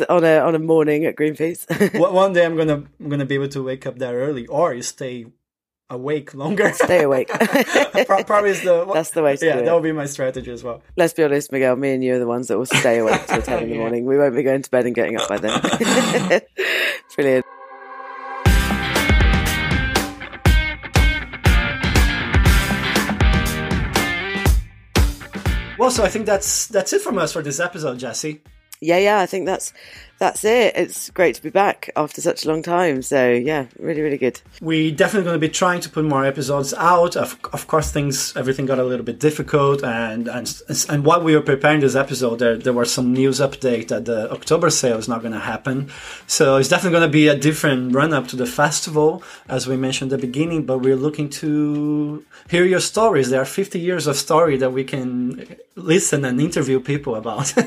[0.09, 1.65] on a on a morning at Greenpeace.
[2.13, 4.81] One day I'm gonna I'm gonna be able to wake up there early, or you
[4.81, 5.27] stay
[5.89, 6.73] awake longer.
[6.73, 7.29] Stay awake.
[8.07, 10.81] Probably is the that's the way to yeah, that would be my strategy as well.
[10.97, 11.77] Let's be honest, Miguel.
[11.77, 14.05] Me and you are the ones that will stay awake till ten in the morning.
[14.05, 16.41] We won't be going to bed and getting up by then.
[17.15, 17.45] Brilliant.
[25.77, 28.41] Well, so I think that's that's it from us for this episode, Jesse.
[28.79, 29.73] Yeah, yeah, I think that's
[30.19, 30.75] that's it.
[30.75, 33.01] It's great to be back after such a long time.
[33.01, 34.39] So yeah, really, really good.
[34.61, 37.15] We definitely going to be trying to put more episodes out.
[37.15, 41.35] Of, of course, things everything got a little bit difficult, and and and while we
[41.35, 45.07] were preparing this episode, there there was some news update that the October sale is
[45.07, 45.89] not going to happen.
[46.27, 49.75] So it's definitely going to be a different run up to the festival, as we
[49.75, 50.67] mentioned at the beginning.
[50.67, 53.31] But we're looking to hear your stories.
[53.31, 57.53] There are 50 years of story that we can listen and interview people about.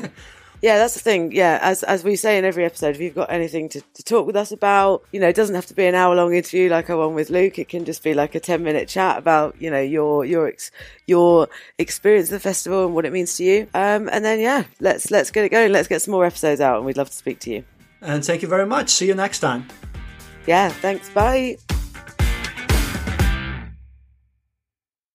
[0.61, 1.31] Yeah, that's the thing.
[1.31, 4.27] Yeah, as as we say in every episode, if you've got anything to, to talk
[4.27, 6.89] with us about, you know, it doesn't have to be an hour long interview like
[6.89, 7.57] our one with Luke.
[7.57, 10.69] It can just be like a ten minute chat about you know your your ex,
[11.07, 11.47] your
[11.79, 13.67] experience of the festival and what it means to you.
[13.73, 15.71] Um, and then yeah, let's let's get it going.
[15.71, 17.63] Let's get some more episodes out, and we'd love to speak to you.
[18.01, 18.89] And thank you very much.
[18.89, 19.67] See you next time.
[20.45, 20.69] Yeah.
[20.69, 21.09] Thanks.
[21.09, 21.57] Bye.